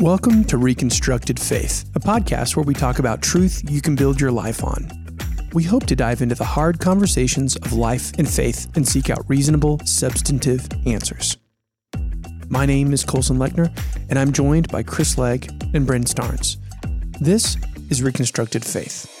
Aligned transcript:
Welcome 0.00 0.44
to 0.44 0.56
Reconstructed 0.56 1.38
Faith, 1.38 1.84
a 1.94 2.00
podcast 2.00 2.56
where 2.56 2.64
we 2.64 2.72
talk 2.72 3.00
about 3.00 3.20
truth 3.20 3.62
you 3.68 3.82
can 3.82 3.96
build 3.96 4.18
your 4.18 4.32
life 4.32 4.64
on. 4.64 4.90
We 5.52 5.62
hope 5.62 5.84
to 5.88 5.94
dive 5.94 6.22
into 6.22 6.34
the 6.34 6.42
hard 6.42 6.80
conversations 6.80 7.56
of 7.56 7.74
life 7.74 8.10
and 8.16 8.26
faith 8.26 8.74
and 8.76 8.88
seek 8.88 9.10
out 9.10 9.28
reasonable, 9.28 9.78
substantive 9.84 10.66
answers. 10.86 11.36
My 12.48 12.64
name 12.64 12.94
is 12.94 13.04
Colson 13.04 13.36
Lechner, 13.36 13.70
and 14.08 14.18
I'm 14.18 14.32
joined 14.32 14.68
by 14.68 14.84
Chris 14.84 15.18
Legg 15.18 15.50
and 15.74 15.86
Bryn 15.86 16.04
Starnes. 16.04 16.56
This 17.20 17.58
is 17.90 18.02
Reconstructed 18.02 18.64
Faith. 18.64 19.19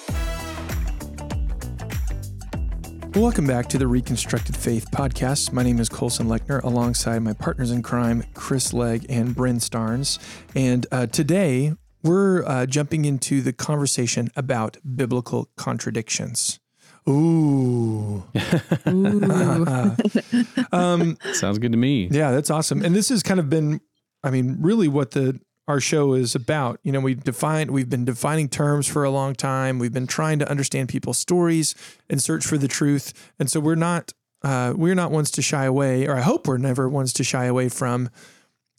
Welcome 3.20 3.46
back 3.46 3.68
to 3.68 3.76
the 3.76 3.86
Reconstructed 3.86 4.56
Faith 4.56 4.90
podcast. 4.92 5.52
My 5.52 5.62
name 5.62 5.78
is 5.78 5.90
Colson 5.90 6.26
Lechner, 6.26 6.62
alongside 6.62 7.18
my 7.18 7.34
partners 7.34 7.70
in 7.70 7.82
crime, 7.82 8.24
Chris 8.32 8.72
Legg 8.72 9.04
and 9.10 9.36
Bryn 9.36 9.58
Starnes. 9.58 10.18
And 10.54 10.86
uh, 10.90 11.04
today 11.04 11.74
we're 12.02 12.42
uh, 12.46 12.64
jumping 12.64 13.04
into 13.04 13.42
the 13.42 13.52
conversation 13.52 14.30
about 14.36 14.78
biblical 14.96 15.50
contradictions. 15.56 16.60
Ooh. 17.06 18.24
um, 20.72 21.18
Sounds 21.34 21.58
good 21.58 21.72
to 21.72 21.78
me. 21.78 22.08
Yeah, 22.10 22.30
that's 22.30 22.48
awesome. 22.48 22.82
And 22.82 22.96
this 22.96 23.10
has 23.10 23.22
kind 23.22 23.38
of 23.38 23.50
been, 23.50 23.82
I 24.24 24.30
mean, 24.30 24.56
really 24.60 24.88
what 24.88 25.10
the 25.10 25.38
our 25.68 25.80
show 25.80 26.14
is 26.14 26.34
about. 26.34 26.80
You 26.82 26.92
know, 26.92 27.00
we 27.00 27.14
define 27.14 27.72
we've 27.72 27.90
been 27.90 28.04
defining 28.04 28.48
terms 28.48 28.86
for 28.86 29.04
a 29.04 29.10
long 29.10 29.34
time. 29.34 29.78
We've 29.78 29.92
been 29.92 30.06
trying 30.06 30.38
to 30.40 30.50
understand 30.50 30.88
people's 30.88 31.18
stories 31.18 31.74
and 32.08 32.20
search 32.20 32.44
for 32.44 32.58
the 32.58 32.68
truth. 32.68 33.32
And 33.38 33.50
so 33.50 33.60
we're 33.60 33.74
not 33.74 34.12
uh, 34.42 34.72
we're 34.76 34.94
not 34.94 35.10
ones 35.10 35.30
to 35.32 35.42
shy 35.42 35.64
away, 35.64 36.06
or 36.06 36.16
I 36.16 36.22
hope 36.22 36.48
we're 36.48 36.58
never 36.58 36.88
ones 36.88 37.12
to 37.14 37.24
shy 37.24 37.44
away 37.44 37.68
from 37.68 38.08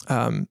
um, 0.07 0.47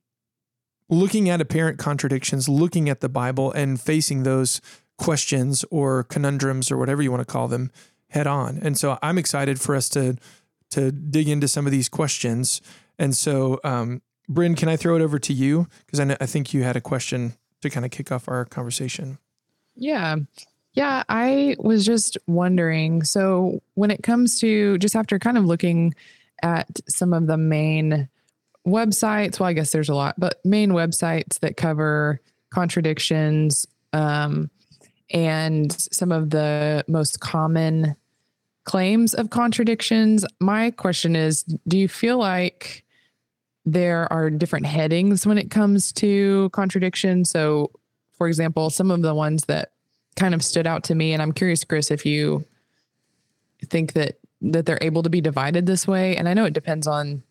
looking 0.88 1.28
at 1.28 1.40
apparent 1.40 1.78
contradictions, 1.78 2.48
looking 2.48 2.88
at 2.88 3.00
the 3.00 3.08
Bible, 3.08 3.50
and 3.52 3.80
facing 3.80 4.22
those 4.22 4.60
questions 4.98 5.64
or 5.70 6.04
conundrums 6.04 6.70
or 6.70 6.76
whatever 6.76 7.02
you 7.02 7.10
want 7.10 7.26
to 7.26 7.32
call 7.32 7.48
them 7.48 7.70
head 8.10 8.26
on. 8.26 8.58
And 8.62 8.78
so 8.78 8.98
I'm 9.02 9.18
excited 9.18 9.60
for 9.60 9.74
us 9.74 9.88
to 9.90 10.16
to 10.70 10.92
dig 10.92 11.28
into 11.28 11.48
some 11.48 11.66
of 11.66 11.72
these 11.72 11.88
questions. 11.88 12.60
And 12.96 13.16
so 13.16 13.58
um, 13.64 14.02
Bryn, 14.30 14.54
can 14.54 14.68
I 14.68 14.76
throw 14.76 14.94
it 14.94 15.02
over 15.02 15.18
to 15.18 15.32
you? 15.32 15.66
Because 15.84 15.98
I, 15.98 16.16
I 16.20 16.26
think 16.26 16.54
you 16.54 16.62
had 16.62 16.76
a 16.76 16.80
question 16.80 17.34
to 17.62 17.68
kind 17.68 17.84
of 17.84 17.90
kick 17.90 18.12
off 18.12 18.28
our 18.28 18.44
conversation. 18.44 19.18
Yeah. 19.74 20.16
Yeah. 20.72 21.02
I 21.08 21.56
was 21.58 21.84
just 21.84 22.16
wondering. 22.28 23.02
So, 23.02 23.60
when 23.74 23.90
it 23.90 24.04
comes 24.04 24.38
to 24.40 24.78
just 24.78 24.94
after 24.94 25.18
kind 25.18 25.36
of 25.36 25.44
looking 25.44 25.94
at 26.42 26.68
some 26.88 27.12
of 27.12 27.26
the 27.26 27.36
main 27.36 28.08
websites, 28.66 29.40
well, 29.40 29.48
I 29.48 29.52
guess 29.52 29.72
there's 29.72 29.88
a 29.88 29.94
lot, 29.94 30.14
but 30.18 30.40
main 30.44 30.70
websites 30.70 31.40
that 31.40 31.56
cover 31.56 32.20
contradictions 32.50 33.66
um, 33.92 34.48
and 35.10 35.72
some 35.72 36.12
of 36.12 36.30
the 36.30 36.84
most 36.86 37.18
common 37.18 37.96
claims 38.64 39.12
of 39.14 39.30
contradictions, 39.30 40.24
my 40.38 40.70
question 40.70 41.16
is 41.16 41.42
do 41.66 41.76
you 41.76 41.88
feel 41.88 42.18
like 42.18 42.84
there 43.66 44.10
are 44.12 44.30
different 44.30 44.66
headings 44.66 45.26
when 45.26 45.38
it 45.38 45.50
comes 45.50 45.92
to 45.92 46.50
contradiction. 46.50 47.24
So, 47.24 47.70
for 48.16 48.26
example, 48.28 48.70
some 48.70 48.90
of 48.90 49.02
the 49.02 49.14
ones 49.14 49.44
that 49.44 49.72
kind 50.16 50.34
of 50.34 50.42
stood 50.42 50.66
out 50.66 50.84
to 50.84 50.94
me, 50.94 51.12
and 51.12 51.22
I'm 51.22 51.32
curious, 51.32 51.64
Chris, 51.64 51.90
if 51.90 52.04
you 52.04 52.44
think 53.66 53.92
that 53.92 54.16
that 54.42 54.64
they're 54.64 54.78
able 54.80 55.02
to 55.02 55.10
be 55.10 55.20
divided 55.20 55.66
this 55.66 55.86
way. 55.86 56.16
And 56.16 56.28
I 56.28 56.34
know 56.34 56.46
it 56.46 56.54
depends 56.54 56.86
on 56.86 57.22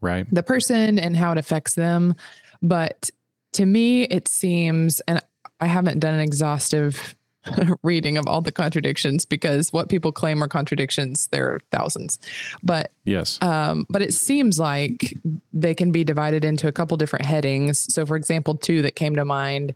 right 0.00 0.26
the 0.32 0.42
person 0.42 0.98
and 0.98 1.16
how 1.16 1.32
it 1.32 1.38
affects 1.38 1.74
them, 1.74 2.14
but 2.60 3.10
to 3.52 3.64
me, 3.64 4.02
it 4.02 4.28
seems, 4.28 5.00
and 5.08 5.22
I 5.60 5.66
haven't 5.66 6.00
done 6.00 6.14
an 6.14 6.20
exhaustive 6.20 7.14
reading 7.82 8.18
of 8.18 8.26
all 8.26 8.40
the 8.40 8.52
contradictions 8.52 9.24
because 9.24 9.72
what 9.72 9.88
people 9.88 10.12
claim 10.12 10.42
are 10.42 10.48
contradictions 10.48 11.28
there 11.28 11.48
are 11.48 11.60
thousands. 11.70 12.18
But 12.62 12.92
yes. 13.04 13.40
um, 13.42 13.86
but 13.88 14.02
it 14.02 14.14
seems 14.14 14.58
like 14.58 15.16
they 15.52 15.74
can 15.74 15.92
be 15.92 16.04
divided 16.04 16.44
into 16.44 16.68
a 16.68 16.72
couple 16.72 16.96
different 16.96 17.24
headings. 17.24 17.92
So 17.92 18.06
for 18.06 18.16
example 18.16 18.56
two 18.56 18.82
that 18.82 18.96
came 18.96 19.16
to 19.16 19.24
mind 19.24 19.74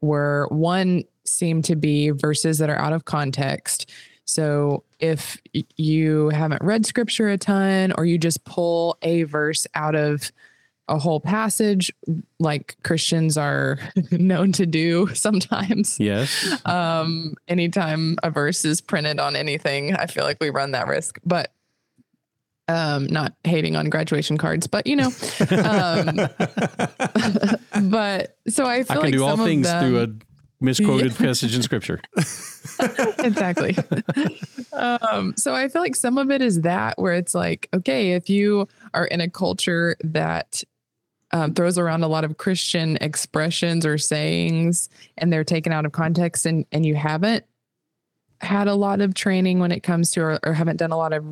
were 0.00 0.46
one 0.50 1.04
seemed 1.24 1.64
to 1.66 1.76
be 1.76 2.10
verses 2.10 2.58
that 2.58 2.70
are 2.70 2.78
out 2.78 2.92
of 2.92 3.04
context. 3.04 3.90
So 4.24 4.84
if 5.00 5.40
you 5.76 6.28
haven't 6.30 6.62
read 6.62 6.84
scripture 6.84 7.28
a 7.28 7.38
ton 7.38 7.92
or 7.96 8.04
you 8.04 8.18
just 8.18 8.44
pull 8.44 8.98
a 9.02 9.22
verse 9.22 9.66
out 9.74 9.94
of 9.94 10.30
a 10.88 10.98
whole 10.98 11.20
passage 11.20 11.92
like 12.40 12.76
Christians 12.82 13.36
are 13.36 13.78
known 14.10 14.52
to 14.52 14.66
do 14.66 15.08
sometimes. 15.14 16.00
Yes. 16.00 16.60
Um, 16.64 17.34
anytime 17.46 18.16
a 18.22 18.30
verse 18.30 18.64
is 18.64 18.80
printed 18.80 19.20
on 19.20 19.36
anything, 19.36 19.94
I 19.94 20.06
feel 20.06 20.24
like 20.24 20.38
we 20.40 20.50
run 20.50 20.72
that 20.72 20.88
risk. 20.88 21.18
But 21.24 21.52
um, 22.68 23.06
not 23.06 23.34
hating 23.44 23.76
on 23.76 23.88
graduation 23.88 24.36
cards, 24.36 24.66
but 24.66 24.86
you 24.86 24.96
know, 24.96 25.10
um, 25.64 26.16
but 27.90 28.36
so 28.46 28.66
I 28.66 28.82
feel 28.82 28.86
I 28.88 28.94
can 28.94 29.00
like 29.00 29.12
do 29.12 29.24
all 29.24 29.38
things 29.38 29.66
them, 29.66 29.82
through 29.82 30.02
a 30.02 30.08
misquoted 30.60 31.12
yeah. 31.12 31.26
passage 31.26 31.56
in 31.56 31.62
scripture. 31.62 32.00
exactly. 33.20 33.74
um, 34.74 35.32
so 35.36 35.54
I 35.54 35.68
feel 35.68 35.80
like 35.80 35.96
some 35.96 36.18
of 36.18 36.30
it 36.30 36.42
is 36.42 36.60
that 36.60 36.98
where 36.98 37.14
it's 37.14 37.34
like, 37.34 37.70
okay, 37.72 38.12
if 38.12 38.28
you 38.28 38.68
are 38.92 39.06
in 39.06 39.22
a 39.22 39.30
culture 39.30 39.96
that 40.02 40.62
um, 41.32 41.54
throws 41.54 41.78
around 41.78 42.02
a 42.02 42.08
lot 42.08 42.24
of 42.24 42.38
Christian 42.38 42.96
expressions 43.00 43.84
or 43.84 43.98
sayings, 43.98 44.88
and 45.16 45.32
they're 45.32 45.44
taken 45.44 45.72
out 45.72 45.86
of 45.86 45.92
context, 45.92 46.46
and 46.46 46.64
and 46.72 46.86
you 46.86 46.94
haven't 46.94 47.44
had 48.40 48.68
a 48.68 48.74
lot 48.74 49.00
of 49.00 49.14
training 49.14 49.58
when 49.58 49.72
it 49.72 49.82
comes 49.82 50.12
to, 50.12 50.20
or, 50.20 50.38
or 50.44 50.52
haven't 50.52 50.76
done 50.76 50.92
a 50.92 50.96
lot 50.96 51.12
of 51.12 51.24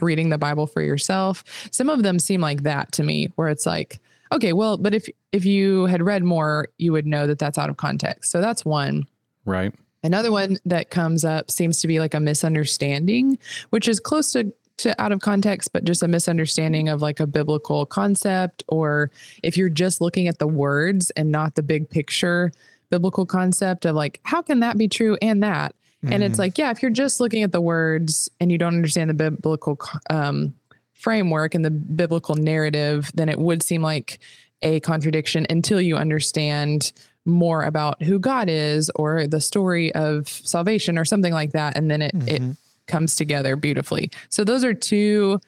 reading 0.00 0.30
the 0.30 0.38
Bible 0.38 0.66
for 0.66 0.82
yourself. 0.82 1.44
Some 1.70 1.88
of 1.90 2.02
them 2.02 2.18
seem 2.18 2.40
like 2.40 2.62
that 2.62 2.92
to 2.92 3.02
me, 3.02 3.30
where 3.36 3.48
it's 3.48 3.66
like, 3.66 4.00
okay, 4.32 4.52
well, 4.52 4.76
but 4.76 4.94
if 4.94 5.08
if 5.32 5.44
you 5.44 5.86
had 5.86 6.02
read 6.02 6.24
more, 6.24 6.68
you 6.78 6.92
would 6.92 7.06
know 7.06 7.26
that 7.26 7.38
that's 7.38 7.58
out 7.58 7.70
of 7.70 7.76
context. 7.76 8.30
So 8.30 8.40
that's 8.40 8.64
one. 8.64 9.06
Right. 9.44 9.74
Another 10.02 10.32
one 10.32 10.58
that 10.64 10.90
comes 10.90 11.24
up 11.24 11.50
seems 11.50 11.80
to 11.82 11.86
be 11.86 12.00
like 12.00 12.14
a 12.14 12.20
misunderstanding, 12.20 13.38
which 13.68 13.86
is 13.86 14.00
close 14.00 14.32
to 14.32 14.52
to 14.82 15.00
out 15.00 15.12
of 15.12 15.20
context, 15.20 15.72
but 15.72 15.84
just 15.84 16.02
a 16.02 16.08
misunderstanding 16.08 16.88
of 16.88 17.02
like 17.02 17.20
a 17.20 17.26
biblical 17.26 17.86
concept, 17.86 18.64
or 18.68 19.10
if 19.42 19.56
you're 19.56 19.68
just 19.68 20.00
looking 20.00 20.28
at 20.28 20.38
the 20.38 20.46
words 20.46 21.10
and 21.10 21.30
not 21.30 21.54
the 21.54 21.62
big 21.62 21.88
picture 21.88 22.52
biblical 22.90 23.24
concept 23.24 23.84
of 23.84 23.94
like, 23.94 24.20
how 24.24 24.42
can 24.42 24.60
that 24.60 24.76
be 24.76 24.88
true 24.88 25.16
and 25.22 25.42
that? 25.42 25.74
Mm-hmm. 26.04 26.12
And 26.12 26.22
it's 26.22 26.32
mm-hmm. 26.32 26.40
like, 26.40 26.58
yeah, 26.58 26.70
if 26.70 26.82
you're 26.82 26.90
just 26.90 27.20
looking 27.20 27.42
at 27.42 27.52
the 27.52 27.60
words 27.60 28.28
and 28.40 28.50
you 28.50 28.58
don't 28.58 28.74
understand 28.74 29.10
the 29.10 29.14
biblical 29.14 29.78
um, 30.10 30.54
framework 30.94 31.54
and 31.54 31.64
the 31.64 31.70
biblical 31.70 32.34
narrative, 32.34 33.10
then 33.14 33.28
it 33.28 33.38
would 33.38 33.62
seem 33.62 33.82
like 33.82 34.18
a 34.62 34.80
contradiction 34.80 35.46
until 35.48 35.80
you 35.80 35.96
understand 35.96 36.92
more 37.24 37.64
about 37.64 38.02
who 38.02 38.18
God 38.18 38.48
is 38.48 38.90
or 38.96 39.26
the 39.26 39.40
story 39.40 39.94
of 39.94 40.28
salvation 40.28 40.98
or 40.98 41.04
something 41.04 41.32
like 41.32 41.52
that. 41.52 41.76
And 41.76 41.90
then 41.90 42.02
it, 42.02 42.14
mm-hmm. 42.14 42.28
it 42.28 42.56
comes 42.90 43.16
together 43.16 43.56
beautifully. 43.56 44.10
So 44.28 44.44
those 44.44 44.64
are 44.64 44.74
two 44.74 45.40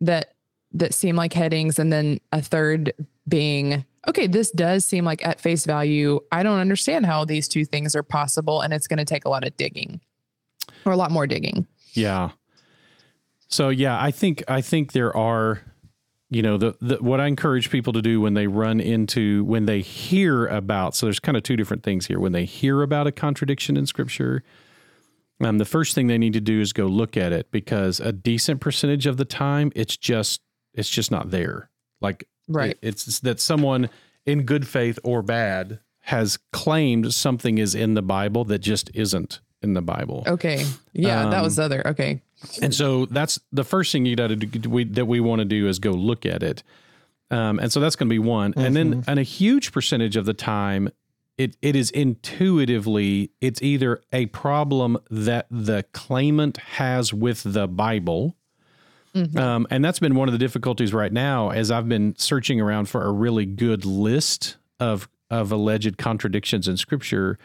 that 0.00 0.34
that 0.72 0.94
seem 0.94 1.16
like 1.16 1.32
headings 1.32 1.78
and 1.78 1.92
then 1.92 2.20
a 2.32 2.40
third 2.40 2.92
being 3.28 3.84
okay, 4.08 4.28
this 4.28 4.52
does 4.52 4.84
seem 4.84 5.04
like 5.04 5.26
at 5.26 5.40
face 5.40 5.64
value, 5.64 6.20
I 6.30 6.44
don't 6.44 6.60
understand 6.60 7.06
how 7.06 7.24
these 7.24 7.48
two 7.48 7.64
things 7.64 7.96
are 7.96 8.04
possible 8.04 8.60
and 8.60 8.72
it's 8.72 8.86
going 8.86 8.98
to 8.98 9.04
take 9.04 9.24
a 9.24 9.28
lot 9.28 9.44
of 9.44 9.56
digging 9.56 10.00
or 10.84 10.92
a 10.92 10.96
lot 10.96 11.10
more 11.10 11.26
digging. 11.26 11.66
Yeah. 11.92 12.30
So 13.48 13.68
yeah, 13.68 14.00
I 14.00 14.10
think 14.10 14.44
I 14.48 14.60
think 14.60 14.92
there 14.92 15.16
are 15.16 15.60
you 16.30 16.42
know 16.42 16.56
the, 16.56 16.76
the 16.80 16.96
what 16.96 17.20
I 17.20 17.26
encourage 17.26 17.70
people 17.70 17.92
to 17.92 18.02
do 18.02 18.20
when 18.20 18.34
they 18.34 18.46
run 18.46 18.80
into 18.80 19.44
when 19.44 19.66
they 19.66 19.80
hear 19.80 20.46
about 20.46 20.94
so 20.94 21.06
there's 21.06 21.20
kind 21.20 21.36
of 21.36 21.42
two 21.42 21.56
different 21.56 21.84
things 21.84 22.06
here 22.06 22.18
when 22.18 22.32
they 22.32 22.44
hear 22.44 22.82
about 22.82 23.06
a 23.06 23.12
contradiction 23.12 23.76
in 23.76 23.86
scripture 23.86 24.42
um, 25.40 25.58
the 25.58 25.64
first 25.64 25.94
thing 25.94 26.06
they 26.06 26.18
need 26.18 26.32
to 26.32 26.40
do 26.40 26.60
is 26.60 26.72
go 26.72 26.86
look 26.86 27.16
at 27.16 27.32
it 27.32 27.50
because 27.50 28.00
a 28.00 28.12
decent 28.12 28.60
percentage 28.60 29.06
of 29.06 29.16
the 29.16 29.24
time 29.24 29.70
it's 29.74 29.96
just 29.96 30.40
it's 30.74 30.90
just 30.90 31.10
not 31.10 31.30
there. 31.30 31.70
Like 32.00 32.28
right, 32.48 32.78
it, 32.82 32.88
it's 32.88 33.20
that 33.20 33.40
someone 33.40 33.90
in 34.24 34.42
good 34.42 34.66
faith 34.66 34.98
or 35.04 35.22
bad 35.22 35.80
has 36.00 36.38
claimed 36.52 37.12
something 37.12 37.58
is 37.58 37.74
in 37.74 37.94
the 37.94 38.02
Bible 38.02 38.44
that 38.44 38.58
just 38.60 38.90
isn't 38.94 39.40
in 39.62 39.74
the 39.74 39.82
Bible. 39.82 40.24
Okay, 40.26 40.64
yeah, 40.92 41.24
um, 41.24 41.30
that 41.30 41.42
was 41.42 41.56
the 41.56 41.64
other. 41.64 41.86
Okay, 41.86 42.22
and 42.62 42.74
so 42.74 43.06
that's 43.06 43.38
the 43.52 43.64
first 43.64 43.92
thing 43.92 44.06
you 44.06 44.16
got 44.16 44.28
to 44.28 44.36
do 44.36 44.70
we, 44.70 44.84
that 44.84 45.06
we 45.06 45.20
want 45.20 45.40
to 45.40 45.44
do 45.44 45.68
is 45.68 45.78
go 45.78 45.92
look 45.92 46.24
at 46.26 46.42
it. 46.42 46.62
Um, 47.30 47.58
and 47.58 47.72
so 47.72 47.80
that's 47.80 47.96
going 47.96 48.08
to 48.08 48.14
be 48.14 48.18
one. 48.20 48.52
Mm-hmm. 48.52 48.60
And 48.60 48.76
then, 48.76 48.90
mm-hmm. 48.90 49.10
and 49.10 49.18
a 49.18 49.24
huge 49.24 49.72
percentage 49.72 50.16
of 50.16 50.26
the 50.26 50.34
time, 50.34 50.90
it 51.38 51.56
it 51.62 51.76
is 51.76 51.90
intuitively 51.90 53.30
it's 53.40 53.62
either 53.62 54.00
a 54.12 54.26
problem 54.26 54.98
that 55.10 55.46
the 55.50 55.84
claimant 55.92 56.56
has 56.56 57.12
with 57.12 57.42
the 57.44 57.68
Bible. 57.68 58.36
Mm-hmm. 59.14 59.38
Um, 59.38 59.66
and 59.70 59.84
that's 59.84 59.98
been 59.98 60.14
one 60.14 60.28
of 60.28 60.32
the 60.32 60.38
difficulties 60.38 60.92
right 60.92 61.12
now 61.12 61.50
as 61.50 61.70
I've 61.70 61.88
been 61.88 62.14
searching 62.18 62.60
around 62.60 62.88
for 62.90 63.04
a 63.04 63.10
really 63.10 63.46
good 63.46 63.84
list 63.84 64.56
of 64.78 65.08
of 65.30 65.50
alleged 65.50 65.98
contradictions 65.98 66.68
in 66.68 66.76
Scripture, 66.76 67.38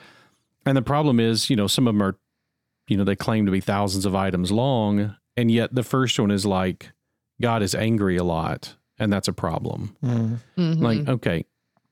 and 0.66 0.78
the 0.78 0.82
problem 0.82 1.20
is, 1.20 1.50
you 1.50 1.56
know, 1.56 1.66
some 1.68 1.88
of 1.88 1.96
them 1.96 2.04
are, 2.04 2.16
you 2.88 2.96
know, 2.96 3.04
they 3.04 3.16
claim 3.16 3.46
to 3.46 3.52
be 3.52 3.60
thousands 3.60 4.06
of 4.06 4.14
items 4.14 4.52
long, 4.52 5.16
and 5.36 5.50
yet 5.50 5.74
the 5.74 5.82
first 5.84 6.20
one 6.20 6.30
is 6.30 6.46
like 6.46 6.92
God 7.42 7.64
is 7.64 7.74
angry 7.74 8.18
a 8.18 8.24
lot, 8.24 8.76
and 9.00 9.12
that's 9.12 9.28
a 9.28 9.34
problem. 9.34 9.96
Mm. 10.04 10.38
Mhm. 10.58 10.82
Like, 10.82 11.08
okay, 11.10 11.46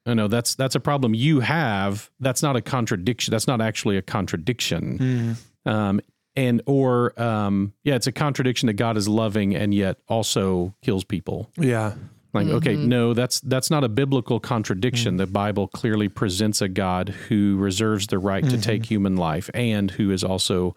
I 0.10 0.14
know 0.14 0.28
that's 0.28 0.56
that's 0.56 0.76
a 0.76 0.80
problem 0.80 1.14
you 1.14 1.40
have. 1.42 2.10
That's 2.20 2.42
not 2.44 2.56
a 2.56 2.62
contradiction. 2.62 3.32
That's 3.32 3.48
not 3.48 3.62
actually 3.62 3.98
a 3.98 4.02
contradiction. 4.02 5.38
Mm. 5.66 5.72
Um, 5.72 6.02
and 6.36 6.62
or 6.66 7.20
um, 7.22 7.74
yeah, 7.84 7.96
it's 7.96 8.08
a 8.08 8.12
contradiction 8.12 8.68
that 8.68 8.74
God 8.74 8.98
is 8.98 9.08
loving 9.08 9.56
and 9.56 9.74
yet 9.74 9.98
also 10.08 10.74
kills 10.82 11.04
people. 11.04 11.50
Yeah. 11.58 11.94
Like, 12.32 12.48
okay, 12.48 12.76
Mhm. 12.76 12.86
no, 12.86 13.14
that's 13.16 13.40
that's 13.40 13.72
not 13.72 13.84
a 13.84 13.90
biblical 13.90 14.40
contradiction. 14.40 15.18
The 15.18 15.26
Bible 15.26 15.68
clearly 15.68 16.10
presents 16.10 16.62
a 16.62 16.68
God 16.70 17.10
who 17.10 17.58
reserves 17.58 18.06
the 18.08 18.20
right 18.20 18.48
to 18.48 18.62
take 18.62 18.86
human 18.86 19.16
life 19.16 19.50
and 19.56 19.90
who 19.90 20.12
is 20.12 20.24
also 20.24 20.76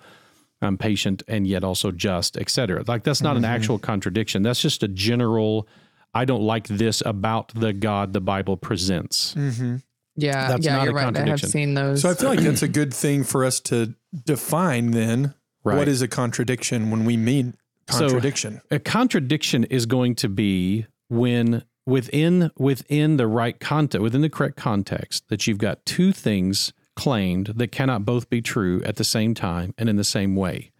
um, 0.63 0.79
patient 0.79 1.23
and 1.29 1.47
yet 1.47 1.63
also 1.63 1.91
just, 1.91 2.39
etc. 2.39 2.85
Like 2.87 3.03
that's 3.05 3.21
not 3.21 3.37
an 3.37 3.45
actual 3.45 3.79
contradiction. 3.79 4.43
That's 4.43 4.63
just 4.63 4.83
a 4.83 4.89
general. 4.89 5.69
I 6.15 6.25
don't 6.25 6.43
like 6.43 6.69
this 6.69 7.03
about 7.05 7.53
the 7.55 7.73
God 7.73 8.13
the 8.13 8.21
Bible 8.21 8.57
presents. 8.57 9.33
hmm 9.35 9.77
yeah, 10.15 10.49
that's 10.49 10.67
yeah, 10.67 10.77
not 10.77 10.85
you're 10.85 10.93
a 10.93 11.05
right. 11.07 11.17
I 11.17 11.27
have 11.27 11.41
seen 11.41 11.73
those. 11.73 12.03
So 12.03 12.11
I 12.11 12.15
feel 12.15 12.29
like 12.29 12.41
that's 12.41 12.61
a 12.61 12.69
good 12.69 12.93
thing 12.93 13.25
for 13.25 13.47
us 13.47 13.61
to 13.61 13.95
define 14.27 14.91
then. 14.91 15.33
Right. 15.65 15.79
What 15.79 15.89
is 15.89 16.03
a 16.03 16.09
contradiction 16.09 16.91
when 16.91 17.07
we 17.07 17.17
mean 17.17 17.55
So- 17.89 18.01
contradiction? 18.09 18.61
a 18.71 18.79
contradiction 18.79 19.65
is 19.65 19.87
going 19.87 20.17
to 20.17 20.29
be 20.29 20.85
when 21.09 21.65
within 21.87 22.51
within 22.59 23.17
the 23.17 23.27
right 23.27 23.59
context 23.59 24.03
within 24.03 24.21
the 24.21 24.29
correct 24.29 24.57
context 24.57 25.25
that 25.31 25.47
you've 25.47 25.59
got 25.59 25.85
two 25.87 26.13
things 26.13 26.73
claimed 26.95 27.47
that 27.57 27.73
cannot 27.73 28.05
both 28.05 28.29
be 28.29 28.43
true 28.43 28.83
at 28.85 28.97
the 28.97 29.05
same 29.05 29.33
time 29.35 29.73
and 29.79 29.89
in 29.89 29.97
the 29.97 30.05
same 30.05 30.37
way 30.37 30.71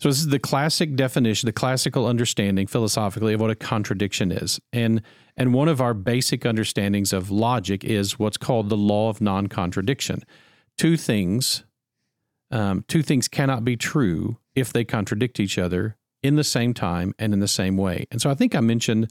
so 0.00 0.08
this 0.08 0.18
is 0.18 0.28
the 0.28 0.38
classic 0.38 0.96
definition 0.96 1.46
the 1.46 1.52
classical 1.52 2.06
understanding 2.06 2.66
philosophically 2.66 3.34
of 3.34 3.40
what 3.40 3.50
a 3.50 3.54
contradiction 3.54 4.32
is. 4.32 4.58
And 4.72 5.02
and 5.36 5.54
one 5.54 5.68
of 5.68 5.80
our 5.80 5.94
basic 5.94 6.44
understandings 6.46 7.12
of 7.12 7.30
logic 7.30 7.84
is 7.84 8.18
what's 8.18 8.36
called 8.36 8.68
the 8.68 8.76
law 8.76 9.10
of 9.10 9.20
non-contradiction. 9.20 10.24
Two 10.78 10.96
things 10.96 11.64
um, 12.50 12.84
two 12.88 13.02
things 13.02 13.28
cannot 13.28 13.64
be 13.64 13.76
true 13.76 14.38
if 14.54 14.72
they 14.72 14.84
contradict 14.84 15.38
each 15.38 15.58
other 15.58 15.96
in 16.22 16.36
the 16.36 16.44
same 16.44 16.74
time 16.74 17.14
and 17.18 17.32
in 17.32 17.40
the 17.40 17.48
same 17.48 17.76
way. 17.76 18.06
And 18.10 18.20
so 18.20 18.28
I 18.28 18.34
think 18.34 18.54
I 18.54 18.60
mentioned 18.60 19.10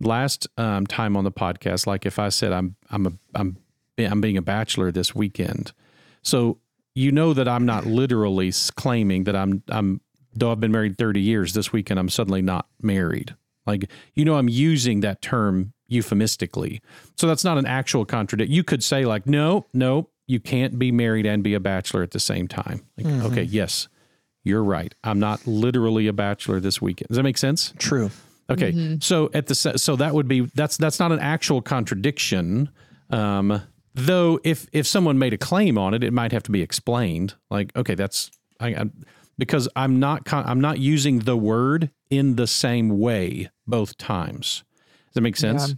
last 0.00 0.46
um, 0.56 0.86
time 0.86 1.16
on 1.16 1.24
the 1.24 1.32
podcast, 1.32 1.86
like 1.86 2.06
if 2.06 2.18
I 2.18 2.28
said 2.28 2.52
I'm 2.52 2.76
I'm 2.90 3.06
a 3.06 3.12
I'm 3.34 3.56
I'm 3.98 4.20
being 4.20 4.36
a 4.36 4.42
bachelor 4.42 4.92
this 4.92 5.14
weekend, 5.14 5.72
so 6.22 6.58
you 6.94 7.10
know 7.10 7.32
that 7.32 7.48
I'm 7.48 7.64
not 7.64 7.86
literally 7.86 8.52
claiming 8.76 9.24
that 9.24 9.34
I'm 9.34 9.62
I'm 9.68 10.00
though 10.34 10.52
I've 10.52 10.60
been 10.60 10.72
married 10.72 10.98
30 10.98 11.20
years 11.20 11.52
this 11.52 11.72
weekend 11.72 11.98
I'm 11.98 12.08
suddenly 12.08 12.42
not 12.42 12.66
married. 12.80 13.34
Like 13.66 13.90
you 14.14 14.24
know 14.24 14.36
I'm 14.36 14.48
using 14.48 15.00
that 15.00 15.22
term 15.22 15.72
euphemistically, 15.88 16.80
so 17.16 17.26
that's 17.26 17.44
not 17.44 17.58
an 17.58 17.66
actual 17.66 18.04
contradiction. 18.04 18.54
You 18.54 18.64
could 18.64 18.82
say 18.82 19.04
like 19.04 19.26
no 19.26 19.66
no 19.72 20.08
you 20.26 20.40
can't 20.40 20.78
be 20.78 20.92
married 20.92 21.26
and 21.26 21.42
be 21.42 21.54
a 21.54 21.60
bachelor 21.60 22.02
at 22.02 22.12
the 22.12 22.20
same 22.20 22.48
time. 22.48 22.86
Like 22.96 23.24
okay 23.24 23.42
yes 23.42 23.88
you're 24.42 24.64
right. 24.64 24.94
I'm 25.04 25.18
not 25.18 25.46
literally 25.46 26.06
a 26.06 26.12
bachelor 26.12 26.60
this 26.60 26.80
weekend. 26.80 27.08
Does 27.08 27.16
that 27.16 27.22
make 27.22 27.38
sense? 27.38 27.74
True. 27.78 28.10
Okay. 28.48 28.98
So 29.00 29.30
at 29.32 29.46
the 29.46 29.54
so 29.54 29.96
that 29.96 30.14
would 30.14 30.26
be 30.26 30.40
that's 30.54 30.76
that's 30.76 30.98
not 30.98 31.12
an 31.12 31.20
actual 31.20 31.62
contradiction. 31.62 32.70
Um, 33.10 33.62
though 33.94 34.40
if 34.42 34.66
if 34.72 34.86
someone 34.86 35.18
made 35.18 35.32
a 35.32 35.38
claim 35.38 35.78
on 35.78 35.94
it, 35.94 36.02
it 36.02 36.12
might 36.12 36.32
have 36.32 36.42
to 36.44 36.50
be 36.50 36.62
explained. 36.62 37.34
Like 37.50 37.74
okay, 37.76 37.94
that's 37.94 38.30
I, 38.58 38.68
I 38.68 38.84
because 39.40 39.68
I'm 39.74 39.98
not 39.98 40.24
con- 40.24 40.44
I'm 40.46 40.60
not 40.60 40.78
using 40.78 41.20
the 41.20 41.36
word 41.36 41.90
in 42.10 42.36
the 42.36 42.46
same 42.46 42.98
way 42.98 43.50
both 43.66 43.96
times. 43.98 44.62
Does 45.08 45.14
that 45.14 45.20
make 45.22 45.36
sense? 45.36 45.74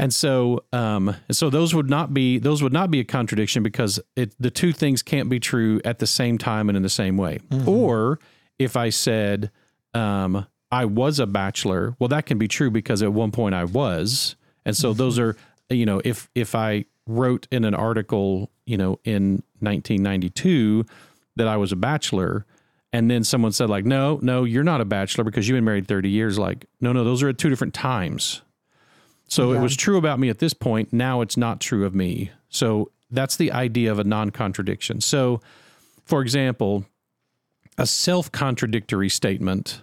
And 0.00 0.12
so, 0.12 0.64
um, 0.72 1.14
so 1.30 1.48
those 1.48 1.74
would 1.76 1.88
not 1.88 2.12
be 2.12 2.38
those 2.38 2.60
would 2.60 2.72
not 2.72 2.90
be 2.90 2.98
a 2.98 3.04
contradiction 3.04 3.62
because 3.62 4.00
it 4.16 4.34
the 4.40 4.50
two 4.50 4.72
things 4.72 5.00
can't 5.02 5.28
be 5.28 5.38
true 5.38 5.80
at 5.84 6.00
the 6.00 6.06
same 6.08 6.38
time 6.38 6.68
and 6.68 6.76
in 6.76 6.82
the 6.82 6.88
same 6.88 7.16
way. 7.16 7.38
Or 7.68 8.18
if 8.58 8.76
I 8.76 8.90
said 8.90 9.52
um, 9.94 10.46
I 10.72 10.86
was 10.86 11.20
a 11.20 11.26
bachelor, 11.26 11.94
well, 12.00 12.08
that 12.08 12.26
can 12.26 12.36
be 12.38 12.48
true 12.48 12.70
because 12.70 13.00
at 13.02 13.12
one 13.12 13.30
point 13.30 13.54
I 13.54 13.64
was, 13.64 14.34
and 14.66 14.76
so 14.76 14.92
those 14.92 15.18
are 15.20 15.36
you 15.70 15.86
know 15.86 16.00
if 16.04 16.28
if 16.34 16.54
I 16.56 16.86
wrote 17.06 17.46
in 17.52 17.64
an 17.64 17.74
article 17.74 18.50
you 18.66 18.76
know 18.76 18.98
in 19.04 19.42
1992 19.60 20.84
that 21.36 21.46
I 21.46 21.56
was 21.56 21.70
a 21.70 21.76
bachelor. 21.76 22.44
And 22.92 23.10
then 23.10 23.24
someone 23.24 23.52
said, 23.52 23.70
like, 23.70 23.86
no, 23.86 24.18
no, 24.22 24.44
you're 24.44 24.64
not 24.64 24.80
a 24.80 24.84
bachelor 24.84 25.24
because 25.24 25.48
you've 25.48 25.56
been 25.56 25.64
married 25.64 25.88
30 25.88 26.10
years. 26.10 26.38
Like, 26.38 26.66
no, 26.80 26.92
no, 26.92 27.04
those 27.04 27.22
are 27.22 27.28
at 27.30 27.38
two 27.38 27.48
different 27.48 27.72
times. 27.72 28.42
So 29.28 29.52
it 29.52 29.60
was 29.60 29.74
true 29.76 29.96
about 29.96 30.18
me 30.18 30.28
at 30.28 30.40
this 30.40 30.52
point. 30.52 30.92
Now 30.92 31.22
it's 31.22 31.38
not 31.38 31.58
true 31.58 31.86
of 31.86 31.94
me. 31.94 32.32
So 32.50 32.90
that's 33.10 33.36
the 33.36 33.50
idea 33.50 33.90
of 33.90 33.98
a 33.98 34.04
non 34.04 34.28
contradiction. 34.28 35.00
So, 35.00 35.40
for 36.04 36.20
example, 36.20 36.84
a 37.78 37.86
self 37.86 38.30
contradictory 38.30 39.08
statement 39.08 39.80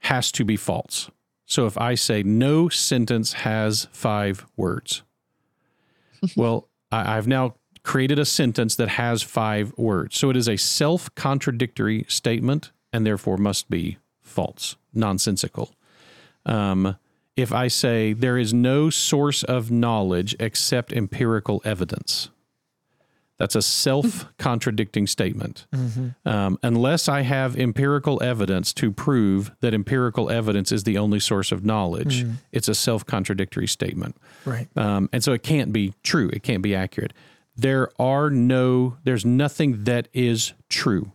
has 0.00 0.32
to 0.32 0.44
be 0.44 0.56
false. 0.56 1.10
So 1.46 1.66
if 1.66 1.78
I 1.78 1.94
say 1.94 2.24
no 2.24 2.68
sentence 2.68 3.34
has 3.34 3.86
five 3.92 4.44
words, 4.56 5.02
well, 6.36 6.68
I, 6.90 7.16
I've 7.16 7.28
now 7.28 7.54
created 7.82 8.18
a 8.18 8.24
sentence 8.24 8.76
that 8.76 8.88
has 8.90 9.22
five 9.22 9.72
words. 9.76 10.16
So 10.16 10.30
it 10.30 10.36
is 10.36 10.48
a 10.48 10.56
self 10.56 11.14
contradictory 11.14 12.04
statement 12.08 12.70
and 12.92 13.06
therefore 13.06 13.36
must 13.36 13.70
be 13.70 13.98
false, 14.22 14.76
nonsensical. 14.94 15.70
Um, 16.46 16.96
if 17.36 17.52
I 17.52 17.68
say 17.68 18.12
there 18.12 18.36
is 18.36 18.52
no 18.52 18.90
source 18.90 19.44
of 19.44 19.70
knowledge 19.70 20.34
except 20.40 20.92
empirical 20.92 21.62
evidence, 21.64 22.30
that's 23.38 23.54
a 23.54 23.62
self 23.62 24.26
contradicting 24.38 25.06
statement. 25.06 25.66
Um, 26.24 26.58
unless 26.62 27.08
I 27.08 27.20
have 27.22 27.56
empirical 27.56 28.20
evidence 28.22 28.72
to 28.74 28.90
prove 28.90 29.52
that 29.60 29.72
empirical 29.72 30.28
evidence 30.28 30.72
is 30.72 30.82
the 30.82 30.98
only 30.98 31.20
source 31.20 31.52
of 31.52 31.64
knowledge, 31.64 32.26
it's 32.52 32.68
a 32.68 32.74
self 32.74 33.06
contradictory 33.06 33.68
statement. 33.68 34.16
Right. 34.44 34.66
Um, 34.76 35.08
and 35.12 35.22
so 35.22 35.32
it 35.32 35.44
can't 35.44 35.72
be 35.72 35.94
true. 36.02 36.30
It 36.32 36.42
can't 36.42 36.62
be 36.62 36.74
accurate. 36.74 37.12
There 37.58 37.90
are 38.00 38.30
no, 38.30 38.96
there's 39.02 39.24
nothing 39.26 39.84
that 39.84 40.06
is 40.12 40.52
true. 40.68 41.10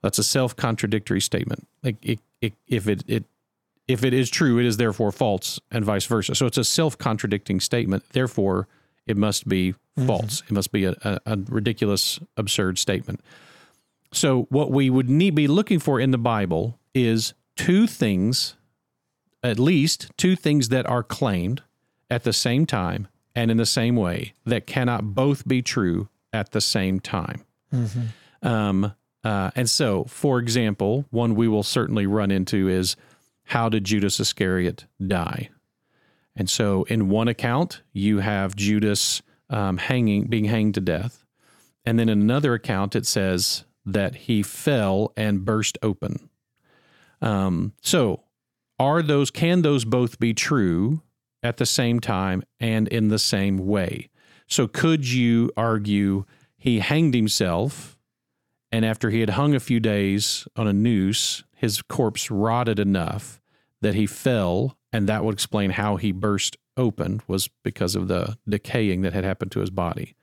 That's 0.00 0.20
a 0.20 0.24
self 0.24 0.54
contradictory 0.54 1.20
statement. 1.20 1.66
Like 1.82 1.96
it, 2.02 2.20
it, 2.40 2.54
if 2.68 2.86
it, 2.86 3.02
it, 3.08 3.24
if 3.88 4.04
it 4.04 4.14
is 4.14 4.30
true, 4.30 4.60
it 4.60 4.64
is 4.64 4.76
therefore 4.76 5.10
false, 5.10 5.60
and 5.72 5.84
vice 5.84 6.06
versa. 6.06 6.36
So 6.36 6.46
it's 6.46 6.56
a 6.56 6.64
self 6.64 6.96
contradicting 6.96 7.58
statement. 7.58 8.04
Therefore, 8.12 8.68
it 9.08 9.16
must 9.16 9.48
be 9.48 9.72
mm-hmm. 9.72 10.06
false. 10.06 10.44
It 10.48 10.52
must 10.52 10.70
be 10.70 10.84
a, 10.84 10.94
a, 11.02 11.20
a 11.26 11.36
ridiculous, 11.48 12.20
absurd 12.36 12.78
statement. 12.78 13.20
So 14.12 14.42
what 14.50 14.70
we 14.70 14.88
would 14.88 15.10
need 15.10 15.34
be 15.34 15.48
looking 15.48 15.80
for 15.80 15.98
in 15.98 16.12
the 16.12 16.18
Bible 16.18 16.78
is 16.94 17.34
two 17.56 17.88
things, 17.88 18.54
at 19.42 19.58
least 19.58 20.10
two 20.16 20.36
things 20.36 20.68
that 20.68 20.86
are 20.86 21.02
claimed 21.02 21.62
at 22.08 22.22
the 22.22 22.32
same 22.32 22.66
time 22.66 23.08
and 23.36 23.50
in 23.50 23.58
the 23.58 23.66
same 23.66 23.94
way 23.94 24.32
that 24.46 24.66
cannot 24.66 25.14
both 25.14 25.46
be 25.46 25.62
true 25.62 26.08
at 26.32 26.50
the 26.50 26.60
same 26.60 26.98
time. 26.98 27.44
Um, 28.42 28.94
uh, 29.22 29.50
and 29.54 29.68
so, 29.68 30.04
for 30.04 30.38
example, 30.38 31.04
one 31.10 31.34
we 31.34 31.46
will 31.46 31.62
certainly 31.62 32.06
run 32.06 32.30
into 32.30 32.68
is 32.68 32.96
how 33.44 33.68
did 33.68 33.84
Judas 33.84 34.18
Iscariot 34.18 34.86
die? 35.04 35.50
And 36.34 36.48
so, 36.48 36.84
in 36.84 37.08
one 37.08 37.28
account, 37.28 37.82
you 37.92 38.18
have 38.18 38.56
Judas 38.56 39.22
um, 39.50 39.78
hanging, 39.78 40.24
being 40.24 40.44
hanged 40.46 40.74
to 40.74 40.80
death, 40.80 41.24
and 41.84 41.98
then 41.98 42.08
in 42.08 42.20
another 42.20 42.54
account, 42.54 42.96
it 42.96 43.06
says 43.06 43.64
that 43.84 44.16
he 44.16 44.42
fell 44.42 45.12
and 45.16 45.44
burst 45.44 45.78
open. 45.82 46.28
Um, 47.20 47.72
so, 47.80 48.22
are 48.78 49.02
those 49.02 49.30
can 49.30 49.62
those 49.62 49.84
both 49.84 50.18
be 50.18 50.34
true 50.34 51.02
at 51.46 51.56
the 51.56 51.66
same 51.66 52.00
time 52.00 52.42
and 52.60 52.88
in 52.88 53.08
the 53.08 53.18
same 53.18 53.58
way? 53.66 54.10
So, 54.46 54.68
could 54.68 55.08
you 55.08 55.50
argue 55.56 56.24
he 56.58 56.80
hanged 56.80 57.14
himself, 57.14 57.98
and 58.70 58.84
after 58.84 59.10
he 59.10 59.20
had 59.20 59.30
hung 59.30 59.54
a 59.54 59.60
few 59.60 59.80
days 59.80 60.46
on 60.56 60.66
a 60.66 60.72
noose, 60.72 61.44
his 61.54 61.82
corpse 61.82 62.30
rotted 62.30 62.78
enough 62.78 63.40
that 63.80 63.94
he 63.94 64.06
fell, 64.06 64.76
and 64.92 65.08
that 65.08 65.24
would 65.24 65.34
explain 65.34 65.70
how 65.70 65.96
he 65.96 66.12
burst 66.12 66.56
open 66.76 67.22
was 67.26 67.48
because 67.64 67.94
of 67.94 68.08
the 68.08 68.36
decaying 68.48 69.02
that 69.02 69.12
had 69.12 69.24
happened 69.24 69.50
to 69.52 69.60
his 69.60 69.70
body. 69.70 70.14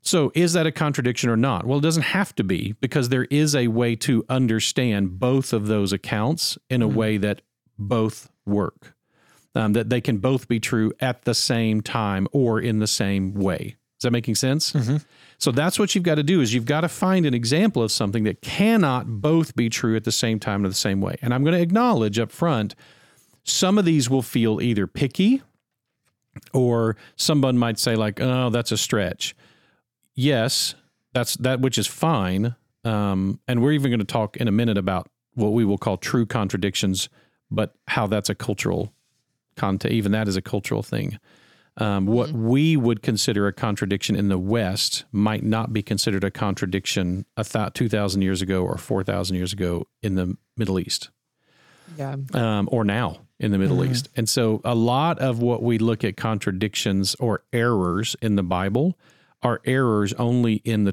So, 0.00 0.32
is 0.34 0.52
that 0.54 0.66
a 0.66 0.72
contradiction 0.72 1.28
or 1.28 1.36
not? 1.36 1.66
Well, 1.66 1.78
it 1.78 1.82
doesn't 1.82 2.02
have 2.02 2.34
to 2.36 2.44
be 2.44 2.74
because 2.80 3.08
there 3.08 3.24
is 3.24 3.54
a 3.54 3.68
way 3.68 3.94
to 3.96 4.24
understand 4.28 5.18
both 5.18 5.52
of 5.52 5.66
those 5.66 5.92
accounts 5.92 6.56
in 6.70 6.82
a 6.82 6.88
hmm. 6.88 6.94
way 6.94 7.16
that 7.18 7.42
both 7.78 8.30
work. 8.46 8.94
Um, 9.58 9.72
that 9.72 9.90
they 9.90 10.00
can 10.00 10.18
both 10.18 10.46
be 10.46 10.60
true 10.60 10.92
at 11.00 11.24
the 11.24 11.34
same 11.34 11.82
time 11.82 12.28
or 12.32 12.60
in 12.60 12.78
the 12.78 12.86
same 12.86 13.34
way. 13.34 13.76
Is 13.98 14.02
that 14.02 14.12
making 14.12 14.36
sense? 14.36 14.72
So 15.38 15.50
that's 15.50 15.78
what 15.78 15.94
you've 15.94 16.04
got 16.04 16.14
to 16.16 16.22
do 16.22 16.40
is 16.40 16.54
you've 16.54 16.64
got 16.64 16.82
to 16.82 16.88
find 16.88 17.26
an 17.26 17.34
example 17.34 17.82
of 17.82 17.90
something 17.90 18.24
that 18.24 18.40
cannot 18.42 19.06
both 19.20 19.56
be 19.56 19.68
true 19.68 19.96
at 19.96 20.04
the 20.04 20.12
same 20.12 20.38
time 20.38 20.64
in 20.64 20.70
the 20.70 20.76
same 20.76 21.00
way. 21.00 21.16
And 21.22 21.34
I'm 21.34 21.42
going 21.42 21.54
to 21.54 21.60
acknowledge 21.60 22.18
up 22.18 22.30
front 22.30 22.74
some 23.44 23.78
of 23.78 23.84
these 23.84 24.08
will 24.08 24.22
feel 24.22 24.60
either 24.60 24.86
picky 24.86 25.42
or 26.52 26.96
someone 27.16 27.58
might 27.58 27.78
say 27.78 27.96
like, 27.96 28.20
"Oh, 28.20 28.50
that's 28.50 28.70
a 28.72 28.76
stretch." 28.76 29.34
Yes, 30.14 30.74
that's 31.14 31.36
that 31.36 31.60
which 31.60 31.78
is 31.78 31.86
fine. 31.86 32.54
Um, 32.84 33.40
and 33.48 33.62
we're 33.62 33.72
even 33.72 33.90
going 33.90 33.98
to 34.00 34.04
talk 34.04 34.36
in 34.36 34.48
a 34.48 34.52
minute 34.52 34.78
about 34.78 35.08
what 35.34 35.52
we 35.52 35.64
will 35.64 35.78
call 35.78 35.96
true 35.96 36.26
contradictions, 36.26 37.08
but 37.50 37.74
how 37.88 38.06
that's 38.06 38.28
a 38.28 38.34
cultural 38.34 38.92
content. 39.58 39.92
Even 39.92 40.12
that 40.12 40.28
is 40.28 40.36
a 40.36 40.42
cultural 40.42 40.82
thing. 40.82 41.18
Um, 41.76 42.06
what 42.06 42.32
we 42.32 42.76
would 42.76 43.02
consider 43.02 43.46
a 43.46 43.52
contradiction 43.52 44.16
in 44.16 44.28
the 44.28 44.38
West 44.38 45.04
might 45.12 45.44
not 45.44 45.72
be 45.72 45.80
considered 45.82 46.24
a 46.24 46.30
contradiction 46.30 47.24
a 47.36 47.44
th- 47.44 47.72
two 47.74 47.88
thousand 47.88 48.22
years 48.22 48.42
ago 48.42 48.64
or 48.64 48.76
four 48.78 49.04
thousand 49.04 49.36
years 49.36 49.52
ago 49.52 49.86
in 50.02 50.16
the 50.16 50.36
Middle 50.56 50.80
East 50.80 51.10
Yeah. 51.96 52.16
um, 52.34 52.68
or 52.72 52.82
now 52.84 53.18
in 53.38 53.52
the 53.52 53.58
Middle 53.58 53.84
East. 53.84 54.08
And 54.16 54.28
so 54.28 54.60
a 54.64 54.74
lot 54.74 55.20
of 55.20 55.40
what 55.40 55.62
we 55.62 55.78
look 55.78 56.02
at 56.02 56.16
contradictions 56.16 57.14
or 57.20 57.44
errors 57.52 58.16
in 58.20 58.34
the 58.34 58.42
Bible 58.42 58.98
are 59.44 59.60
errors 59.64 60.12
only 60.14 60.54
in 60.64 60.82
the 60.82 60.92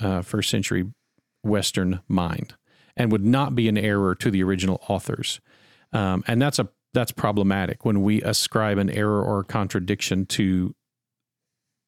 21st 0.00 0.44
century 0.48 0.84
Western 1.42 2.00
mind 2.06 2.54
and 2.96 3.10
would 3.10 3.24
not 3.24 3.56
be 3.56 3.66
an 3.68 3.76
error 3.76 4.14
to 4.14 4.30
the 4.30 4.44
original 4.44 4.80
authors. 4.88 5.40
Um, 5.92 6.22
and 6.28 6.40
that's 6.40 6.60
a 6.60 6.68
that's 6.94 7.12
problematic 7.12 7.84
when 7.84 8.02
we 8.02 8.20
ascribe 8.22 8.78
an 8.78 8.90
error 8.90 9.22
or 9.22 9.40
a 9.40 9.44
contradiction 9.44 10.26
to 10.26 10.74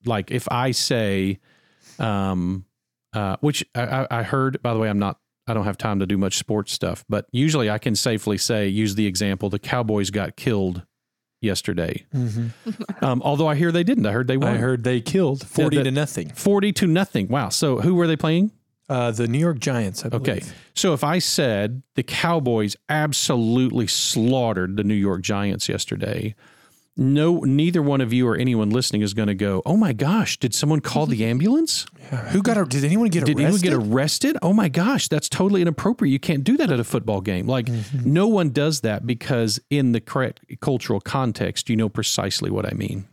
like 0.05 0.31
if 0.31 0.47
I 0.51 0.71
say 0.73 1.39
um 1.99 2.65
uh 3.13 3.37
which 3.41 3.65
I, 3.75 3.83
I 3.83 4.07
I 4.19 4.23
heard 4.23 4.61
by 4.63 4.73
the 4.75 4.81
way 4.81 4.89
I'm 4.89 4.99
not 4.99 5.19
I 5.47 5.53
don't 5.55 5.65
have 5.65 5.77
time 5.79 5.99
to 6.01 6.07
do 6.07 6.17
much 6.17 6.39
sports 6.39 6.73
stuff, 6.73 7.05
but 7.07 7.27
usually 7.31 7.69
I 7.69 7.77
can 7.77 7.95
safely 7.95 8.39
say, 8.39 8.67
use 8.67 8.95
the 8.95 9.07
example, 9.07 9.51
the 9.51 9.59
Cowboys 9.59 10.09
got 10.09 10.37
killed 10.37 10.85
yesterday. 11.43 12.07
Um, 13.03 13.21
although 13.23 13.47
I 13.47 13.55
hear 13.55 13.71
they 13.71 13.85
didn't. 13.85 14.07
I 14.07 14.13
heard 14.13 14.29
they 14.29 14.39
won. 14.39 14.55
I 14.55 14.57
heard 14.57 14.83
they 14.83 15.03
killed 15.03 15.47
40 15.47 15.77
the- 15.77 15.85
to 15.85 15.91
nothing. 15.91 16.31
40 16.31 16.73
to 16.73 16.87
nothing. 16.87 17.29
Wow. 17.29 17.51
So 17.51 17.81
who 17.81 17.95
were 17.95 18.07
they 18.07 18.17
playing? 18.17 18.51
Uh, 18.89 19.11
the 19.11 19.27
New 19.27 19.39
York 19.39 19.59
Giants, 19.59 20.05
I 20.05 20.11
believe. 20.11 20.29
Okay. 20.29 20.43
So 20.75 20.93
if 20.93 21.03
I 21.03 21.19
said 21.19 21.83
the 21.95 22.03
Cowboys 22.03 22.77
absolutely 22.89 23.87
slaughtered 23.87 24.77
the 24.77 24.85
New 24.85 24.95
York 24.95 25.23
Giants 25.23 25.69
yesterday, 25.69 26.35
no, 26.97 27.41
neither 27.41 27.83
one 27.83 28.01
of 28.01 28.13
you 28.13 28.29
or 28.29 28.37
anyone 28.37 28.71
listening 28.71 29.03
is 29.03 29.15
going 29.15 29.27
to 29.27 29.35
go, 29.35 29.63
oh 29.67 29.77
my 29.77 29.93
gosh, 29.93 30.39
did 30.39 30.55
someone 30.55 30.81
call 30.81 31.07
the 31.07 31.25
ambulance? 31.25 31.87
Yeah. 31.99 32.29
Who 32.29 32.43
got? 32.43 32.69
Did 32.69 32.85
anyone 32.85 33.09
get 33.09 33.23
arrested? 33.23 33.37
Did 33.37 33.45
arrested? 33.45 33.67
anyone 33.67 33.87
get 33.89 33.95
arrested? 33.95 34.37
Oh 34.43 34.53
my 34.53 34.69
gosh, 34.69 35.09
that's 35.09 35.29
totally 35.29 35.61
inappropriate. 35.61 36.13
You 36.13 36.21
can't 36.21 36.45
do 36.45 36.57
that 36.57 36.71
at 36.71 36.79
a 36.79 36.85
football 36.85 37.21
game. 37.21 37.47
Like, 37.47 37.69
no 38.05 38.29
one 38.29 38.51
does 38.51 38.83
that 38.83 39.07
because, 39.07 39.61
in 39.71 39.91
the 39.91 40.01
correct 40.01 40.41
cultural 40.61 41.01
context, 41.01 41.69
you 41.69 41.75
know 41.75 41.89
precisely 41.89 42.51
what 42.51 42.65
I 42.65 42.75
mean. 42.75 43.09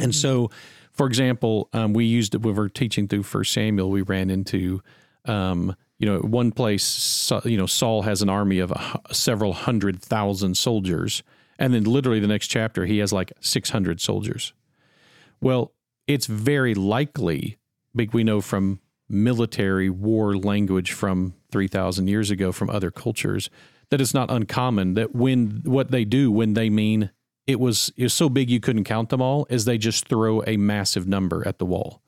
And 0.00 0.14
so, 0.14 0.50
for 0.94 1.06
example, 1.06 1.68
um, 1.72 1.92
we 1.92 2.04
used 2.04 2.34
it 2.34 2.38
when 2.42 2.54
we 2.54 2.58
were 2.58 2.68
teaching 2.68 3.08
through 3.08 3.24
First 3.24 3.52
Samuel. 3.52 3.90
We 3.90 4.02
ran 4.02 4.30
into, 4.30 4.82
um, 5.24 5.76
you 5.98 6.06
know, 6.06 6.20
one 6.20 6.52
place. 6.52 7.30
You 7.44 7.56
know, 7.56 7.66
Saul 7.66 8.02
has 8.02 8.22
an 8.22 8.28
army 8.28 8.60
of 8.60 8.72
several 9.10 9.52
hundred 9.52 10.00
thousand 10.00 10.56
soldiers, 10.56 11.22
and 11.58 11.74
then 11.74 11.84
literally 11.84 12.20
the 12.20 12.28
next 12.28 12.46
chapter 12.46 12.86
he 12.86 12.98
has 12.98 13.12
like 13.12 13.32
six 13.40 13.70
hundred 13.70 14.00
soldiers. 14.00 14.52
Well, 15.40 15.72
it's 16.06 16.26
very 16.26 16.74
likely, 16.74 17.58
we 17.94 18.24
know 18.24 18.40
from 18.40 18.80
military 19.08 19.90
war 19.90 20.36
language 20.36 20.92
from 20.92 21.34
3,000 21.52 22.08
years 22.08 22.30
ago 22.30 22.52
from 22.52 22.70
other 22.70 22.90
cultures, 22.90 23.50
that 23.90 24.00
it's 24.00 24.14
not 24.14 24.30
uncommon 24.30 24.94
that 24.94 25.14
when 25.14 25.62
what 25.64 25.90
they 25.90 26.04
do 26.04 26.30
when 26.32 26.54
they 26.54 26.70
mean 26.70 27.10
it 27.46 27.60
was, 27.60 27.92
it 27.96 28.04
was 28.04 28.14
so 28.14 28.28
big 28.28 28.50
you 28.50 28.60
couldn't 28.60 28.84
count 28.84 29.10
them 29.10 29.20
all, 29.20 29.46
is 29.50 29.64
they 29.64 29.78
just 29.78 30.08
throw 30.08 30.42
a 30.46 30.56
massive 30.56 31.06
number 31.06 31.46
at 31.46 31.58
the 31.58 31.66
wall. 31.66 32.02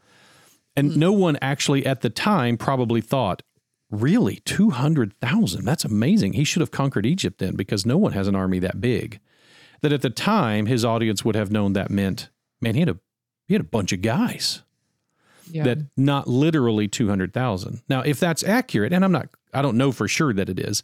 And 0.77 0.93
hmm. 0.93 0.99
no 0.99 1.13
one 1.13 1.39
actually 1.41 1.85
at 1.87 2.01
the 2.01 2.11
time 2.11 2.57
probably 2.57 3.01
thought, 3.01 3.43
really, 3.91 4.37
200,000? 4.45 5.65
That's 5.65 5.85
amazing. 5.85 6.35
He 6.35 6.45
should 6.45 6.61
have 6.61 6.71
conquered 6.71 7.07
Egypt 7.07 7.39
then 7.39 7.55
because 7.55 7.87
no 7.87 7.97
one 7.97 8.13
has 8.13 8.29
an 8.29 8.35
army 8.35 8.59
that 8.61 8.81
big. 8.81 9.21
That 9.83 9.93
at 9.93 10.03
the 10.03 10.11
time, 10.11 10.67
his 10.67 10.85
audience 10.85 11.25
would 11.25 11.35
have 11.35 11.51
known 11.51 11.75
that 11.75 11.91
meant, 11.91 12.31
man, 12.61 12.75
he 12.75 12.81
had 12.81 12.89
a, 12.89 12.99
he 13.47 13.55
had 13.55 13.61
a 13.61 13.65
bunch 13.65 13.93
of 13.93 14.03
guys 14.03 14.63
Yeah. 15.51 15.65
that 15.65 15.79
not 15.97 16.27
literally 16.27 16.89
200,000. 16.89 17.83
Now, 17.89 18.01
if 18.01 18.19
that's 18.19 18.43
accurate, 18.43 18.93
and 18.93 19.05
I'm 19.05 19.13
not, 19.13 19.29
I 19.53 19.63
don't 19.63 19.77
know 19.77 19.93
for 19.93 20.09
sure 20.09 20.33
that 20.33 20.49
it 20.49 20.59
is, 20.59 20.83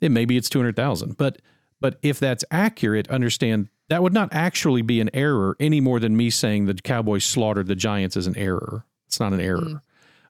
then 0.00 0.12
maybe 0.12 0.36
it's 0.36 0.50
200,000. 0.50 1.16
But, 1.16 1.40
but 1.80 1.98
if 2.02 2.20
that's 2.20 2.44
accurate, 2.50 3.08
understand 3.08 3.68
that 3.88 4.02
would 4.02 4.12
not 4.12 4.30
actually 4.32 4.82
be 4.82 5.00
an 5.00 5.10
error 5.12 5.56
any 5.60 5.80
more 5.80 6.00
than 6.00 6.16
me 6.16 6.30
saying 6.30 6.66
the 6.66 6.74
Cowboys 6.74 7.24
slaughtered 7.24 7.66
the 7.66 7.74
Giants 7.74 8.16
is 8.16 8.26
an 8.26 8.36
error. 8.36 8.84
It's 9.06 9.20
not 9.20 9.32
an 9.32 9.40
error. 9.40 9.82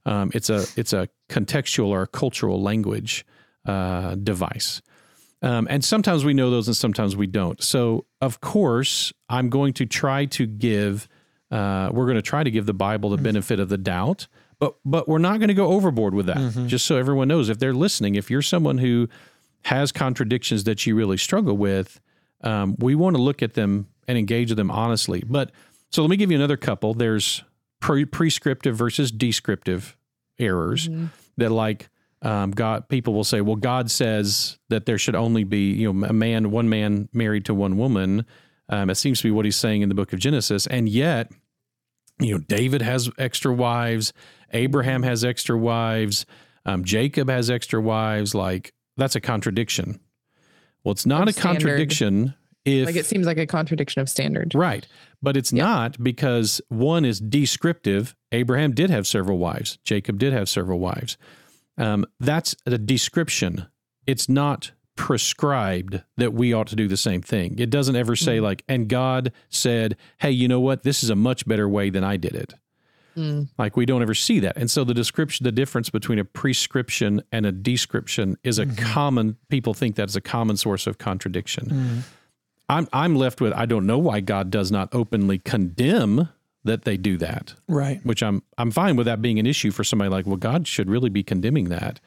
Um, 0.06 0.30
it's 0.34 0.50
a, 0.50 0.66
it's 0.76 0.92
a 0.92 1.08
contextual 1.28 1.88
or 1.88 2.02
a 2.02 2.06
cultural 2.06 2.60
language 2.60 3.24
uh, 3.64 4.16
device. 4.16 4.82
Um, 5.40 5.66
and 5.70 5.84
sometimes 5.84 6.24
we 6.24 6.34
know 6.34 6.50
those 6.50 6.68
and 6.68 6.76
sometimes 6.76 7.16
we 7.16 7.26
don't. 7.26 7.62
So, 7.62 8.06
of 8.20 8.40
course, 8.40 9.12
I'm 9.28 9.50
going 9.50 9.72
to 9.74 9.86
try 9.86 10.24
to 10.26 10.46
give, 10.46 11.08
uh, 11.50 11.90
we're 11.92 12.06
going 12.06 12.16
to 12.16 12.22
try 12.22 12.42
to 12.42 12.50
give 12.50 12.66
the 12.66 12.74
Bible 12.74 13.10
the 13.10 13.18
benefit 13.18 13.60
of 13.60 13.68
the 13.68 13.78
doubt, 13.78 14.26
but, 14.58 14.76
but 14.84 15.06
we're 15.06 15.18
not 15.18 15.38
going 15.38 15.48
to 15.48 15.54
go 15.54 15.68
overboard 15.68 16.14
with 16.14 16.26
that. 16.26 16.36
Just 16.66 16.86
so 16.86 16.96
everyone 16.96 17.28
knows, 17.28 17.48
if 17.48 17.58
they're 17.58 17.74
listening, 17.74 18.14
if 18.14 18.30
you're 18.30 18.42
someone 18.42 18.78
who 18.78 19.08
has 19.64 19.92
contradictions 19.92 20.64
that 20.64 20.86
you 20.86 20.94
really 20.94 21.16
struggle 21.18 21.56
with, 21.56 22.00
um, 22.44 22.76
we 22.78 22.94
want 22.94 23.16
to 23.16 23.22
look 23.22 23.42
at 23.42 23.54
them 23.54 23.88
and 24.06 24.16
engage 24.16 24.50
with 24.50 24.58
them 24.58 24.70
honestly. 24.70 25.24
But 25.26 25.50
so 25.90 26.02
let 26.02 26.10
me 26.10 26.16
give 26.16 26.30
you 26.30 26.36
another 26.36 26.56
couple. 26.56 26.94
There's 26.94 27.42
pre- 27.80 28.04
prescriptive 28.04 28.76
versus 28.76 29.10
descriptive 29.10 29.96
errors 30.38 30.88
that 31.36 31.50
like 31.50 31.88
um, 32.22 32.52
God 32.52 32.88
people 32.88 33.14
will 33.14 33.24
say, 33.24 33.40
well, 33.40 33.56
God 33.56 33.90
says 33.90 34.58
that 34.68 34.86
there 34.86 34.98
should 34.98 35.14
only 35.14 35.44
be 35.44 35.72
you 35.72 35.92
know 35.92 36.06
a 36.06 36.12
man, 36.12 36.50
one 36.50 36.68
man 36.68 37.08
married 37.12 37.44
to 37.46 37.54
one 37.54 37.76
woman. 37.76 38.24
Um, 38.68 38.88
it 38.88 38.94
seems 38.94 39.18
to 39.20 39.24
be 39.24 39.30
what 39.30 39.44
he's 39.44 39.56
saying 39.56 39.82
in 39.82 39.90
the 39.90 39.94
book 39.94 40.12
of 40.12 40.18
Genesis, 40.18 40.66
and 40.66 40.88
yet 40.88 41.30
you 42.18 42.32
know 42.32 42.38
David 42.38 42.82
has 42.82 43.10
extra 43.18 43.52
wives, 43.52 44.12
Abraham 44.52 45.02
has 45.02 45.22
extra 45.22 45.56
wives, 45.56 46.24
um, 46.64 46.84
Jacob 46.84 47.28
has 47.28 47.50
extra 47.50 47.80
wives. 47.80 48.34
Like 48.34 48.72
that's 48.96 49.16
a 49.16 49.20
contradiction. 49.20 50.00
Well, 50.84 50.92
it's 50.92 51.06
not 51.06 51.28
a 51.28 51.32
standard. 51.32 51.62
contradiction 51.62 52.34
if 52.64 52.86
like 52.86 52.96
it 52.96 53.06
seems 53.06 53.26
like 53.26 53.38
a 53.38 53.46
contradiction 53.46 54.00
of 54.00 54.08
standard. 54.08 54.54
Right. 54.54 54.86
But 55.22 55.36
it's 55.36 55.52
not 55.52 56.02
because 56.02 56.60
one 56.68 57.04
is 57.04 57.20
descriptive. 57.20 58.14
Abraham 58.32 58.72
did 58.72 58.90
have 58.90 59.06
several 59.06 59.38
wives, 59.38 59.78
Jacob 59.84 60.18
did 60.18 60.32
have 60.32 60.48
several 60.48 60.78
wives. 60.78 61.16
Um, 61.76 62.06
that's 62.20 62.54
a 62.66 62.78
description. 62.78 63.66
It's 64.06 64.28
not 64.28 64.72
prescribed 64.96 66.02
that 66.16 66.32
we 66.32 66.52
ought 66.52 66.68
to 66.68 66.76
do 66.76 66.86
the 66.86 66.96
same 66.96 67.20
thing. 67.20 67.58
It 67.58 67.68
doesn't 67.70 67.96
ever 67.96 68.14
say, 68.14 68.38
like, 68.38 68.62
and 68.68 68.88
God 68.88 69.32
said, 69.48 69.96
hey, 70.18 70.30
you 70.30 70.46
know 70.46 70.60
what? 70.60 70.84
This 70.84 71.02
is 71.02 71.10
a 71.10 71.16
much 71.16 71.46
better 71.46 71.68
way 71.68 71.90
than 71.90 72.04
I 72.04 72.16
did 72.16 72.36
it. 72.36 72.54
Mm. 73.16 73.48
Like 73.58 73.76
we 73.76 73.86
don't 73.86 74.02
ever 74.02 74.14
see 74.14 74.40
that. 74.40 74.56
And 74.56 74.70
so 74.70 74.84
the 74.84 74.94
description, 74.94 75.44
the 75.44 75.52
difference 75.52 75.88
between 75.90 76.18
a 76.18 76.24
prescription 76.24 77.22
and 77.30 77.46
a 77.46 77.52
description 77.52 78.36
is 78.42 78.58
a 78.58 78.66
common, 78.66 79.36
people 79.48 79.72
think 79.74 79.94
that's 79.96 80.16
a 80.16 80.20
common 80.20 80.56
source 80.56 80.86
of 80.86 80.98
contradiction. 80.98 82.02
I'm 82.68 82.88
I'm 82.92 83.14
left 83.16 83.40
with 83.40 83.52
I 83.52 83.66
don't 83.66 83.86
know 83.86 83.98
why 83.98 84.20
God 84.20 84.50
does 84.50 84.72
not 84.72 84.88
openly 84.92 85.38
condemn 85.38 86.28
that 86.64 86.84
they 86.84 86.96
do 86.96 87.18
that, 87.18 87.52
Right. 87.68 88.00
which 88.06 88.22
I'm 88.22 88.42
I'm 88.56 88.70
fine 88.70 88.96
with 88.96 89.04
that 89.06 89.20
being 89.20 89.38
an 89.38 89.46
issue 89.46 89.70
for 89.70 89.84
somebody 89.84 90.08
like 90.10 90.26
well 90.26 90.36
God 90.36 90.66
should 90.66 90.88
really 90.88 91.10
be 91.10 91.22
condemning 91.22 91.68
that. 91.68 92.00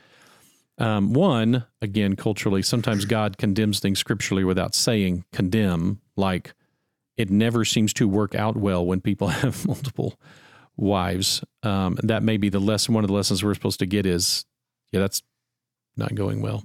Um, 0.80 1.14
one 1.14 1.64
again 1.82 2.16
culturally, 2.16 2.62
sometimes 2.62 3.06
God 3.06 3.38
condemns 3.38 3.80
things 3.80 4.00
scripturally 4.00 4.44
without 4.44 4.76
saying 4.76 5.26
condemn. 5.32 6.02
Like 6.16 6.54
it 7.18 7.30
never 7.30 7.64
seems 7.66 7.94
to 7.94 8.08
work 8.08 8.36
out 8.36 8.58
well 8.58 8.86
when 8.86 9.00
people 9.02 9.28
have 9.44 9.66
multiple 9.66 10.20
wives. 10.78 11.44
Um, 11.64 11.98
and 12.00 12.10
that 12.10 12.24
may 12.24 12.38
be 12.38 12.50
the 12.50 12.60
lesson. 12.60 12.94
One 12.94 13.04
of 13.04 13.08
the 13.10 13.14
lessons 13.14 13.44
we're 13.44 13.54
supposed 13.54 13.80
to 13.80 13.86
get 13.86 14.06
is 14.06 14.46
yeah 14.92 15.02
that's 15.02 15.22
not 15.96 16.16
going 16.16 16.42
well. 16.42 16.64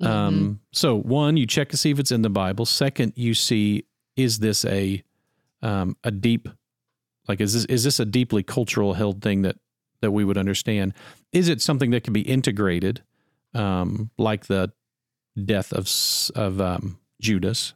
Um, 0.00 0.60
so 0.72 0.96
one, 0.96 1.36
you 1.36 1.46
check 1.46 1.70
to 1.70 1.76
see 1.76 1.90
if 1.90 1.98
it's 1.98 2.12
in 2.12 2.22
the 2.22 2.30
Bible. 2.30 2.66
Second, 2.66 3.14
you 3.16 3.34
see 3.34 3.84
is 4.16 4.38
this 4.38 4.64
a 4.64 5.02
um, 5.62 5.96
a 6.04 6.10
deep 6.10 6.48
like 7.26 7.40
is 7.40 7.52
this 7.52 7.64
is 7.66 7.84
this 7.84 8.00
a 8.00 8.04
deeply 8.04 8.42
cultural 8.42 8.94
held 8.94 9.22
thing 9.22 9.42
that 9.42 9.56
that 10.00 10.10
we 10.10 10.24
would 10.24 10.38
understand? 10.38 10.94
Is 11.32 11.48
it 11.48 11.60
something 11.60 11.90
that 11.90 12.04
can 12.04 12.12
be 12.12 12.22
integrated, 12.22 13.02
um, 13.54 14.10
like 14.18 14.46
the 14.46 14.72
death 15.44 15.72
of 15.72 15.88
of 16.34 16.60
um, 16.60 16.98
Judas? 17.20 17.74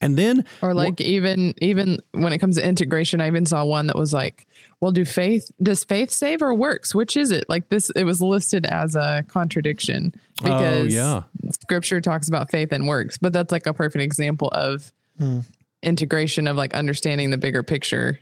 And 0.00 0.16
then 0.16 0.44
Or 0.62 0.74
like 0.74 1.00
even 1.00 1.54
even 1.60 1.98
when 2.12 2.32
it 2.32 2.38
comes 2.38 2.56
to 2.56 2.66
integration, 2.66 3.20
I 3.20 3.26
even 3.26 3.46
saw 3.46 3.64
one 3.64 3.86
that 3.86 3.96
was 3.96 4.12
like, 4.12 4.46
well, 4.80 4.92
do 4.92 5.04
faith 5.04 5.50
does 5.62 5.84
faith 5.84 6.10
save 6.10 6.42
or 6.42 6.54
works? 6.54 6.94
Which 6.94 7.16
is 7.16 7.30
it? 7.30 7.44
Like 7.48 7.68
this, 7.68 7.90
it 7.90 8.04
was 8.04 8.20
listed 8.20 8.66
as 8.66 8.94
a 8.94 9.24
contradiction 9.28 10.14
because 10.42 10.92
yeah. 10.92 11.22
scripture 11.62 12.00
talks 12.00 12.28
about 12.28 12.50
faith 12.50 12.72
and 12.72 12.86
works, 12.86 13.16
but 13.18 13.32
that's 13.32 13.52
like 13.52 13.66
a 13.66 13.74
perfect 13.74 14.02
example 14.02 14.48
of 14.48 14.92
Hmm. 15.18 15.40
integration 15.82 16.46
of 16.46 16.56
like 16.56 16.74
understanding 16.74 17.30
the 17.30 17.38
bigger 17.38 17.62
picture. 17.62 18.18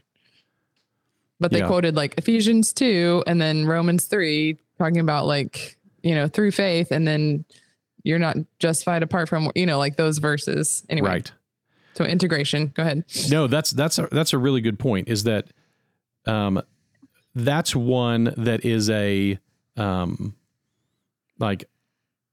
But 1.41 1.51
they 1.51 1.59
Yeah. 1.59 1.67
quoted 1.67 1.95
like 1.95 2.13
Ephesians 2.17 2.71
2 2.71 3.23
and 3.27 3.41
then 3.41 3.65
Romans 3.65 4.05
3 4.05 4.57
talking 4.77 4.99
about 4.99 5.25
like, 5.27 5.77
you 6.03 6.15
know, 6.15 6.29
through 6.29 6.51
faith 6.51 6.91
and 6.91 7.05
then 7.05 7.43
you're 8.05 8.19
not 8.19 8.37
justified 8.59 9.03
apart 9.03 9.27
from, 9.27 9.51
you 9.55 9.65
know, 9.65 9.79
like 9.79 9.97
those 9.97 10.19
verses. 10.19 10.85
Anyway, 10.89 11.09
right. 11.09 11.31
so 11.95 12.05
integration, 12.05 12.71
go 12.75 12.83
ahead. 12.83 13.03
No, 13.29 13.47
that's 13.47 13.71
that's 13.71 13.97
a, 13.97 14.07
that's 14.11 14.31
a 14.31 14.37
really 14.37 14.61
good 14.61 14.77
point. 14.77 15.09
Is 15.09 15.23
that 15.23 15.47
um, 16.27 16.61
that's 17.33 17.75
one 17.75 18.33
that 18.37 18.63
is 18.63 18.91
a 18.91 19.39
um, 19.75 20.35
like 21.39 21.65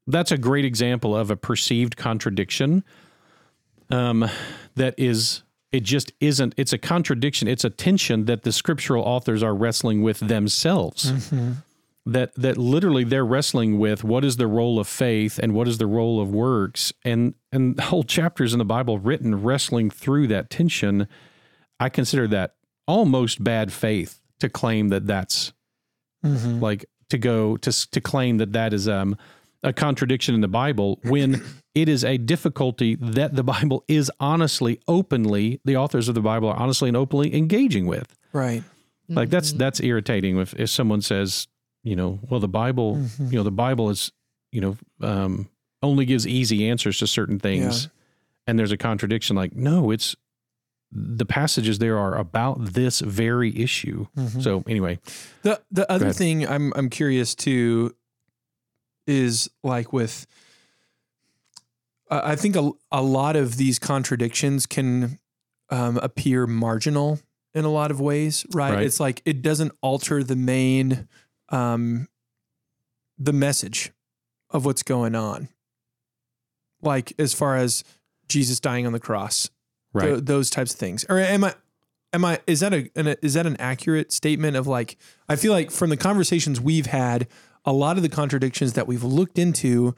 that's 0.07 0.31
a 0.31 0.39
great 0.39 0.67
example 0.67 1.17
of 1.17 1.31
a 1.31 1.37
perceived 1.37 1.97
contradiction. 1.97 2.85
Um, 3.89 4.29
that 4.75 4.95
is 4.99 5.43
it 5.73 5.85
just 5.85 6.13
isn't. 6.21 6.55
It's 6.59 6.75
a 6.75 6.79
contradiction. 6.79 7.49
It's 7.49 7.65
a 7.65 7.71
tension 7.71 8.27
that 8.27 8.43
the 8.43 8.53
scriptural 8.53 9.03
authors 9.05 9.43
are 9.43 9.55
wrestling 9.55 10.03
with 10.03 10.21
themselves. 10.21 11.11
That 12.05 12.35
that 12.35 12.57
literally 12.59 13.05
they're 13.05 13.25
wrestling 13.25 13.79
with 13.79 14.03
what 14.03 14.25
is 14.25 14.37
the 14.37 14.49
role 14.49 14.81
of 14.81 14.89
faith 14.89 15.39
and 15.39 15.55
what 15.55 15.69
is 15.69 15.79
the 15.79 15.87
role 15.87 16.21
of 16.21 16.31
works 16.31 16.93
and 17.05 17.35
and 17.53 17.79
whole 17.81 18.03
chapters 18.03 18.53
in 18.53 18.59
the 18.59 18.65
Bible 18.65 18.99
written 18.99 19.41
wrestling 19.43 19.89
through 19.89 20.27
that 20.29 20.51
tension. 20.51 21.07
I 21.79 21.89
consider 21.89 22.27
that 22.29 22.55
almost 22.89 23.45
bad 23.45 23.73
faith 23.73 24.21
to 24.41 24.49
claim 24.49 24.89
that 24.89 25.07
that's 25.07 25.53
Mm-hmm. 26.25 26.61
like 26.61 26.85
to 27.09 27.19
go 27.19 27.57
to 27.57 27.91
to 27.91 28.01
claim 28.01 28.39
that 28.39 28.53
that 28.53 28.73
is 28.73 28.87
um 28.89 29.17
a 29.65 29.73
contradiction 29.73 30.35
in 30.37 30.41
the 30.41 30.49
Bible 30.49 31.01
when 31.05 31.43
it 31.75 31.89
is 31.89 32.05
a 32.05 32.17
difficulty 32.17 32.95
that 32.97 33.35
the 33.35 33.43
Bible 33.43 33.85
is 33.89 34.11
honestly 34.21 34.81
openly 34.87 35.61
the 35.65 35.77
authors 35.77 36.09
of 36.09 36.15
the 36.15 36.21
Bible 36.21 36.49
are 36.49 36.57
honestly 36.57 36.89
and 36.89 36.97
openly 36.97 37.35
engaging 37.35 37.87
with. 37.87 38.17
Right. 38.33 38.63
Like 39.09 39.31
that's 39.31 39.53
that's 39.53 39.81
irritating 39.81 40.39
if 40.39 40.55
if 40.55 40.71
someone 40.71 41.03
says, 41.03 41.49
you 41.83 41.97
know, 41.97 42.21
well 42.29 42.41
the 42.41 42.49
Bible, 42.49 42.97
Mhm. 42.97 43.33
you 43.33 43.37
know, 43.39 43.43
the 43.45 43.51
Bible 43.51 43.91
is, 43.91 44.13
you 44.51 44.61
know, 44.61 44.77
um 45.01 45.49
only 45.83 46.05
gives 46.05 46.27
easy 46.27 46.69
answers 46.69 46.99
to 46.99 47.07
certain 47.07 47.39
things 47.41 47.89
and 48.47 48.59
there's 48.59 48.73
a 48.73 48.77
contradiction 48.77 49.35
like 49.37 49.55
no, 49.55 49.91
it's 49.91 50.15
the 50.95 51.25
passages 51.25 51.79
there 51.79 51.99
are 51.99 52.17
about 52.19 52.63
this 52.75 53.01
very 53.01 53.57
issue. 53.59 54.07
Mhm. 54.17 54.43
So 54.43 54.63
anyway, 54.69 54.99
The 55.43 55.61
the 55.71 55.91
other 55.91 56.13
thing 56.13 56.47
I'm 56.47 56.73
I'm 56.77 56.91
curious 56.91 57.35
too 57.35 57.95
is 59.07 59.51
like 59.65 59.93
with 59.93 60.27
I 62.11 62.33
I 62.33 62.37
think 62.37 62.57
a, 62.57 62.71
a 62.91 63.03
lot 63.03 63.37
of 63.37 63.57
these 63.57 63.79
contradictions 63.79 64.67
can 64.67 65.19
um, 65.71 65.97
appear 65.99 66.47
marginal 66.47 67.19
in 67.55 67.65
a 67.65 67.71
lot 67.71 67.91
of 67.91 67.99
ways, 68.01 68.45
right? 68.53 68.75
Right. 68.75 68.85
It's 68.87 69.01
like 69.01 69.23
it 69.25 69.41
doesn't 69.43 69.73
alter 69.81 70.23
the 70.23 70.37
main 70.37 71.09
um, 71.53 72.09
the 73.19 73.33
message 73.33 73.93
of 74.51 74.65
what's 74.65 74.83
going 74.83 75.15
on. 75.15 75.49
Like 76.81 77.13
as 77.19 77.33
far 77.33 77.57
as 77.57 77.85
Jesus 78.29 78.59
dying 78.59 78.87
on 78.87 78.93
the 78.93 78.99
cross, 78.99 79.51
right. 79.93 80.07
Th- 80.07 80.25
those 80.25 80.51
types 80.51 80.73
of 80.73 80.81
things. 80.81 81.05
Or 81.09 81.19
am 81.19 81.45
I? 81.45 81.55
Am 82.13 82.25
I? 82.25 82.41
Is 82.47 82.61
that 82.61 82.75
a, 82.75 82.91
an 82.97 83.15
is 83.23 83.35
that 83.35 83.47
an 83.47 83.57
accurate 83.59 84.13
statement 84.13 84.57
of 84.57 84.67
like? 84.67 84.97
I 85.29 85.37
feel 85.37 85.53
like 85.53 85.71
from 85.71 85.91
the 85.91 85.97
conversations 85.97 86.61
we've 86.61 86.87
had, 86.87 87.29
a 87.65 87.73
lot 87.73 87.97
of 87.97 88.03
the 88.03 88.09
contradictions 88.09 88.73
that 88.73 88.89
we've 88.89 89.05
looked 89.05 89.39
into 89.39 89.95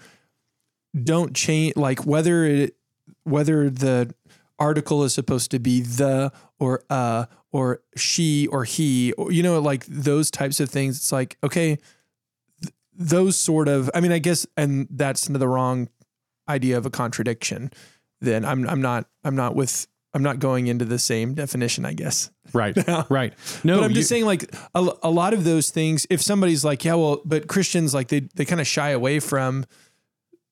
don't 1.02 1.34
change. 1.34 1.74
Like 1.76 2.04
whether 2.04 2.44
it 2.44 2.76
whether 3.24 3.70
the 3.70 4.14
article 4.58 5.04
is 5.04 5.12
supposed 5.14 5.50
to 5.50 5.58
be 5.58 5.80
the 5.80 6.32
or 6.58 6.82
uh 6.90 7.26
or 7.52 7.80
she 7.96 8.46
or 8.48 8.64
he 8.64 9.12
or 9.14 9.30
you 9.32 9.42
know 9.42 9.58
like 9.60 9.84
those 9.86 10.30
types 10.30 10.60
of 10.60 10.68
things. 10.70 10.96
It's 10.96 11.12
like 11.12 11.36
okay, 11.42 11.76
th- 12.62 12.72
those 12.92 13.36
sort 13.36 13.68
of. 13.68 13.90
I 13.94 14.00
mean, 14.00 14.12
I 14.12 14.18
guess, 14.18 14.46
and 14.56 14.86
that's 14.90 15.26
the 15.28 15.48
wrong 15.48 15.88
idea 16.48 16.76
of 16.78 16.86
a 16.86 16.90
contradiction. 16.90 17.70
Then 18.20 18.44
I'm 18.44 18.68
I'm 18.68 18.80
not 18.82 19.06
I'm 19.24 19.36
not 19.36 19.54
with 19.54 19.86
I'm 20.14 20.22
not 20.22 20.38
going 20.38 20.68
into 20.68 20.84
the 20.84 20.98
same 20.98 21.34
definition, 21.34 21.84
I 21.84 21.92
guess. 21.92 22.30
Right. 22.52 22.76
Right. 23.10 23.34
No, 23.64 23.78
but 23.78 23.84
I'm 23.84 23.90
you- 23.90 23.96
just 23.96 24.08
saying, 24.08 24.24
like 24.26 24.54
a, 24.74 24.88
a 25.02 25.10
lot 25.10 25.34
of 25.34 25.42
those 25.44 25.70
things. 25.70 26.06
If 26.10 26.22
somebody's 26.22 26.64
like, 26.64 26.84
yeah, 26.84 26.94
well, 26.94 27.20
but 27.24 27.48
Christians 27.48 27.92
like 27.94 28.08
they 28.08 28.20
they 28.34 28.44
kind 28.44 28.60
of 28.60 28.66
shy 28.66 28.90
away 28.90 29.18
from 29.20 29.64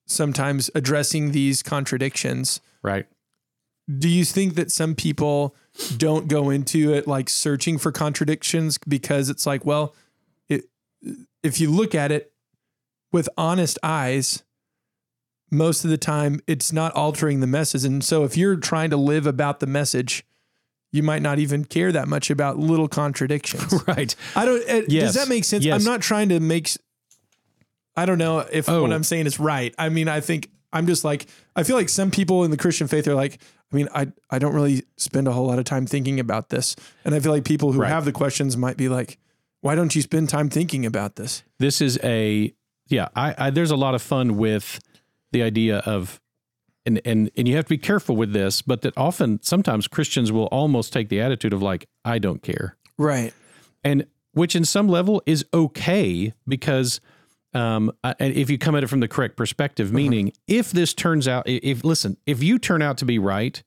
sometimes 0.05 0.69
addressing 0.75 1.31
these 1.31 1.63
contradictions. 1.63 2.59
right. 2.81 3.05
Do 3.99 4.07
you 4.07 4.23
think 4.23 4.55
that 4.55 4.71
some 4.71 4.95
people 4.95 5.55
don't 5.97 6.27
go 6.27 6.49
into 6.49 6.93
it 6.93 7.07
like 7.07 7.29
searching 7.29 7.77
for 7.77 7.91
contradictions 7.91 8.77
because 8.77 9.29
it's 9.29 9.45
like, 9.45 9.65
well, 9.65 9.93
it, 10.47 10.65
if 11.43 11.59
you 11.59 11.69
look 11.69 11.93
at 11.93 12.11
it 12.11 12.31
with 13.11 13.27
honest 13.37 13.77
eyes, 13.83 14.43
most 15.51 15.83
of 15.83 15.89
the 15.89 15.97
time 15.97 16.39
it's 16.47 16.71
not 16.71 16.93
altering 16.95 17.41
the 17.41 17.47
message. 17.47 17.83
And 17.83 18.03
so 18.03 18.23
if 18.23 18.37
you're 18.37 18.55
trying 18.55 18.89
to 18.91 18.97
live 18.97 19.27
about 19.27 19.59
the 19.59 19.67
message, 19.67 20.25
you 20.91 21.03
might 21.03 21.21
not 21.21 21.37
even 21.39 21.65
care 21.65 21.91
that 21.91 22.07
much 22.07 22.29
about 22.29 22.57
little 22.57 22.87
contradictions. 22.87 23.73
Right. 23.87 24.15
I 24.35 24.45
don't. 24.45 24.61
Uh, 24.69 24.81
Yes. 24.87 25.13
Does 25.13 25.15
that 25.15 25.27
make 25.27 25.43
sense? 25.43 25.65
Yes. 25.65 25.75
I'm 25.79 25.83
not 25.91 26.01
trying 26.01 26.29
to 26.29 26.39
make. 26.39 26.69
I 27.95 28.05
don't 28.05 28.17
know 28.17 28.39
if 28.39 28.69
Oh. 28.69 28.81
what 28.81 28.93
I'm 28.93 29.03
saying 29.03 29.25
is 29.25 29.39
right. 29.39 29.73
I 29.77 29.89
mean, 29.89 30.07
I 30.07 30.21
think 30.21 30.49
I'm 30.73 30.87
just 30.87 31.03
like 31.05 31.27
I 31.55 31.63
feel 31.63 31.75
like 31.77 31.87
some 31.89 32.11
people 32.11 32.43
in 32.43 32.51
the 32.51 32.57
Christian 32.57 32.87
faith 32.87 33.07
are 33.07 33.15
like. 33.15 33.39
I 33.71 33.75
mean, 33.75 33.87
I 33.95 34.07
I 34.29 34.37
don't 34.37 34.53
really 34.53 34.83
spend 34.97 35.27
a 35.27 35.31
whole 35.31 35.47
lot 35.47 35.57
of 35.57 35.65
time 35.65 35.87
thinking 35.87 36.19
about 36.19 36.49
this, 36.49 36.75
and 37.03 37.15
I 37.15 37.19
feel 37.19 37.31
like 37.31 37.43
people 37.43 37.71
who 37.71 37.81
Right. 37.81 37.89
have 37.89 38.05
the 38.05 38.11
questions 38.11 38.55
might 38.55 38.77
be 38.77 38.87
like, 38.87 39.17
"Why 39.61 39.73
don't 39.73 39.95
you 39.95 40.03
spend 40.03 40.29
time 40.29 40.47
thinking 40.49 40.85
about 40.85 41.15
this?" 41.15 41.41
This 41.57 41.81
is 41.81 41.97
a 42.03 42.53
yeah. 42.89 43.07
I, 43.15 43.33
I 43.35 43.49
there's 43.49 43.71
a 43.71 43.75
lot 43.75 43.95
of 43.95 44.03
fun 44.03 44.37
with 44.37 44.79
the 45.31 45.41
idea 45.41 45.79
of 45.79 46.21
and 46.85 47.01
and 47.03 47.31
and 47.35 47.47
you 47.47 47.55
have 47.55 47.65
to 47.65 47.69
be 47.69 47.79
careful 47.79 48.15
with 48.15 48.31
this, 48.33 48.61
but 48.61 48.81
that 48.83 48.93
often 48.95 49.39
sometimes 49.41 49.87
Christians 49.87 50.31
will 50.31 50.45
almost 50.51 50.93
take 50.93 51.09
the 51.09 51.19
attitude 51.19 51.51
of 51.53 51.63
like 51.63 51.87
I 52.05 52.19
don't 52.19 52.43
care, 52.43 52.77
Right. 52.99 53.33
and 53.83 54.05
which 54.33 54.55
in 54.55 54.65
some 54.65 54.87
level 54.87 55.23
is 55.25 55.45
okay 55.51 56.33
because. 56.47 57.01
Um, 57.53 57.91
and 58.03 58.33
if 58.33 58.49
you 58.49 58.57
come 58.57 58.75
at 58.75 58.83
it 58.83 58.87
from 58.87 58.99
the 58.99 59.07
correct 59.07 59.37
perspective, 59.37 59.91
meaning 59.93 60.33
if 60.47 60.71
this 60.71 60.93
turns 60.93 61.27
out, 61.27 61.43
if 61.45 61.83
listen, 61.83 62.17
if 62.25 62.41
you 62.41 62.57
turn 62.57 62.81
out 62.81 62.97
to 62.97 63.05
be 63.05 63.19
right, 63.19 63.61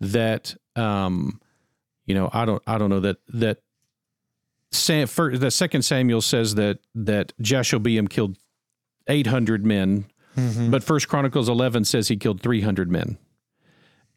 that 0.00 0.54
um, 0.76 1.40
you 2.06 2.14
know, 2.14 2.30
I 2.32 2.44
don't, 2.44 2.62
I 2.66 2.78
don't 2.78 2.90
know 2.90 3.00
that 3.00 3.16
that 3.28 3.58
Sam, 4.70 5.08
the 5.32 5.50
second 5.50 5.82
Samuel 5.82 6.20
says 6.20 6.54
that 6.56 6.78
that 6.94 7.32
Jashobeam 7.40 8.08
killed 8.10 8.36
eight 9.08 9.26
hundred 9.26 9.64
men, 9.64 10.06
but 10.70 10.82
First 10.84 11.08
Chronicles 11.08 11.48
eleven 11.48 11.84
says 11.84 12.08
he 12.08 12.16
killed 12.16 12.40
three 12.40 12.60
hundred 12.60 12.90
men, 12.90 13.18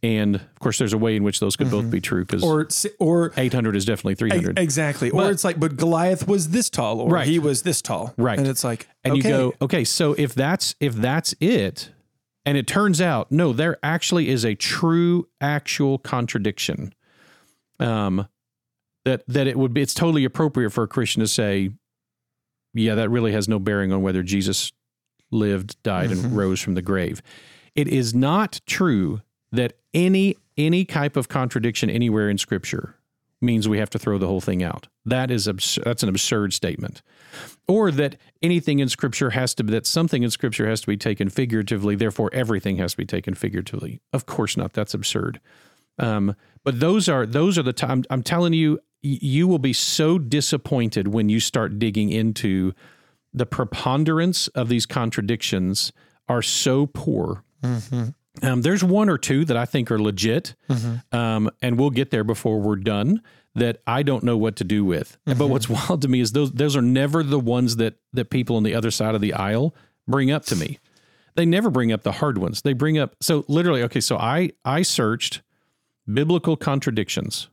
and 0.03 0.35
of 0.35 0.59
course, 0.59 0.77
there's 0.77 0.93
a 0.93 0.97
way 0.97 1.15
in 1.15 1.23
which 1.23 1.39
those 1.39 1.55
could 1.55 1.71
both 1.71 1.89
be 1.89 1.99
true 1.99 2.23
because 2.23 2.43
Or 2.43 2.67
or 2.99 3.33
eight 3.37 3.53
hundred 3.53 3.75
is 3.75 3.83
definitely 3.85 4.15
three 4.15 4.29
e- 4.29 4.35
hundred. 4.35 4.59
exactly. 4.59 5.09
Or 5.09 5.31
it's 5.31 5.43
like, 5.43 5.59
but 5.59 5.75
Goliath 5.77 6.27
was 6.27 6.49
this 6.49 6.69
tall, 6.69 7.01
or 7.01 7.09
Right. 7.09 7.27
he 7.27 7.39
was 7.39 7.63
this 7.63 7.81
tall, 7.81 8.13
Right. 8.17 8.37
And 8.37 8.47
it's 8.47 8.63
like, 8.63 8.87
and 9.03 9.13
okay, 9.13 9.29
you 9.29 9.35
go, 9.35 9.53
okay, 9.61 9.83
so 9.83 10.13
if 10.13 10.35
that's 10.35 10.75
if 10.79 10.93
that's 10.93 11.33
it, 11.39 11.89
and 12.45 12.57
it 12.57 12.67
turns 12.67 13.01
out 13.01 13.31
no, 13.31 13.53
there 13.53 13.77
actually 13.81 14.29
is 14.29 14.45
a 14.45 14.53
true 14.55 15.27
actual 15.41 15.97
contradiction. 15.97 16.93
Um, 17.79 18.27
that 19.05 19.23
that 19.27 19.47
it 19.47 19.57
would 19.57 19.73
be 19.73 19.81
it's 19.81 19.93
totally 19.93 20.25
appropriate 20.25 20.71
for 20.71 20.83
a 20.83 20.87
Christian 20.87 21.21
to 21.21 21.27
say, 21.27 21.71
yeah, 22.73 22.93
that 22.95 23.09
really 23.09 23.31
has 23.31 23.47
no 23.47 23.57
bearing 23.57 23.91
on 23.91 24.01
whether 24.03 24.21
Jesus 24.21 24.71
lived, 25.31 25.81
died, 25.83 26.11
and 26.11 26.21
Mhm. 26.21 26.35
rose 26.35 26.59
from 26.61 26.73
the 26.75 26.81
grave. 26.81 27.21
It 27.75 27.87
is 27.87 28.13
not 28.15 28.61
true 28.65 29.21
that 29.51 29.73
any 29.93 30.35
any 30.57 30.85
type 30.85 31.15
of 31.15 31.29
contradiction 31.29 31.89
anywhere 31.89 32.29
in 32.29 32.37
Scripture 32.37 32.95
means 33.41 33.67
we 33.67 33.77
have 33.77 33.89
to 33.91 33.99
throw 33.99 34.17
the 34.17 34.27
whole 34.27 34.41
thing 34.41 34.63
out. 34.63 34.87
That 35.05 35.29
is 35.29 35.47
abs- 35.47 35.79
that's 35.83 36.03
an 36.03 36.09
absurd 36.09 36.53
statement. 36.53 37.01
Or 37.67 37.91
that 37.91 38.15
anything 38.41 38.79
in 38.79 38.89
scripture 38.89 39.31
has 39.31 39.53
to 39.55 39.63
be 39.63 39.71
that 39.73 39.85
something 39.85 40.23
in 40.23 40.31
scripture 40.31 40.67
has 40.67 40.81
to 40.81 40.87
be 40.87 40.97
taken 40.97 41.29
figuratively 41.29 41.95
therefore 41.95 42.29
everything 42.33 42.77
has 42.77 42.91
to 42.91 42.97
be 42.97 43.05
taken 43.05 43.35
figuratively. 43.35 44.01
Of 44.11 44.25
course 44.25 44.57
not. 44.57 44.73
That's 44.73 44.93
absurd. 44.93 45.39
Um, 45.99 46.35
but 46.63 46.79
those 46.79 47.07
are 47.07 47.25
those 47.25 47.57
are 47.57 47.63
the 47.63 47.73
time 47.73 48.03
i'm 48.09 48.21
telling 48.21 48.53
you 48.53 48.79
you 49.01 49.47
will 49.47 49.59
be 49.59 49.73
so 49.73 50.17
disappointed 50.19 51.07
when 51.07 51.29
you 51.29 51.39
start 51.39 51.79
digging 51.79 52.11
into 52.11 52.73
the 53.33 53.45
preponderance 53.45 54.47
of 54.49 54.69
these 54.69 54.85
contradictions 54.85 55.91
are 56.27 56.41
so 56.41 56.85
poor 56.87 57.43
Um, 58.43 58.61
there's 58.61 58.83
one 58.83 59.09
or 59.09 59.17
two 59.17 59.45
that 59.45 59.57
I 59.57 59.65
think 59.65 59.89
are 59.91 59.99
legit, 59.99 60.55
um, 61.11 61.49
and 61.61 61.77
we'll 61.79 61.89
get 61.89 62.11
there 62.11 62.23
before 62.23 62.59
we're 62.59 62.75
done. 62.75 63.21
That 63.55 63.81
I 63.87 64.03
don't 64.03 64.23
know 64.23 64.37
what 64.37 64.55
to 64.57 64.63
do 64.63 64.85
with. 64.85 65.17
But 65.25 65.47
what's 65.47 65.67
wild 65.89 66.03
to 66.03 66.07
me 66.07 66.19
is 66.19 66.31
those 66.33 66.51
those 66.51 66.75
are 66.75 66.81
never 66.81 67.23
the 67.23 67.39
ones 67.39 67.77
that 67.77 67.95
that 68.13 68.29
people 68.29 68.55
on 68.55 68.63
the 68.63 68.75
other 68.75 68.91
side 68.91 69.15
of 69.15 69.21
the 69.21 69.33
aisle 69.33 69.73
bring 70.07 70.29
up 70.29 70.45
to 70.45 70.55
me. 70.55 70.77
They 71.35 71.45
never 71.45 71.69
bring 71.71 71.91
up 71.91 72.03
the 72.03 72.11
hard 72.13 72.37
ones. 72.37 72.61
They 72.61 72.73
bring 72.73 72.99
up 72.99 73.15
so 73.19 73.45
literally. 73.47 73.81
Okay, 73.83 73.99
so 74.01 74.15
I 74.17 74.51
I 74.63 74.83
searched 74.83 75.41
biblical 76.11 76.55
contradictions. 76.55 77.49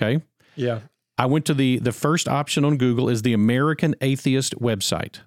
Okay, 0.00 0.22
Yeah. 0.54 0.80
I 1.16 1.26
went 1.26 1.46
to 1.46 1.54
the 1.54 1.78
the 1.78 1.92
first 1.92 2.28
option 2.28 2.64
on 2.64 2.76
Google 2.76 3.08
is 3.08 3.22
the 3.22 3.32
American 3.32 3.94
Atheist 4.02 4.54
website. 4.60 5.20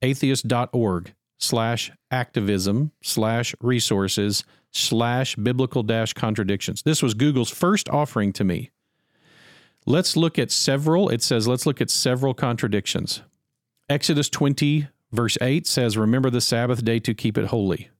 Atheist.org 0.00 1.14
slash 1.42 1.90
activism 2.10 2.92
slash 3.02 3.54
resources 3.60 4.44
slash 4.72 5.36
biblical 5.36 5.82
dash 5.82 6.12
contradictions. 6.12 6.82
This 6.82 7.02
was 7.02 7.14
Google's 7.14 7.50
first 7.50 7.88
offering 7.88 8.32
to 8.34 8.44
me. 8.44 8.70
Let's 9.84 10.16
look 10.16 10.38
at 10.38 10.50
several. 10.50 11.08
It 11.08 11.22
says, 11.22 11.48
let's 11.48 11.66
look 11.66 11.80
at 11.80 11.90
several 11.90 12.34
contradictions. 12.34 13.22
Exodus 13.88 14.28
20, 14.28 14.88
verse 15.10 15.36
8 15.40 15.66
says, 15.66 15.98
Remember 15.98 16.30
the 16.30 16.40
Sabbath 16.40 16.84
day 16.84 17.00
to 17.00 17.14
keep 17.14 17.36
it 17.36 17.46
holy. 17.46 17.90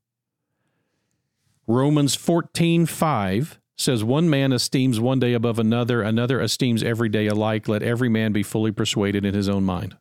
Romans 1.67 2.15
14, 2.15 2.87
5 2.87 3.59
says, 3.77 4.05
One 4.05 4.31
man 4.31 4.53
esteems 4.53 5.01
one 5.01 5.19
day 5.19 5.33
above 5.33 5.59
another, 5.59 6.03
another 6.03 6.41
esteems 6.41 6.83
every 6.83 7.09
day 7.09 7.27
alike. 7.27 7.69
Let 7.69 7.83
every 7.83 8.09
man 8.09 8.33
be 8.33 8.43
fully 8.43 8.73
persuaded 8.73 9.25
in 9.25 9.35
his 9.35 9.49
own 9.49 9.65
mind. 9.65 9.97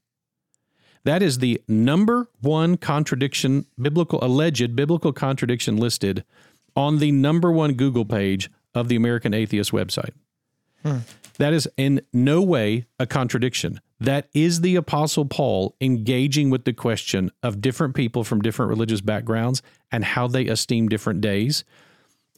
That 1.03 1.23
is 1.23 1.39
the 1.39 1.61
number 1.67 2.29
one 2.41 2.77
contradiction, 2.77 3.65
biblical, 3.79 4.19
alleged 4.21 4.75
biblical 4.75 5.13
contradiction 5.13 5.77
listed 5.77 6.23
on 6.75 6.99
the 6.99 7.11
number 7.11 7.51
one 7.51 7.73
Google 7.73 8.05
page 8.05 8.49
of 8.73 8.87
the 8.87 8.95
American 8.95 9.33
Atheist 9.33 9.71
website. 9.71 10.13
Hmm. 10.83 10.99
That 11.37 11.53
is 11.53 11.67
in 11.77 12.01
no 12.13 12.41
way 12.41 12.85
a 12.99 13.07
contradiction. 13.07 13.81
That 13.99 14.29
is 14.33 14.61
the 14.61 14.75
Apostle 14.75 15.25
Paul 15.25 15.75
engaging 15.81 16.49
with 16.49 16.65
the 16.65 16.73
question 16.73 17.31
of 17.43 17.61
different 17.61 17.95
people 17.95 18.23
from 18.23 18.41
different 18.41 18.69
religious 18.69 19.01
backgrounds 19.01 19.61
and 19.91 20.03
how 20.03 20.27
they 20.27 20.47
esteem 20.47 20.87
different 20.87 21.21
days. 21.21 21.63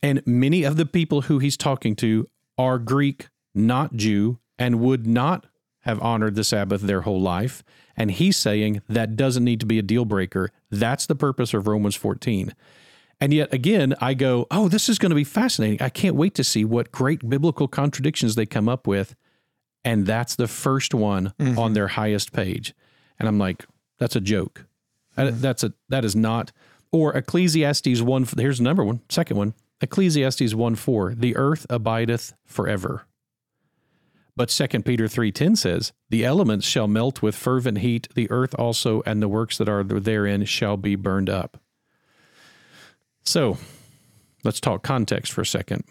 And 0.01 0.21
many 0.25 0.63
of 0.63 0.75
the 0.75 0.85
people 0.85 1.21
who 1.21 1.39
he's 1.39 1.55
talking 1.55 1.95
to 1.97 2.29
are 2.57 2.77
Greek, 2.77 3.29
not 3.55 3.93
Jew, 3.95 4.39
and 4.59 4.79
would 4.81 5.07
not 5.07 5.45
have 5.83 6.01
honored 6.01 6.35
the 6.35 6.43
Sabbath 6.43 6.81
their 6.81 7.01
whole 7.01 7.21
life. 7.21 7.63
And 7.95 8.11
he's 8.11 8.37
saying 8.37 8.81
that 8.89 9.15
doesn't 9.15 9.43
need 9.43 9.59
to 9.59 9.65
be 9.65 9.79
a 9.79 9.83
deal 9.83 10.05
breaker. 10.05 10.49
That's 10.71 11.05
the 11.05 11.15
purpose 11.15 11.53
of 11.53 11.67
Romans 11.67 11.95
14. 11.95 12.53
And 13.19 13.33
yet 13.33 13.53
again, 13.53 13.93
I 14.01 14.15
go, 14.15 14.47
oh, 14.49 14.67
this 14.67 14.89
is 14.89 14.97
going 14.97 15.11
to 15.11 15.15
be 15.15 15.23
fascinating. 15.23 15.81
I 15.81 15.89
can't 15.89 16.15
wait 16.15 16.33
to 16.35 16.43
see 16.43 16.65
what 16.65 16.91
great 16.91 17.29
biblical 17.29 17.67
contradictions 17.67 18.35
they 18.35 18.45
come 18.45 18.67
up 18.67 18.87
with. 18.87 19.15
And 19.85 20.05
that's 20.05 20.35
the 20.35 20.47
first 20.47 20.93
one 20.93 21.33
mm-hmm. 21.39 21.59
on 21.59 21.73
their 21.73 21.89
highest 21.89 22.31
page. 22.31 22.73
And 23.19 23.27
I'm 23.27 23.37
like, 23.37 23.65
that's 23.99 24.15
a 24.15 24.21
joke. 24.21 24.65
That- 25.15 25.33
mm-hmm. 25.33 25.41
That's 25.41 25.63
a 25.63 25.73
that 25.89 26.03
is 26.03 26.15
not. 26.15 26.51
Or 26.91 27.15
Ecclesiastes 27.15 28.01
one. 28.01 28.25
Here's 28.37 28.57
the 28.57 28.63
number 28.63 28.83
one, 28.83 29.01
second 29.09 29.37
one. 29.37 29.53
Ecclesiastes 29.81 30.53
one 30.53 30.75
four. 30.75 31.13
The 31.13 31.35
earth 31.35 31.65
abideth 31.69 32.33
forever. 32.45 33.05
But 34.35 34.49
Second 34.49 34.83
Peter 34.83 35.07
three 35.07 35.31
ten 35.31 35.55
says, 35.55 35.93
"The 36.09 36.25
elements 36.25 36.65
shall 36.65 36.87
melt 36.87 37.21
with 37.21 37.35
fervent 37.35 37.79
heat; 37.79 38.07
the 38.15 38.29
earth 38.31 38.55
also, 38.55 39.03
and 39.05 39.21
the 39.21 39.27
works 39.27 39.57
that 39.57 39.69
are 39.69 39.83
therein 39.83 40.45
shall 40.45 40.77
be 40.77 40.95
burned 40.95 41.29
up." 41.29 41.61
So, 43.23 43.57
let's 44.43 44.59
talk 44.59 44.83
context 44.83 45.31
for 45.31 45.41
a 45.41 45.45
second. 45.45 45.83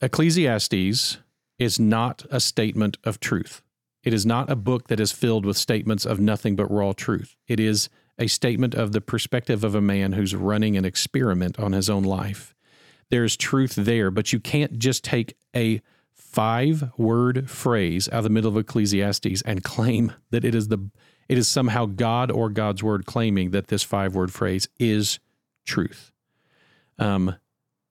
Ecclesiastes 0.00 1.18
is 1.58 1.78
not 1.78 2.24
a 2.30 2.40
statement 2.40 2.96
of 3.04 3.20
truth. 3.20 3.62
It 4.02 4.12
is 4.12 4.26
not 4.26 4.50
a 4.50 4.56
book 4.56 4.88
that 4.88 5.00
is 5.00 5.12
filled 5.12 5.46
with 5.46 5.56
statements 5.56 6.04
of 6.04 6.18
nothing 6.20 6.56
but 6.56 6.70
raw 6.70 6.92
truth. 6.92 7.36
It 7.46 7.60
is 7.60 7.88
a 8.18 8.26
statement 8.26 8.74
of 8.74 8.92
the 8.92 9.00
perspective 9.00 9.62
of 9.64 9.74
a 9.74 9.80
man 9.80 10.12
who's 10.12 10.34
running 10.34 10.76
an 10.76 10.84
experiment 10.84 11.58
on 11.58 11.72
his 11.72 11.88
own 11.88 12.02
life. 12.02 12.54
There's 13.10 13.36
truth 13.36 13.74
there, 13.76 14.10
but 14.10 14.32
you 14.32 14.40
can't 14.40 14.78
just 14.78 15.04
take 15.04 15.36
a 15.54 15.80
five 16.34 16.90
word 16.96 17.48
phrase 17.48 18.08
out 18.08 18.18
of 18.18 18.24
the 18.24 18.30
middle 18.30 18.50
of 18.50 18.56
Ecclesiastes 18.56 19.40
and 19.42 19.62
claim 19.62 20.12
that 20.30 20.44
it 20.44 20.52
is 20.52 20.66
the 20.66 20.90
it 21.28 21.38
is 21.38 21.46
somehow 21.46 21.86
God 21.86 22.32
or 22.32 22.50
God's 22.50 22.82
word 22.82 23.06
claiming 23.06 23.52
that 23.52 23.68
this 23.68 23.84
five 23.84 24.16
word 24.16 24.32
phrase 24.32 24.68
is 24.80 25.20
truth. 25.64 26.10
Um, 26.98 27.36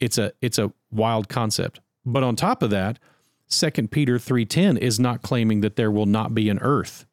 it's 0.02 0.18
a 0.18 0.34
it's 0.42 0.60
a 0.60 0.74
wild 0.92 1.30
concept. 1.30 1.80
But 2.06 2.24
on 2.24 2.36
top 2.36 2.62
of 2.62 2.70
that, 2.72 3.00
Second 3.48 3.92
Peter 3.92 4.20
three 4.20 4.46
ten 4.46 4.76
is 4.76 5.00
not 5.00 5.22
claiming 5.22 5.62
that 5.62 5.78
there 5.78 5.90
will 5.90 6.06
not 6.06 6.36
be 6.36 6.50
an 6.50 6.60
earth. 6.60 7.06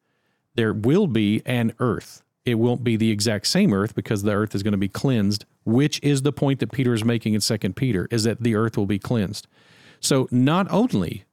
There 0.56 0.72
will 0.72 1.06
be 1.06 1.42
an 1.46 1.74
earth. 1.78 2.24
It 2.44 2.56
won't 2.56 2.82
be 2.82 2.96
the 2.96 3.12
exact 3.12 3.46
same 3.46 3.72
earth 3.72 3.94
because 3.94 4.24
the 4.24 4.32
earth 4.32 4.56
is 4.56 4.64
going 4.64 4.72
to 4.72 4.78
be 4.78 4.88
cleansed, 4.88 5.44
which 5.64 6.00
is 6.02 6.22
the 6.22 6.32
point 6.32 6.58
that 6.58 6.72
Peter 6.72 6.92
is 6.92 7.04
making 7.04 7.34
in 7.34 7.40
Second 7.40 7.76
Peter, 7.76 8.08
is 8.10 8.24
that 8.24 8.42
the 8.42 8.56
earth 8.56 8.76
will 8.76 8.86
be 8.86 8.98
cleansed. 8.98 9.46
So 10.00 10.28
not 10.30 10.66
only 10.70 11.24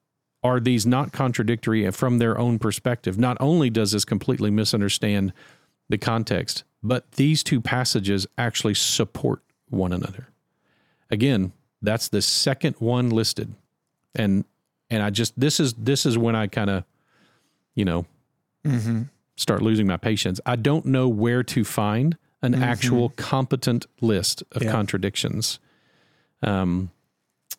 are 0.43 0.59
these 0.59 0.85
not 0.85 1.11
contradictory 1.11 1.89
from 1.91 2.19
their 2.19 2.37
own 2.37 2.59
perspective, 2.59 3.17
not 3.17 3.37
only 3.39 3.69
does 3.69 3.91
this 3.91 4.05
completely 4.05 4.51
misunderstand 4.51 5.33
the 5.89 5.97
context, 5.97 6.63
but 6.83 7.11
these 7.13 7.43
two 7.43 7.59
passages 7.61 8.27
actually 8.37 8.73
support 8.75 9.41
one 9.69 9.91
another. 9.93 10.27
Again, 11.09 11.53
that's 11.81 12.07
the 12.09 12.21
second 12.21 12.75
one 12.79 13.09
listed. 13.09 13.55
And 14.15 14.45
and 14.89 15.01
I 15.03 15.09
just 15.09 15.37
this 15.39 15.59
is 15.59 15.73
this 15.73 16.05
is 16.05 16.17
when 16.17 16.35
I 16.35 16.47
kind 16.47 16.69
of 16.69 16.83
you 17.75 17.85
know 17.85 18.05
start 19.35 19.61
losing 19.61 19.87
my 19.87 19.97
patience. 19.97 20.39
I 20.45 20.55
don't 20.57 20.85
know 20.85 21.07
where 21.07 21.43
to 21.43 21.63
find 21.63 22.17
an 22.41 22.55
actual 22.55 23.09
competent 23.09 23.85
list 24.01 24.43
of 24.51 24.63
Yeah. 24.63 24.71
contradictions. 24.71 25.59
Um 26.41 26.91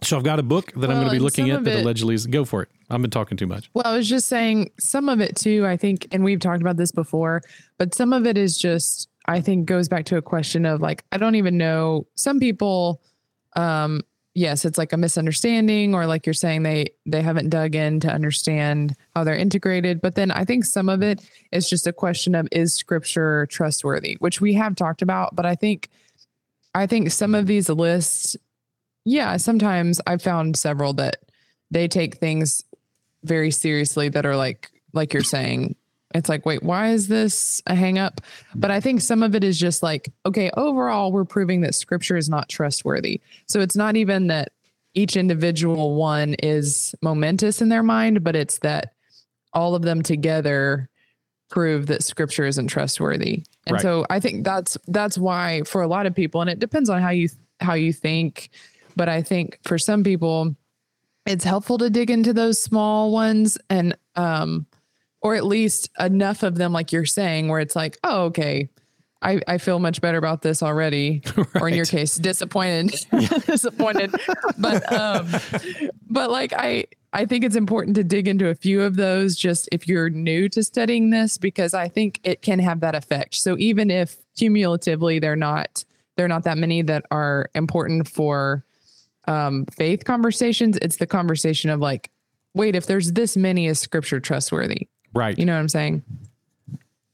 so 0.03 0.17
I've 0.17 0.23
got 0.23 0.39
a 0.39 0.43
book 0.43 0.73
that 0.73 0.91
I'm 0.91 0.97
going 0.97 1.07
to 1.09 1.13
be 1.13 1.19
looking 1.19 1.51
at 1.51 1.65
that 1.65 1.79
it- 1.79 1.83
allegedly 1.85 2.15
is 2.15 2.27
go 2.27 2.45
for 2.45 2.63
it. 2.63 2.69
I've 2.91 3.03
been 3.03 3.11
talking 3.11 3.37
too 3.37 3.47
much. 3.47 3.71
Well, 3.75 3.87
I 3.87 3.97
was 3.97 4.09
just 4.09 4.29
saying 4.29 4.71
some 4.81 5.09
of 5.09 5.21
it 5.21 5.37
too, 5.37 5.67
I 5.67 5.77
think, 5.77 6.07
and 6.11 6.25
we've 6.25 6.41
talked 6.41 6.63
about 6.63 6.77
this 6.77 6.91
before, 6.93 7.43
but 7.77 7.95
some 7.95 8.13
of 8.13 8.27
it 8.27 8.39
is 8.39 8.57
just, 8.57 9.09
I 9.27 9.41
think, 9.41 9.67
goes 9.67 9.89
back 9.89 10.07
to 10.07 10.17
a 10.17 10.23
question 10.23 10.65
of 10.65 10.81
like, 10.81 11.05
I 11.13 11.19
don't 11.19 11.35
even 11.35 11.59
know. 11.59 12.07
Some 12.15 12.41
people, 12.41 13.03
um, 13.57 14.03
yes, 14.35 14.65
it's 14.65 14.79
like 14.79 14.95
a 14.95 14.97
misunderstanding, 14.97 15.95
or 15.95 16.07
like 16.07 16.25
you're 16.25 16.33
saying, 16.33 16.63
they 16.63 16.87
they 17.05 17.21
haven't 17.21 17.51
dug 17.51 17.75
in 17.75 18.01
to 18.01 18.09
understand 18.09 18.95
how 19.15 19.25
they're 19.25 19.37
integrated. 19.37 20.01
But 20.01 20.15
then 20.15 20.31
I 20.31 20.45
think 20.47 20.65
some 20.65 20.89
of 20.89 21.03
it 21.03 21.21
is 21.53 21.69
just 21.69 21.87
a 21.87 21.93
question 21.93 22.35
of 22.35 22.49
is 22.53 22.73
scripture 22.73 23.47
trustworthy, 23.51 24.17
which 24.21 24.41
we 24.41 24.55
have 24.55 24.77
talked 24.77 25.03
about. 25.03 25.37
But 25.37 25.45
I 25.45 25.57
think, 25.57 25.91
I 26.75 26.87
think 26.87 27.11
some 27.11 27.35
of 27.35 27.47
these 27.47 27.69
lists, 27.69 28.35
yeah, 29.05 29.37
sometimes 29.37 30.01
I've 30.07 30.23
found 30.23 30.57
several 30.57 30.93
that 30.95 31.17
they 31.71 31.89
take 31.89 32.17
things 32.17 32.65
very 33.25 33.51
seriously 33.51 34.09
that 34.09 34.25
are 34.25 34.37
like 34.37 34.71
like 34.93 35.13
you're 35.13 35.23
saying 35.23 35.75
it's 36.15 36.29
like 36.29 36.47
wait 36.47 36.63
why 36.63 36.91
is 36.91 37.09
this 37.09 37.61
a 37.67 37.75
hang 37.75 37.99
up 37.99 38.21
but 38.55 38.71
i 38.71 38.81
think 38.81 39.01
some 39.01 39.23
of 39.23 39.35
it 39.35 39.43
is 39.45 39.59
just 39.59 39.83
like 39.83 40.11
okay 40.25 40.51
overall 40.57 41.13
we're 41.13 41.25
proving 41.25 41.61
that 41.61 41.75
scripture 41.75 42.17
is 42.17 42.29
not 42.29 42.49
trustworthy. 42.49 43.21
So 43.47 43.61
it's 43.61 43.77
not 43.77 43.97
even 43.97 44.29
that 44.29 44.53
each 44.95 45.17
individual 45.17 45.97
one 45.97 46.35
is 46.43 46.95
momentous 47.03 47.61
in 47.61 47.69
their 47.69 47.83
mind 47.83 48.23
but 48.25 48.37
it's 48.37 48.59
that 48.61 48.95
all 49.53 49.75
of 49.75 49.83
them 49.83 50.03
together 50.03 50.89
prove 51.51 51.87
that 51.87 52.05
scripture 52.05 52.47
isn't 52.47 52.69
trustworthy. 52.69 53.43
And 53.67 53.75
Right. 53.75 53.83
so 53.83 54.07
i 54.09 54.21
think 54.21 54.45
that's 54.45 54.79
that's 54.87 55.19
why 55.19 55.63
for 55.67 55.83
a 55.83 55.89
lot 55.89 56.07
of 56.07 56.15
people 56.15 56.41
and 56.41 56.49
it 56.49 56.61
depends 56.61 56.89
on 56.89 57.03
how 57.03 57.11
you 57.11 57.29
how 57.61 57.75
you 57.75 57.93
think 57.93 58.51
but 58.99 59.09
i 59.09 59.23
think 59.23 59.59
for 59.63 59.79
some 59.79 60.05
people 60.05 60.55
it's 61.25 61.45
helpful 61.45 61.79
to 61.79 61.89
dig 61.89 62.11
into 62.11 62.33
those 62.33 62.61
small 62.61 63.11
ones 63.11 63.57
and 63.71 63.97
um 64.17 64.67
or 65.21 65.35
at 65.35 65.45
least 65.45 65.91
enough 65.99 66.43
of 66.43 66.57
them 66.57 66.73
like 66.73 66.93
you're 66.93 67.05
saying 67.07 67.49
where 67.49 67.61
it's 67.61 67.77
like 67.77 67.97
oh 68.05 68.25
okay. 68.25 68.69
I 69.21 69.41
i 69.49 69.59
feel 69.59 69.79
much 69.79 70.01
better 70.01 70.19
about 70.19 70.43
this 70.43 70.63
already 70.63 71.23
or 71.61 71.69
in 71.69 71.75
your 71.75 71.87
case 71.87 72.15
disappointed. 72.17 72.95
Disappointed. 73.47 74.15
But 74.59 74.93
um 74.93 75.29
but 76.09 76.31
like 76.31 76.53
i 76.53 76.85
i 77.13 77.25
think 77.25 77.45
it's 77.45 77.57
important 77.57 77.97
to 77.97 78.05
dig 78.05 78.29
into 78.29 78.49
a 78.49 78.55
few 78.55 78.81
of 78.83 78.95
those 78.97 79.35
just 79.37 79.69
if 79.73 79.89
you're 79.89 80.09
new 80.09 80.49
to 80.51 80.63
studying 80.63 81.11
this 81.11 81.37
because 81.37 81.75
i 81.75 81.89
think 81.89 82.21
it 82.23 82.43
can 82.43 82.61
have 82.61 82.81
that 82.81 82.95
effect. 82.95 83.35
So 83.35 83.57
even 83.59 83.91
if 83.91 84.17
cumulatively 84.37 85.19
they're 85.19 85.37
not 85.37 85.85
they're 86.17 86.29
not 86.29 86.45
that 86.45 86.59
many 86.59 86.83
that 86.83 87.05
are 87.11 87.51
important 87.55 88.09
for 88.09 88.65
um, 89.29 89.67
faith 89.67 90.05
conversations, 90.05 90.77
it's 90.83 90.97
the 90.97 91.07
conversation 91.07 91.71
of 91.71 91.81
like, 91.81 92.11
wait, 92.55 92.75
if 92.75 92.87
there's 92.87 93.13
this 93.13 93.37
many, 93.37 93.67
is 93.67 93.79
scripture 93.79 94.19
trustworthy? 94.21 94.89
Right. 95.15 95.39
You 95.39 95.45
know 95.47 95.55
what 95.55 95.61
I'm 95.61 95.69
saying? 95.69 96.03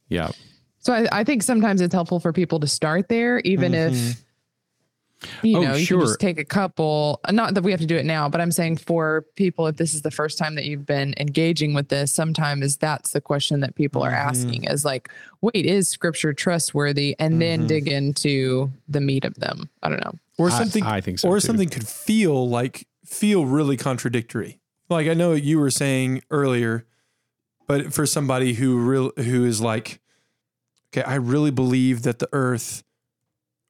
yeah. 0.09 0.31
So 0.79 0.93
I, 0.93 1.07
I 1.21 1.25
think 1.25 1.43
sometimes 1.43 1.81
it's 1.81 1.95
helpful 1.95 2.21
for 2.21 2.31
people 2.33 2.61
to 2.61 2.67
start 2.67 3.09
there, 3.09 3.39
even 3.41 3.73
if 3.73 4.23
you 5.43 5.57
Oh, 5.57 5.63
know, 5.63 5.75
you 5.77 5.87
sure. 5.87 5.99
can 6.01 6.07
just 6.09 6.21
take 6.21 6.39
a 6.39 6.45
couple. 6.45 7.21
Not 7.31 7.55
that 7.55 7.65
we 7.65 7.71
have 7.71 7.81
to 7.81 7.87
do 7.87 7.97
it 7.97 8.05
now, 8.05 8.29
but 8.29 8.41
I'm 8.43 8.53
saying 8.53 8.77
for 8.77 9.25
people, 9.37 9.67
if 9.67 9.77
this 9.77 9.95
is 9.95 10.03
the 10.03 10.11
first 10.11 10.37
time 10.37 10.55
that 10.57 10.67
you've 10.67 10.85
been 10.85 11.15
engaging 11.17 11.73
with 11.73 11.89
this, 11.89 12.13
sometimes 12.13 12.77
that's 12.77 13.13
the 13.13 13.23
question 13.23 13.61
that 13.61 13.75
people 13.75 14.03
are 14.03 14.11
Mhm. 14.13 14.27
asking 14.27 14.65
is 14.65 14.85
like, 14.85 15.09
wait, 15.41 15.65
is 15.65 15.89
scripture 15.89 16.35
trustworthy? 16.35 17.17
And 17.19 17.41
then 17.41 17.63
Mhm. 17.65 17.69
dig 17.69 17.89
into 17.89 18.71
the 18.87 19.01
meat 19.01 19.25
of 19.25 19.35
them. 19.37 19.71
I 19.83 19.89
don't 19.89 20.05
know. 20.05 20.19
Or 20.39 20.51
something 20.51 20.83
I, 20.85 21.01
think 21.01 21.19
so. 21.21 21.29
or 21.29 21.37
too. 21.37 21.47
something 21.47 21.69
could 21.69 21.87
feel 21.87 22.49
like 22.49 22.87
feel 23.05 23.47
really 23.47 23.77
contradictory. 23.77 24.61
Like 24.91 25.07
I 25.07 25.15
know 25.15 25.33
you 25.33 25.59
were 25.61 25.71
saying 25.71 26.23
earlier, 26.31 26.87
but 27.67 27.93
for 27.93 28.05
somebody 28.07 28.55
who 28.55 28.79
real 28.79 29.13
who 29.17 29.45
is 29.45 29.61
like, 29.61 30.01
okay, 30.93 31.03
I 31.09 31.15
really 31.15 31.51
believe 31.51 32.03
that 32.03 32.19
the 32.19 32.29
Earth 32.33 32.83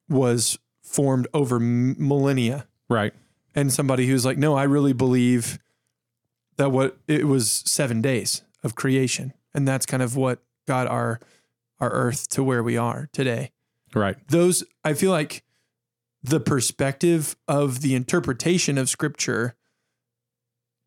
was 0.09 0.57
formed 0.83 1.27
over 1.33 1.55
m- 1.57 1.95
millennia, 1.97 2.67
Right. 2.89 3.13
and 3.55 3.71
somebody 3.71 4.07
who's 4.07 4.25
like, 4.25 4.37
no, 4.37 4.55
I 4.55 4.63
really 4.63 4.93
believe 4.93 5.59
that 6.57 6.71
what 6.71 6.97
it 7.07 7.25
was 7.27 7.63
seven 7.65 8.01
days 8.01 8.41
of 8.63 8.75
creation, 8.75 9.33
and 9.53 9.67
that's 9.67 9.85
kind 9.85 10.01
of 10.03 10.15
what 10.15 10.39
got 10.67 10.87
our 10.87 11.19
our 11.79 11.89
Earth 11.91 12.29
to 12.29 12.43
where 12.43 12.63
we 12.63 12.75
are 12.77 13.07
today 13.11 13.51
Right. 13.93 14.15
those 14.29 14.63
I 14.83 14.93
feel 14.93 15.11
like 15.11 15.43
the 16.25 16.39
perspective 16.39 17.35
of 17.47 17.81
the 17.81 17.95
interpretation 17.95 18.77
of 18.77 18.89
scripture 18.89 19.55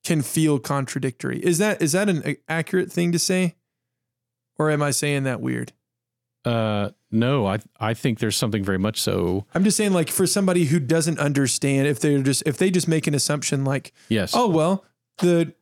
can 0.04 0.22
feel 0.22 0.58
contradictory. 0.58 1.38
Is 1.44 1.58
that 1.58 1.80
is 1.82 1.92
that 1.92 2.08
an 2.08 2.36
accurate 2.48 2.90
thing 2.90 3.12
to 3.12 3.18
say? 3.18 3.54
Or 4.58 4.70
am 4.70 4.82
I 4.82 4.90
saying 4.90 5.22
that 5.24 5.40
weird? 5.40 5.72
Uh, 6.44 6.90
no, 7.10 7.46
I 7.46 7.58
I 7.78 7.94
think 7.94 8.18
there's 8.18 8.36
something 8.36 8.64
very 8.64 8.78
much 8.78 9.00
so. 9.00 9.44
I'm 9.54 9.64
just 9.64 9.76
saying 9.76 9.92
like 9.92 10.08
for 10.10 10.26
somebody 10.26 10.64
who 10.64 10.80
doesn't 10.80 11.18
understand 11.18 11.86
if 11.86 12.00
they're 12.00 12.22
just 12.22 12.42
if 12.46 12.56
they 12.56 12.70
just 12.70 12.88
make 12.88 13.06
an 13.06 13.14
assumption 13.14 13.64
like, 13.64 13.92
Yes. 14.08 14.32
"Oh, 14.34 14.48
well, 14.48 14.84
the 15.18 15.52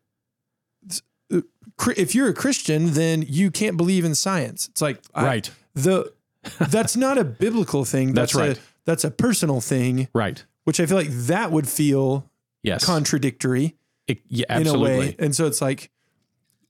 if 1.97 2.15
you're 2.15 2.29
a 2.29 2.35
Christian, 2.35 2.93
then 2.93 3.23
you 3.27 3.51
can't 3.51 3.77
believe 3.77 4.05
in 4.05 4.15
science." 4.15 4.69
It's 4.69 4.81
like 4.83 5.01
I- 5.15 5.25
right. 5.25 5.51
the 5.75 6.13
that's 6.61 6.97
not 6.97 7.19
a 7.19 7.25
biblical 7.25 7.85
thing. 7.85 8.13
That's 8.15 8.35
a- 8.35 8.39
right. 8.39 8.61
That's 8.87 9.05
a 9.05 9.11
personal 9.11 9.61
thing. 9.61 10.09
Right. 10.15 10.43
which 10.65 10.81
I 10.81 10.87
feel 10.87 10.97
like 10.97 11.11
that 11.11 11.53
would 11.53 11.69
feel 11.69 12.29
Yes. 12.63 12.85
contradictory 12.85 13.77
It- 14.09 14.23
yeah, 14.29 14.59
in 14.59 14.67
a 14.67 14.79
way. 14.79 15.15
And 15.19 15.35
so 15.37 15.47
it's 15.47 15.61
like 15.61 15.91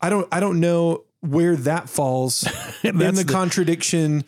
I 0.00 0.10
don't 0.10 0.26
I 0.32 0.40
don't 0.40 0.58
know 0.60 1.04
where 1.20 1.56
that 1.56 1.88
falls 1.88 2.42
in 2.82 2.98
the, 2.98 3.12
the- 3.12 3.24
contradiction 3.24 4.24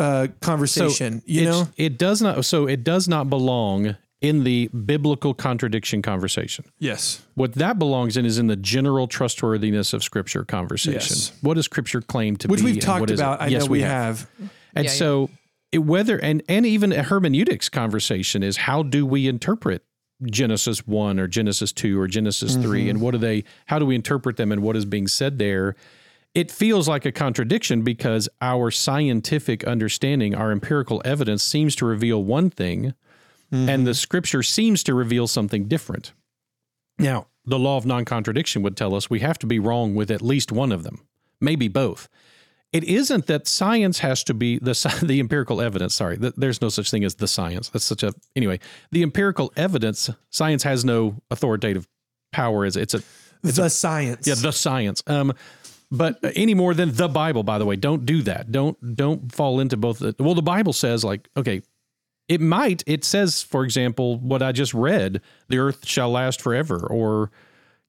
uh, 0.00 0.28
conversation. 0.40 1.22
you 1.26 1.42
It's- 1.42 1.54
know? 1.54 1.68
it 1.76 1.98
does 1.98 2.22
not. 2.22 2.44
So 2.44 2.66
it 2.66 2.82
does 2.84 3.06
not 3.06 3.28
belong 3.30 3.96
in 4.20 4.42
the 4.44 4.68
biblical 4.68 5.34
contradiction 5.34 6.00
conversation. 6.00 6.64
Yes. 6.78 7.22
What 7.34 7.52
that 7.54 7.78
belongs 7.78 8.16
in 8.16 8.24
is 8.24 8.38
in 8.38 8.46
the 8.46 8.56
general 8.56 9.06
trustworthiness 9.06 9.92
of 9.92 10.02
Scripture 10.02 10.44
conversation. 10.44 10.94
Yes. 11.16 11.32
What 11.42 11.54
does 11.54 11.66
Scripture 11.66 12.00
claim 12.00 12.36
to 12.38 12.48
Which 12.48 12.60
be? 12.60 12.64
Which 12.64 12.74
we've 12.76 12.82
talked 12.82 13.00
what 13.00 13.10
is 13.10 13.20
it? 13.20 13.22
about. 13.22 13.42
I 13.42 13.48
yes, 13.48 13.64
know 13.64 13.70
we 13.70 13.82
have. 13.82 14.26
And 14.38 14.48
Yeah, 14.76 14.80
yeah. 14.82 14.88
so 14.90 15.24
it, 15.24 15.30
whether 15.78 16.18
and 16.18 16.42
and 16.48 16.64
even 16.66 16.92
a 16.92 17.02
hermeneutics 17.02 17.68
conversation 17.68 18.42
is 18.42 18.56
how 18.58 18.82
do 18.82 19.04
we 19.06 19.26
interpret 19.28 19.84
Genesis 20.24 20.86
1 20.86 21.18
or 21.18 21.26
Genesis 21.26 21.72
2 21.72 22.00
or 22.00 22.06
Genesis 22.06 22.54
3 22.56 22.62
Mm-hmm. 22.82 22.90
and 22.90 23.00
what 23.00 23.10
do 23.12 23.18
they 23.18 23.44
how 23.66 23.78
do 23.78 23.86
we 23.86 23.94
interpret 23.94 24.36
them 24.36 24.52
and 24.52 24.62
what 24.62 24.76
is 24.76 24.84
being 24.84 25.06
said 25.08 25.38
there? 25.38 25.74
It 26.34 26.50
feels 26.50 26.88
like 26.88 27.04
a 27.04 27.12
contradiction 27.12 27.82
because 27.82 28.28
our 28.40 28.70
scientific 28.72 29.62
understanding, 29.64 30.34
our 30.34 30.50
empirical 30.50 31.00
evidence 31.04 31.42
seems 31.44 31.76
to 31.76 31.86
reveal 31.86 32.22
one 32.22 32.50
thing 32.50 32.94
Mm-hmm. 33.52 33.68
and 33.68 33.86
the 33.86 33.94
scripture 33.94 34.42
seems 34.42 34.82
to 34.84 34.94
reveal 34.94 35.26
something 35.28 35.68
different. 35.68 36.12
Now, 36.98 37.26
the 37.44 37.58
law 37.58 37.76
of 37.76 37.84
non-contradiction 37.84 38.62
would 38.62 38.76
tell 38.76 38.94
us 38.94 39.10
we 39.10 39.20
have 39.20 39.38
to 39.40 39.46
be 39.46 39.58
wrong 39.58 39.94
with 39.94 40.10
at 40.10 40.22
least 40.22 40.50
one 40.50 40.72
of 40.72 40.82
them, 40.82 41.06
maybe 41.40 41.68
both 41.68 42.08
it 42.74 42.82
isn't 42.84 43.26
that 43.28 43.46
science 43.46 44.00
has 44.00 44.24
to 44.24 44.34
be 44.34 44.58
the 44.58 44.74
the 45.02 45.20
empirical 45.20 45.60
evidence. 45.62 45.94
Sorry, 45.94 46.18
th- 46.18 46.34
there's 46.36 46.60
no 46.60 46.68
such 46.68 46.90
thing 46.90 47.04
as 47.04 47.14
the 47.14 47.28
science. 47.28 47.70
That's 47.70 47.84
such 47.84 48.02
a 48.02 48.12
anyway. 48.36 48.58
The 48.90 49.02
empirical 49.02 49.52
evidence, 49.56 50.10
science 50.30 50.64
has 50.64 50.84
no 50.84 51.22
authoritative 51.30 51.88
power. 52.32 52.64
As 52.64 52.76
it's 52.76 52.92
a 52.92 53.02
the 53.42 53.68
science. 53.70 54.26
yeah 54.26 54.34
the 54.34 54.50
science. 54.50 55.02
Um, 55.06 55.32
but 55.90 56.18
any 56.34 56.54
more 56.54 56.74
than 56.74 56.92
the 56.92 57.08
Bible, 57.08 57.44
by 57.44 57.58
the 57.58 57.64
way, 57.64 57.76
don't 57.76 58.04
do 58.04 58.22
that. 58.22 58.50
Don't 58.50 58.96
don't 58.96 59.32
fall 59.32 59.60
into 59.60 59.76
both. 59.76 60.00
The, 60.00 60.16
well, 60.18 60.34
the 60.34 60.42
Bible 60.42 60.72
says 60.72 61.04
like 61.04 61.28
okay, 61.36 61.62
it 62.28 62.40
might. 62.40 62.82
It 62.88 63.04
says, 63.04 63.42
for 63.44 63.64
example, 63.64 64.18
what 64.18 64.42
I 64.42 64.50
just 64.50 64.74
read: 64.74 65.20
the 65.48 65.58
earth 65.58 65.86
shall 65.86 66.10
last 66.10 66.42
forever, 66.42 66.84
or 66.84 67.30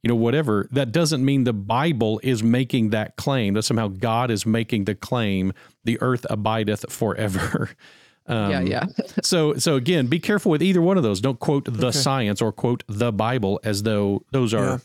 you 0.06 0.10
know 0.10 0.16
whatever. 0.16 0.68
That 0.72 0.92
doesn't 0.92 1.26
mean 1.26 1.46
the 1.46 1.54
Bible 1.54 2.22
is 2.22 2.44
making 2.44 2.92
that 2.92 3.16
claim. 3.16 3.56
That 3.56 3.64
somehow 3.64 3.88
God 3.88 4.30
is 4.30 4.46
making 4.46 4.86
the 4.86 4.94
claim: 4.94 5.52
the 5.84 6.00
earth 6.00 6.26
abideth 6.30 6.92
forever. 6.92 7.72
Um, 8.28 8.50
yeah, 8.50 8.62
yeah. 8.62 8.86
so 9.22 9.54
so 9.54 9.76
again, 9.76 10.08
be 10.08 10.18
careful 10.20 10.50
with 10.50 10.64
either 10.64 10.82
one 10.82 10.98
of 10.98 11.04
those. 11.04 11.22
Don't 11.22 11.40
quote 11.40 11.66
the 11.72 11.92
science 11.92 12.42
or 12.42 12.52
quote 12.52 12.84
the 12.88 13.12
Bible 13.12 13.60
as 13.64 13.84
though 13.84 14.24
those 14.32 14.52
are 14.52 14.82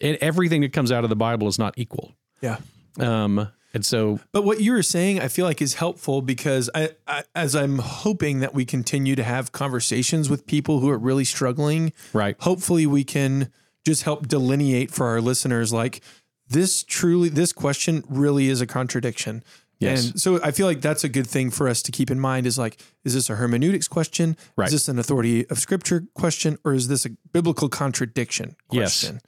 and 0.00 0.16
everything 0.22 0.62
that 0.62 0.72
comes 0.72 0.90
out 0.90 1.04
of 1.04 1.10
the 1.10 1.16
Bible 1.16 1.46
is 1.46 1.58
not 1.58 1.74
equal. 1.76 2.14
yeah. 2.40 2.56
Um, 2.98 3.50
and 3.74 3.84
so 3.84 4.20
But 4.32 4.44
what 4.44 4.62
you 4.62 4.72
were 4.72 4.82
saying, 4.82 5.20
I 5.20 5.28
feel 5.28 5.44
like 5.44 5.60
is 5.60 5.74
helpful 5.74 6.22
because 6.22 6.70
I, 6.74 6.92
I, 7.06 7.24
as 7.34 7.54
I'm 7.54 7.80
hoping 7.80 8.40
that 8.40 8.54
we 8.54 8.64
continue 8.64 9.14
to 9.14 9.24
have 9.24 9.52
conversations 9.52 10.30
with 10.30 10.46
people 10.46 10.80
who 10.80 10.88
are 10.88 10.98
really 10.98 11.24
struggling, 11.24 11.92
right, 12.14 12.34
hopefully 12.40 12.86
we 12.86 13.04
can 13.04 13.52
just 13.86 14.02
help 14.02 14.28
delineate 14.28 14.90
for 14.90 15.06
our 15.06 15.20
listeners 15.20 15.72
like 15.72 16.00
this 16.48 16.82
truly 16.82 17.28
this 17.28 17.52
question 17.52 18.04
really 18.08 18.48
is 18.48 18.60
a 18.60 18.66
contradiction. 18.66 19.42
Yes. 19.78 20.10
And 20.10 20.20
so 20.20 20.42
I 20.42 20.50
feel 20.50 20.66
like 20.66 20.82
that's 20.82 21.04
a 21.04 21.08
good 21.08 21.26
thing 21.26 21.50
for 21.50 21.66
us 21.66 21.80
to 21.82 21.92
keep 21.92 22.10
in 22.10 22.20
mind 22.20 22.46
is 22.46 22.58
like, 22.58 22.82
is 23.02 23.14
this 23.14 23.30
a 23.30 23.36
hermeneutics 23.36 23.88
question? 23.88 24.36
Right. 24.54 24.66
Is 24.66 24.72
this 24.72 24.88
an 24.88 24.98
authority 24.98 25.48
of 25.48 25.58
scripture 25.58 26.04
question? 26.14 26.58
Or 26.64 26.74
is 26.74 26.88
this 26.88 27.06
a 27.06 27.10
biblical 27.32 27.70
contradiction 27.70 28.56
question? 28.68 29.20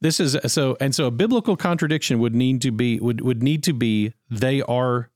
Yes. 0.00 0.18
this 0.18 0.20
is 0.20 0.52
so 0.52 0.76
and 0.80 0.94
so 0.94 1.06
a 1.06 1.10
biblical 1.10 1.56
contradiction 1.56 2.18
would 2.18 2.34
need 2.34 2.62
to 2.62 2.70
be 2.70 2.98
would 2.98 3.20
would 3.20 3.42
need 3.42 3.62
to 3.64 3.74
be 3.74 4.14
they 4.30 4.62
are 4.62 5.10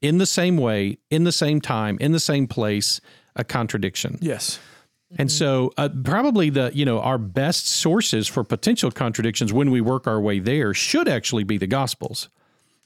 in 0.00 0.18
the 0.18 0.26
same 0.26 0.56
way, 0.56 0.98
in 1.10 1.24
the 1.24 1.32
same 1.32 1.60
time, 1.60 1.98
in 2.00 2.12
the 2.12 2.20
same 2.20 2.46
place, 2.46 3.00
a 3.36 3.44
contradiction. 3.44 4.18
Yes. 4.20 4.58
And 5.18 5.30
so, 5.30 5.72
uh, 5.76 5.88
probably 6.04 6.50
the 6.50 6.70
you 6.72 6.84
know 6.84 7.00
our 7.00 7.18
best 7.18 7.66
sources 7.66 8.28
for 8.28 8.44
potential 8.44 8.90
contradictions 8.90 9.52
when 9.52 9.70
we 9.70 9.80
work 9.80 10.06
our 10.06 10.20
way 10.20 10.38
there 10.38 10.72
should 10.72 11.08
actually 11.08 11.44
be 11.44 11.58
the 11.58 11.66
Gospels, 11.66 12.28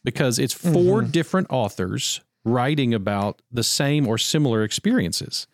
because 0.04 0.38
it's 0.38 0.54
4 0.54 1.02
different 1.02 1.48
authors 1.50 2.22
writing 2.44 2.94
about 2.94 3.42
the 3.52 3.62
same 3.62 4.06
or 4.06 4.18
similar 4.18 4.62
experiences. 4.62 5.46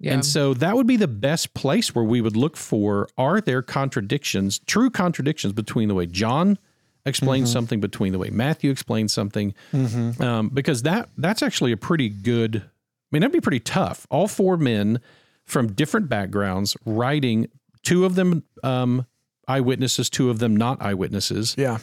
Yeah. 0.00 0.14
And 0.14 0.24
so 0.24 0.54
that 0.54 0.76
would 0.76 0.86
be 0.86 0.96
the 0.96 1.08
best 1.08 1.54
place 1.54 1.94
where 1.94 2.04
we 2.04 2.20
would 2.20 2.36
look 2.36 2.56
for 2.56 3.08
are 3.16 3.40
there 3.40 3.62
contradictions, 3.62 4.58
true 4.60 4.90
contradictions 4.90 5.52
between 5.52 5.88
the 5.88 5.94
way 5.94 6.06
John 6.06 6.58
explains 7.06 7.50
something, 7.52 7.80
between 7.80 8.12
the 8.12 8.18
way 8.18 8.30
Matthew 8.30 8.70
explains 8.70 9.12
something, 9.12 9.54
um, 10.20 10.48
because 10.52 10.82
that 10.82 11.08
that's 11.16 11.42
actually 11.42 11.72
a 11.72 11.76
pretty 11.76 12.08
good. 12.08 12.56
I 12.56 13.08
mean, 13.10 13.20
that'd 13.20 13.32
be 13.32 13.40
pretty 13.40 13.60
tough. 13.60 14.06
All 14.10 14.26
four 14.26 14.56
men 14.56 15.00
from 15.44 15.72
different 15.72 16.08
backgrounds 16.08 16.76
writing, 16.84 17.48
two 17.82 18.04
of 18.04 18.14
them 18.14 18.44
um, 18.62 19.06
eyewitnesses, 19.48 20.08
two 20.10 20.30
of 20.30 20.38
them 20.38 20.56
not 20.56 20.80
eyewitnesses, 20.82 21.54
Yeah. 21.58 21.78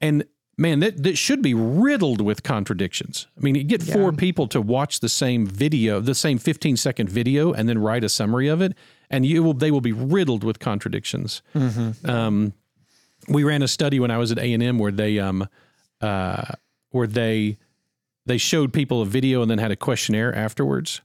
and 0.00 0.24
man, 0.58 0.80
that, 0.80 1.02
that 1.02 1.16
should 1.18 1.42
be 1.42 1.54
riddled 1.54 2.20
with 2.20 2.42
contradictions. 2.42 3.26
I 3.36 3.40
mean, 3.40 3.54
you 3.56 3.64
get 3.64 3.82
four 3.82 4.12
people 4.12 4.46
to 4.48 4.60
watch 4.60 5.00
the 5.00 5.08
same 5.08 5.46
video, 5.46 5.98
the 6.00 6.14
same 6.14 6.38
15 6.38 6.76
second 6.76 7.08
video, 7.10 7.52
and 7.52 7.68
then 7.68 7.78
write 7.78 8.04
a 8.04 8.08
summary 8.08 8.46
of 8.48 8.60
it, 8.60 8.74
and 9.10 9.26
you 9.26 9.42
will 9.42 9.54
they 9.54 9.70
will 9.70 9.80
be 9.80 9.92
riddled 9.92 10.44
with 10.44 10.58
contradictions. 10.60 11.42
Um, 12.04 12.52
we 13.28 13.44
ran 13.44 13.62
a 13.62 13.68
study 13.68 13.98
when 14.00 14.10
I 14.10 14.18
was 14.18 14.30
at 14.32 14.38
A 14.38 14.52
and 14.52 14.62
M 14.62 14.78
where 14.78 14.92
they 14.92 15.18
um, 15.18 15.48
uh, 16.00 16.44
where 16.90 17.06
they 17.06 17.56
they 18.26 18.38
showed 18.38 18.72
people 18.72 19.00
a 19.02 19.06
video 19.06 19.42
and 19.42 19.50
then 19.50 19.58
had 19.58 19.70
a 19.72 19.76
questionnaire 19.76 20.34
afterwards. 20.34 21.00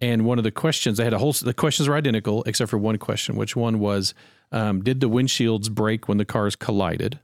And 0.00 0.24
one 0.26 0.38
of 0.38 0.44
the 0.44 0.50
questions 0.50 0.98
they 0.98 1.04
had 1.04 1.12
a 1.12 1.18
whole 1.18 1.32
the 1.32 1.54
questions 1.54 1.88
were 1.88 1.96
identical 1.96 2.42
except 2.44 2.70
for 2.70 2.78
one 2.78 2.98
question, 2.98 3.36
which 3.36 3.56
one 3.56 3.78
was, 3.78 4.14
um, 4.52 4.82
did 4.82 5.00
the 5.00 5.08
windshields 5.08 5.70
break 5.70 6.08
when 6.08 6.18
the 6.18 6.24
cars 6.24 6.54
collided? 6.56 7.20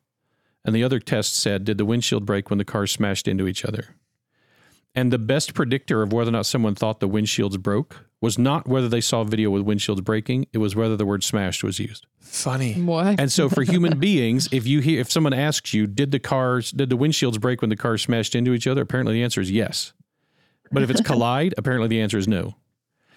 And 0.64 0.74
the 0.74 0.84
other 0.84 1.00
test 1.00 1.36
said, 1.36 1.64
did 1.64 1.78
the 1.78 1.84
windshield 1.84 2.24
break 2.24 2.48
when 2.48 2.58
the 2.58 2.64
cars 2.64 2.92
smashed 2.92 3.26
into 3.26 3.46
each 3.46 3.64
other? 3.64 3.96
And 4.94 5.12
the 5.12 5.18
best 5.18 5.54
predictor 5.54 6.02
of 6.02 6.12
whether 6.12 6.28
or 6.28 6.32
not 6.32 6.46
someone 6.46 6.74
thought 6.74 7.00
the 7.00 7.08
windshields 7.08 7.58
broke 7.58 8.06
was 8.20 8.38
not 8.38 8.68
whether 8.68 8.88
they 8.88 9.00
saw 9.00 9.22
a 9.22 9.24
video 9.24 9.50
with 9.50 9.64
windshields 9.64 10.04
breaking, 10.04 10.46
it 10.52 10.58
was 10.58 10.76
whether 10.76 10.96
the 10.96 11.06
word 11.06 11.24
smashed 11.24 11.64
was 11.64 11.78
used. 11.78 12.06
Funny. 12.20 12.74
what? 12.74 13.18
And 13.18 13.32
so 13.32 13.48
for 13.48 13.62
human 13.62 13.98
beings, 14.00 14.48
if 14.52 14.66
you 14.66 14.80
hear 14.80 15.00
if 15.00 15.10
someone 15.10 15.32
asks 15.32 15.72
you, 15.72 15.86
did 15.86 16.12
the 16.12 16.20
cars 16.20 16.70
did 16.70 16.90
the 16.90 16.96
windshields 16.96 17.40
break 17.40 17.62
when 17.62 17.70
the 17.70 17.76
cars 17.76 18.02
smashed 18.02 18.34
into 18.34 18.52
each 18.52 18.66
other? 18.66 18.82
Apparently 18.82 19.14
the 19.14 19.22
answer 19.22 19.40
is 19.40 19.50
yes. 19.50 19.92
But 20.70 20.82
if 20.82 20.90
it's 20.90 21.00
collide, 21.04 21.54
apparently 21.56 21.88
the 21.88 22.00
answer 22.00 22.18
is 22.18 22.28
no. 22.28 22.54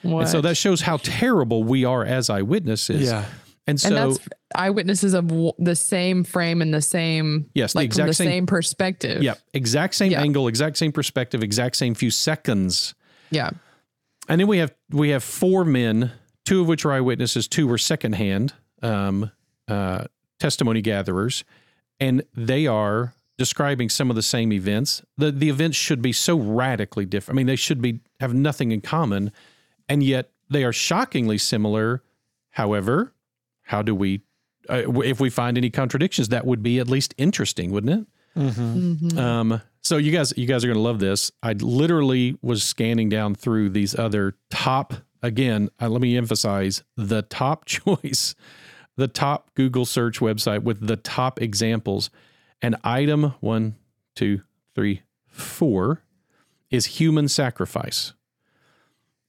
And 0.06 0.30
so 0.30 0.42
that 0.42 0.56
shows 0.58 0.82
how 0.82 0.98
terrible 0.98 1.64
we 1.64 1.86
are 1.86 2.04
as 2.06 2.30
eyewitnesses. 2.30 3.04
Yeah. 3.10 3.26
And 3.68 3.80
so 3.82 3.88
and 3.88 3.98
that's 3.98 4.20
eyewitnesses 4.54 5.14
of 5.16 5.28
w- 5.28 5.52
the 5.58 5.76
same 5.76 6.24
frame 6.24 6.62
and 6.62 6.72
the 6.74 6.82
same 6.84 7.50
Yes, 7.56 7.74
the 7.74 7.80
like 7.80 7.86
from 7.94 8.02
exact 8.04 8.08
the 8.10 8.14
same- 8.14 8.28
same, 8.30 8.46
perspective. 8.46 9.24
yeah, 9.24 9.34
exact 9.54 9.96
same 9.96 10.12
Yeah. 10.12 10.22
angle, 10.22 10.48
exact 10.48 10.78
same 10.78 10.92
perspective, 10.92 11.42
exact 11.42 11.76
same 11.76 11.96
few 11.96 12.12
seconds. 12.12 12.94
Yeah. 13.32 13.50
And 14.30 14.40
then 14.40 14.48
we 14.48 14.60
have 14.60 14.74
we 14.92 15.10
have 15.10 15.24
four 15.24 15.66
men, 15.66 16.12
two 16.46 16.62
of 16.62 16.68
which 16.68 16.86
are 16.86 16.92
eyewitnesses, 16.92 17.48
two 17.48 17.68
were 17.68 17.80
secondhand 17.80 18.54
um, 18.84 19.32
uh, 19.68 20.06
testimony 20.40 20.82
gatherers, 20.82 21.44
and 22.00 22.22
they 22.36 22.68
are 22.68 23.16
describing 23.38 23.90
some 23.90 24.10
of 24.12 24.16
the 24.16 24.22
same 24.22 24.54
events. 24.54 25.02
the 25.18 25.32
The 25.32 25.50
events 25.50 25.76
should 25.76 26.02
be 26.04 26.14
so 26.14 26.38
radically 26.38 27.06
different. 27.06 27.36
I 27.36 27.38
mean, 27.38 27.48
they 27.48 27.56
should 27.56 27.82
be 27.82 28.02
have 28.20 28.34
nothing 28.36 28.72
in 28.72 28.82
common, 28.82 29.32
and 29.90 30.04
yet 30.04 30.32
they 30.50 30.64
are 30.64 30.74
shockingly 30.74 31.38
similar. 31.38 32.04
However, 32.52 33.14
how 33.64 33.82
do 33.82 33.94
we? 33.96 34.22
Uh, 34.70 35.02
if 35.02 35.20
we 35.20 35.30
find 35.30 35.58
any 35.58 35.70
contradictions, 35.70 36.30
that 36.30 36.46
would 36.46 36.64
be 36.64 36.80
at 36.80 36.88
least 36.90 37.14
interesting, 37.18 37.72
wouldn't 37.72 38.02
it? 38.02 38.40
Mhm. 38.40 39.18
Um, 39.18 39.62
so 39.82 39.98
you 39.98 40.12
guys, 40.12 40.34
you 40.36 40.48
guys 40.48 40.64
are 40.64 40.68
going 40.68 40.76
to 40.78 40.82
love 40.82 41.00
this. 41.00 41.32
I 41.44 41.54
literally 41.54 42.38
was 42.42 42.64
scanning 42.64 43.08
down 43.08 43.36
through 43.36 43.70
these 43.70 43.98
other 43.98 44.36
top. 44.50 44.96
Again, 45.22 45.70
uh, 45.80 45.90
let 45.90 46.02
me 46.02 46.18
emphasize 46.18 46.84
the 46.98 47.22
top 47.22 47.66
choice, 47.66 48.34
the 48.98 49.08
top 49.08 49.54
Google 49.54 49.86
search 49.86 50.20
website 50.20 50.64
with 50.64 50.86
the 50.88 50.98
top 50.98 51.40
examples. 51.42 52.10
And 52.62 52.76
item 52.84 53.36
one, 53.42 53.76
two, 54.16 54.42
three, 54.74 55.04
four 55.28 56.02
is 56.72 56.86
human 56.88 57.28
sacrifice. 57.28 58.14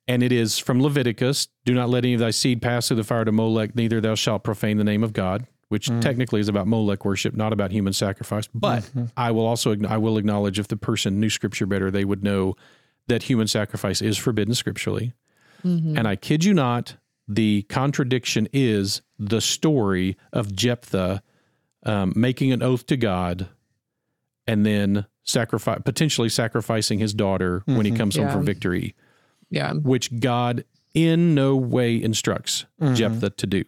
And 0.08 0.22
it 0.22 0.32
is 0.32 0.58
from 0.58 0.80
Leviticus 0.80 1.48
Do 1.64 1.74
not 1.74 1.88
let 1.88 2.04
any 2.04 2.14
of 2.14 2.20
thy 2.20 2.30
seed 2.30 2.62
pass 2.62 2.88
through 2.88 2.98
the 2.98 3.04
fire 3.04 3.24
to 3.24 3.32
Molech, 3.32 3.74
neither 3.74 4.00
thou 4.00 4.14
shalt 4.14 4.44
profane 4.44 4.78
the 4.78 4.84
name 4.84 5.02
of 5.02 5.12
God, 5.12 5.46
which 5.68 5.88
mm. 5.88 6.00
technically 6.00 6.40
is 6.40 6.48
about 6.48 6.66
Molech 6.66 7.04
worship, 7.04 7.34
not 7.34 7.52
about 7.52 7.72
human 7.72 7.92
sacrifice. 7.92 8.48
But 8.54 8.84
mm-hmm. 8.84 9.06
I 9.16 9.30
will 9.32 9.46
also 9.46 9.76
I 9.88 9.98
will 9.98 10.18
acknowledge 10.18 10.58
if 10.58 10.68
the 10.68 10.76
person 10.76 11.18
knew 11.20 11.30
scripture 11.30 11.66
better, 11.66 11.90
they 11.90 12.04
would 12.04 12.22
know 12.22 12.54
that 13.08 13.24
human 13.24 13.46
sacrifice 13.46 14.00
is 14.00 14.16
forbidden 14.16 14.54
scripturally. 14.54 15.12
Mm-hmm. 15.64 15.98
And 15.98 16.06
I 16.08 16.16
kid 16.16 16.44
you 16.44 16.54
not, 16.54 16.96
the 17.26 17.62
contradiction 17.62 18.48
is 18.52 19.02
the 19.18 19.40
story 19.40 20.16
of 20.32 20.54
Jephthah 20.54 21.22
um, 21.84 22.12
making 22.14 22.52
an 22.52 22.62
oath 22.62 22.86
to 22.86 22.96
God 22.96 23.48
and 24.46 24.64
then 24.64 25.06
sacrifice 25.24 25.80
potentially 25.84 26.28
sacrificing 26.28 27.00
his 27.00 27.12
daughter 27.12 27.62
when 27.66 27.84
he 27.84 27.90
mm-hmm. 27.90 27.98
comes 27.98 28.16
home 28.16 28.30
from 28.30 28.44
victory 28.44 28.94
Yeah. 29.50 29.74
which 29.74 30.18
God 30.18 30.64
in 30.94 31.34
no 31.34 31.56
way 31.56 32.02
instructs 32.02 32.66
mm-hmm. 32.80 32.94
Jephthah 32.94 33.30
to 33.30 33.46
do. 33.46 33.64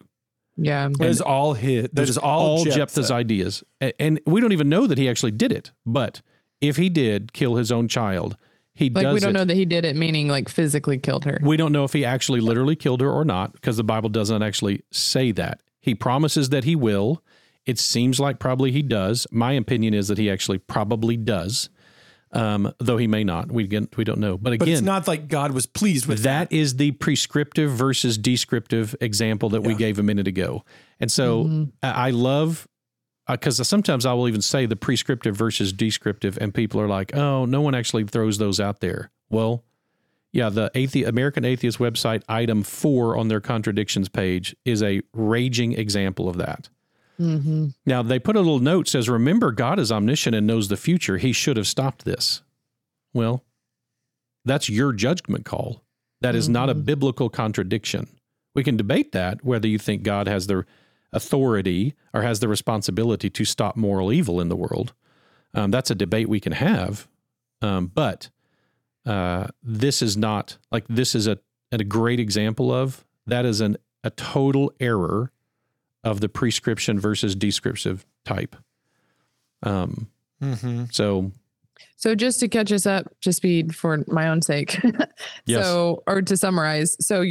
Yeah. 0.57 0.89
That 0.97 1.07
is 1.07 1.21
all 1.21 1.53
his. 1.53 1.87
That 1.93 2.09
is 2.09 2.17
all, 2.17 2.57
all 2.57 2.63
Jephthah. 2.65 2.77
Jephthah's 2.77 3.11
ideas. 3.11 3.63
And 3.99 4.19
we 4.25 4.41
don't 4.41 4.51
even 4.51 4.67
know 4.67 4.87
that 4.87 4.97
he 4.97 5.07
actually 5.07 5.31
did 5.31 5.51
it. 5.51 5.71
But 5.85 6.21
if 6.59 6.75
he 6.75 6.89
did 6.89 7.31
kill 7.31 7.55
his 7.55 7.71
own 7.71 7.87
child, 7.87 8.35
he 8.73 8.89
Like 8.89 9.03
does 9.03 9.13
we 9.13 9.19
don't 9.19 9.29
it. 9.29 9.39
know 9.39 9.45
that 9.45 9.55
he 9.55 9.65
did 9.65 9.85
it, 9.85 9.95
meaning 9.95 10.27
like 10.27 10.49
physically 10.49 10.97
killed 10.97 11.25
her. 11.25 11.39
We 11.41 11.55
don't 11.55 11.71
know 11.71 11.83
if 11.83 11.93
he 11.93 12.03
actually 12.03 12.41
literally 12.41 12.75
killed 12.75 13.01
her 13.01 13.09
or 13.11 13.23
not 13.23 13.53
because 13.53 13.77
the 13.77 13.83
Bible 13.83 14.09
doesn't 14.09 14.41
actually 14.41 14.83
say 14.91 15.31
that. 15.33 15.61
He 15.81 15.95
promises 15.95 16.49
that 16.49 16.65
he 16.65 16.75
will. 16.75 17.23
It 17.65 17.77
seems 17.77 18.19
like 18.19 18.39
probably 18.39 18.71
he 18.71 18.81
does. 18.81 19.27
My 19.31 19.53
opinion 19.53 19.93
is 19.93 20.07
that 20.07 20.17
he 20.17 20.29
actually 20.29 20.57
probably 20.57 21.15
does, 21.17 21.69
um, 22.31 22.73
though 22.79 22.97
he 22.97 23.07
may 23.07 23.23
not. 23.23 23.51
We 23.51 23.63
again, 23.63 23.89
we 23.97 24.03
don't 24.03 24.19
know. 24.19 24.37
But 24.37 24.59
But 24.59 24.67
it's 24.67 24.81
not 24.81 25.07
like 25.07 25.27
God 25.27 25.51
was 25.51 25.65
pleased 25.65 26.05
with 26.05 26.19
that. 26.19 26.49
that 26.49 26.55
is 26.55 26.75
the 26.75 26.91
prescriptive 26.91 27.71
versus 27.71 28.17
descriptive 28.17 28.95
example 29.01 29.49
that 29.49 29.61
we 29.61 29.73
gave 29.75 29.99
a 29.99 30.03
minute 30.03 30.27
ago. 30.27 30.63
And 30.99 31.11
so 31.11 31.67
I 31.81 32.07
I 32.07 32.09
love 32.11 32.67
because 33.27 33.67
sometimes 33.67 34.05
I 34.05 34.13
will 34.13 34.27
even 34.27 34.41
say 34.41 34.65
the 34.65 34.75
prescriptive 34.75 35.35
versus 35.35 35.71
descriptive, 35.71 36.37
and 36.41 36.53
people 36.53 36.81
are 36.81 36.87
like, 36.87 37.15
"Oh, 37.15 37.45
no 37.45 37.61
one 37.61 37.75
actually 37.75 38.05
throws 38.05 38.37
those 38.37 38.59
out 38.59 38.79
there." 38.79 39.11
Well, 39.29 39.63
yeah, 40.31 40.49
the 40.49 40.71
athe- 40.75 41.07
American 41.07 41.45
Atheist 41.45 41.79
website 41.79 42.23
item 42.27 42.63
four 42.63 43.17
on 43.17 43.27
their 43.27 43.39
contradictions 43.41 44.09
page 44.09 44.55
is 44.65 44.81
a 44.83 45.01
raging 45.13 45.73
example 45.73 46.27
of 46.29 46.37
that. 46.37 46.69
Mm-hmm. 47.19 47.67
Now 47.85 48.01
they 48.01 48.19
put 48.19 48.35
a 48.35 48.39
little 48.39 48.59
note 48.59 48.87
says, 48.87 49.09
"Remember, 49.09 49.51
God 49.51 49.79
is 49.79 49.91
omniscient 49.91 50.35
and 50.35 50.47
knows 50.47 50.67
the 50.67 50.77
future. 50.77 51.17
He 51.17 51.33
should 51.33 51.57
have 51.57 51.67
stopped 51.67 52.05
this." 52.05 52.41
Well, 53.13 53.43
that's 54.45 54.69
your 54.69 54.93
judgment 54.93 55.45
call. 55.45 55.83
That 56.21 56.35
is 56.35 56.49
not 56.49 56.69
a 56.69 56.75
biblical 56.75 57.29
contradiction. 57.29 58.07
We 58.53 58.63
can 58.63 58.77
debate 58.77 59.11
that 59.13 59.43
whether 59.43 59.67
you 59.67 59.77
think 59.77 60.03
God 60.03 60.27
has 60.27 60.47
the 60.47 60.65
authority 61.13 61.95
or 62.13 62.21
has 62.21 62.39
the 62.39 62.47
responsibility 62.47 63.29
to 63.29 63.45
stop 63.45 63.75
moral 63.75 64.11
evil 64.11 64.41
in 64.41 64.49
the 64.49 64.55
world. 64.55 64.93
Um, 65.53 65.71
that's 65.71 65.89
a 65.89 65.95
debate 65.95 66.29
we 66.29 66.39
can 66.39 66.51
have. 66.51 67.07
Um, 67.61 67.87
but 67.87 68.29
uh, 69.05 69.47
this 69.63 70.01
is 70.01 70.17
not 70.17 70.57
like 70.71 70.85
this 70.87 71.15
is 71.15 71.27
a, 71.27 71.39
a 71.71 71.83
great 71.83 72.19
example 72.19 72.71
of 72.71 73.05
that 73.25 73.45
is 73.45 73.61
an 73.61 73.77
a 74.03 74.09
total 74.09 74.71
error 74.79 75.31
of 76.03 76.21
the 76.21 76.29
prescription 76.29 76.99
versus 76.99 77.35
descriptive 77.35 78.05
type. 78.25 78.55
Um, 79.63 80.07
Mm-hmm. 80.41 80.85
so 80.91 81.31
So 81.97 82.15
just 82.15 82.39
to 82.39 82.47
catch 82.47 82.71
us 82.71 82.85
up 82.85 83.13
to 83.21 83.33
speed 83.33 83.75
for 83.75 84.05
my 84.07 84.29
own 84.29 84.41
sake. 84.41 84.79
Yes. 85.45 85.65
So, 85.65 86.01
or 86.07 86.21
to 86.21 86.37
summarize, 86.37 86.95
so 87.05 87.25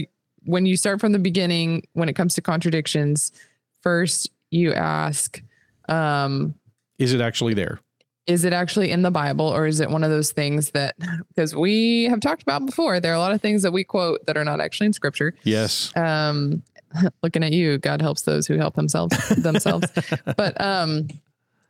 when 0.45 0.67
you 0.67 0.77
start 0.77 1.01
from 1.01 1.13
the 1.13 1.19
beginning, 1.19 1.85
when 1.95 2.09
it 2.09 2.15
comes 2.15 2.35
to 2.35 2.43
contradictions, 2.43 3.33
first 3.81 4.31
you 4.51 4.75
ask, 4.75 5.41
um, 5.89 6.55
is 6.99 7.15
it 7.15 7.21
actually 7.21 7.55
there? 7.55 7.81
is 8.27 8.45
it 8.45 8.53
actually 8.53 8.91
in 8.91 9.01
the 9.01 9.11
Bible 9.11 9.47
or 9.47 9.67
is 9.67 9.81
it 9.81 9.89
one 9.89 10.05
of 10.05 10.11
those 10.11 10.33
things 10.33 10.71
that, 10.73 10.95
because 11.29 11.57
we 11.57 12.05
have 12.05 12.21
talked 12.21 12.43
about 12.43 12.67
before, 12.67 13.01
there 13.01 13.11
are 13.11 13.17
a 13.17 13.19
lot 13.19 13.33
of 13.33 13.41
things 13.41 13.63
that 13.63 13.73
we 13.73 13.83
quote 13.83 14.25
that 14.27 14.37
are 14.37 14.45
not 14.45 14.61
actually 14.61 14.87
in 14.87 14.93
scripture. 14.93 15.35
Yes. 15.45 15.91
Um, 15.97 16.63
looking 17.23 17.45
at 17.45 17.53
you, 17.53 17.79
God 17.79 18.01
helps 18.01 18.23
those 18.23 18.47
who 18.47 18.57
help 18.57 18.75
themselves 18.75 19.17
themselves. 19.31 19.87
but 20.37 20.61
um, 20.61 21.09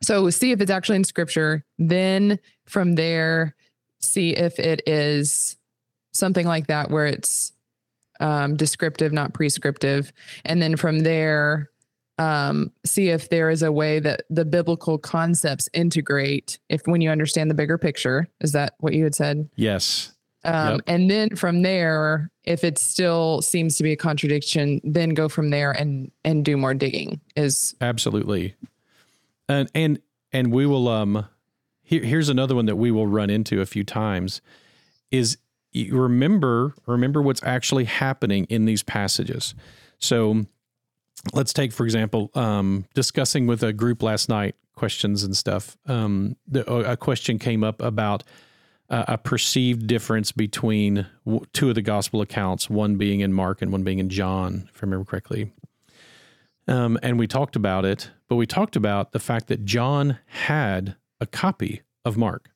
so 0.03 0.31
see 0.31 0.53
if 0.53 0.61
it's 0.61 0.71
actually 0.71 0.97
in 0.97 1.05
scripture. 1.05 1.65
Then 1.79 2.39
from 2.67 2.95
there, 2.95 3.55
see 4.01 4.31
if 4.31 4.59
it 4.59 4.83
is 4.87 5.57
something 6.13 6.47
like 6.47 6.69
that 6.69 6.91
where 6.91 7.07
it's 7.07 7.53
um, 8.21 8.57
descriptive, 8.57 9.13
not 9.13 9.35
prescriptive. 9.35 10.13
And 10.45 10.61
then 10.61 10.77
from 10.77 11.01
there, 11.01 11.71
um, 12.19 12.73
see 12.85 13.11
if 13.11 13.29
there 13.29 13.49
is 13.49 13.63
a 13.63 13.71
way 13.71 14.01
that 14.01 14.23
the 14.29 14.45
biblical 14.45 14.99
concepts 14.99 15.69
integrate. 15.73 16.59
If 16.69 16.83
when 16.85 17.01
you 17.01 17.11
understand 17.11 17.51
the 17.51 17.55
bigger 17.55 17.79
picture, 17.79 18.29
is 18.41 18.53
that 18.53 18.75
what 18.79 18.93
you 18.93 19.05
had 19.05 19.15
said? 19.15 19.49
Yes. 19.55 20.13
Um, 20.45 20.75
Yep. 20.75 20.81
And 20.87 21.11
then 21.11 21.37
from 21.37 21.63
there, 21.63 22.31
if 22.45 22.65
it 22.65 22.79
still 22.79 23.43
seems 23.43 23.77
to 23.77 23.83
be 23.83 23.93
a 23.93 23.97
contradiction, 23.97 24.81
then 24.85 25.11
go 25.11 25.29
from 25.29 25.51
there 25.51 25.73
and 25.73 26.11
and 26.25 26.45
do 26.45 26.57
more 26.57 26.75
digging. 26.75 27.21
Is 27.37 27.75
Absolutely. 27.81 28.55
And 29.49 29.71
and 29.75 30.01
and 30.33 30.53
we 30.53 30.67
will 30.67 30.89
um 30.89 31.27
here, 31.83 32.03
here's 32.03 32.29
another 32.29 32.55
one 32.55 32.67
that 32.67 32.77
we 32.77 32.91
will 32.91 33.07
run 33.07 33.31
into 33.31 33.61
a 33.61 33.67
few 33.67 33.85
times 33.85 34.41
is 35.11 35.39
remember 35.91 36.75
remember 36.87 37.23
what's 37.23 37.43
actually 37.43 37.85
happening 37.85 38.45
in 38.45 38.65
these 38.65 38.83
passages. 38.83 39.55
So 39.99 40.47
let's 41.33 41.53
take 41.53 41.73
for 41.73 41.85
example 41.85 42.31
um 42.35 42.85
discussing 42.95 43.47
with 43.47 43.63
a 43.63 43.73
group 43.73 44.03
last 44.03 44.29
night 44.29 44.55
questions 44.77 45.25
and 45.25 45.37
stuff. 45.37 45.77
Um 45.87 46.37
the, 46.47 46.71
a 46.73 46.97
question 46.97 47.39
came 47.39 47.65
up 47.65 47.83
about 47.83 48.23
uh, 48.91 49.05
a 49.09 49.19
perceived 49.19 49.87
difference 49.87 50.33
between 50.33 51.07
w- 51.27 51.45
two 51.53 51.69
of 51.69 51.75
the 51.75 51.83
gospel 51.83 52.21
accounts, 52.21 52.71
one 52.71 52.97
being 52.97 53.21
in 53.21 53.33
Mark 53.33 53.61
and 53.63 53.71
one 53.71 53.83
being 53.83 53.99
in 53.99 54.09
John, 54.09 54.69
if 54.73 54.83
I 54.83 54.87
remember 54.87 55.05
correctly. 55.05 55.53
Um, 56.67 56.99
and 57.03 57.19
we 57.19 57.27
talked 57.27 57.57
about 57.57 57.85
it, 57.85 58.11
but 58.29 58.37
we 58.37 58.47
talked 58.47 58.77
about 58.77 59.13
the 59.13 59.19
fact 59.19 59.49
that 59.49 59.65
John 59.65 60.19
had 60.27 60.97
a 61.21 61.27
copy 61.27 61.83
of 62.05 62.17
Mark. 62.17 62.51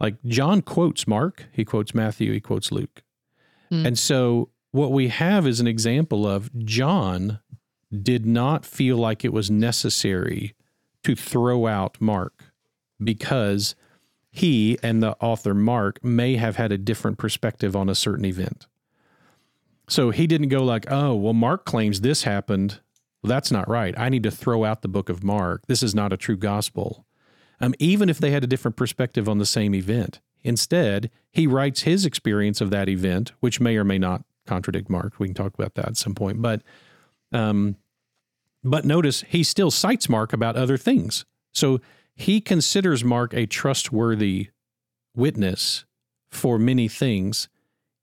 Like 0.00 0.22
John 0.26 0.60
quotes 0.60 1.06
Mark, 1.06 1.46
he 1.52 1.64
quotes 1.64 1.94
Matthew, 1.94 2.32
he 2.32 2.40
quotes 2.40 2.70
Luke. 2.70 3.02
Hmm. 3.70 3.86
And 3.86 3.98
so 3.98 4.50
what 4.72 4.92
we 4.92 5.08
have 5.08 5.46
is 5.46 5.60
an 5.60 5.66
example 5.66 6.26
of 6.26 6.50
John 6.64 7.40
did 8.02 8.26
not 8.26 8.66
feel 8.66 8.96
like 8.96 9.24
it 9.24 9.32
was 9.32 9.50
necessary 9.50 10.54
to 11.04 11.14
throw 11.14 11.66
out 11.66 12.00
Mark 12.00 12.52
because 13.02 13.74
he 14.34 14.76
and 14.82 15.00
the 15.00 15.16
author 15.20 15.54
Mark 15.54 16.02
may 16.02 16.34
have 16.34 16.56
had 16.56 16.72
a 16.72 16.76
different 16.76 17.18
perspective 17.18 17.76
on 17.76 17.88
a 17.88 17.94
certain 17.94 18.24
event. 18.24 18.66
So 19.86 20.10
he 20.10 20.26
didn't 20.26 20.48
go 20.48 20.64
like, 20.64 20.90
"Oh, 20.90 21.14
well 21.14 21.32
Mark 21.32 21.64
claims 21.64 22.00
this 22.00 22.24
happened. 22.24 22.80
Well, 23.22 23.28
that's 23.28 23.52
not 23.52 23.68
right. 23.68 23.96
I 23.96 24.08
need 24.08 24.24
to 24.24 24.32
throw 24.32 24.64
out 24.64 24.82
the 24.82 24.88
book 24.88 25.08
of 25.08 25.22
Mark. 25.22 25.68
This 25.68 25.84
is 25.84 25.94
not 25.94 26.12
a 26.12 26.16
true 26.16 26.36
gospel." 26.36 27.06
Um, 27.60 27.76
even 27.78 28.08
if 28.08 28.18
they 28.18 28.32
had 28.32 28.42
a 28.42 28.48
different 28.48 28.76
perspective 28.76 29.28
on 29.28 29.38
the 29.38 29.46
same 29.46 29.72
event. 29.72 30.20
Instead, 30.42 31.10
he 31.30 31.46
writes 31.46 31.82
his 31.82 32.04
experience 32.04 32.60
of 32.60 32.70
that 32.70 32.88
event, 32.88 33.30
which 33.38 33.60
may 33.60 33.76
or 33.76 33.84
may 33.84 33.98
not 33.98 34.24
contradict 34.46 34.90
Mark. 34.90 35.20
We 35.20 35.28
can 35.28 35.34
talk 35.34 35.54
about 35.54 35.74
that 35.76 35.86
at 35.86 35.96
some 35.96 36.16
point. 36.16 36.42
But 36.42 36.60
um, 37.30 37.76
but 38.64 38.84
notice 38.84 39.22
he 39.28 39.44
still 39.44 39.70
cites 39.70 40.08
Mark 40.08 40.32
about 40.32 40.56
other 40.56 40.76
things. 40.76 41.24
So 41.52 41.80
he 42.14 42.40
considers 42.40 43.04
Mark 43.04 43.34
a 43.34 43.46
trustworthy 43.46 44.50
witness 45.14 45.84
for 46.30 46.58
many 46.58 46.88
things. 46.88 47.48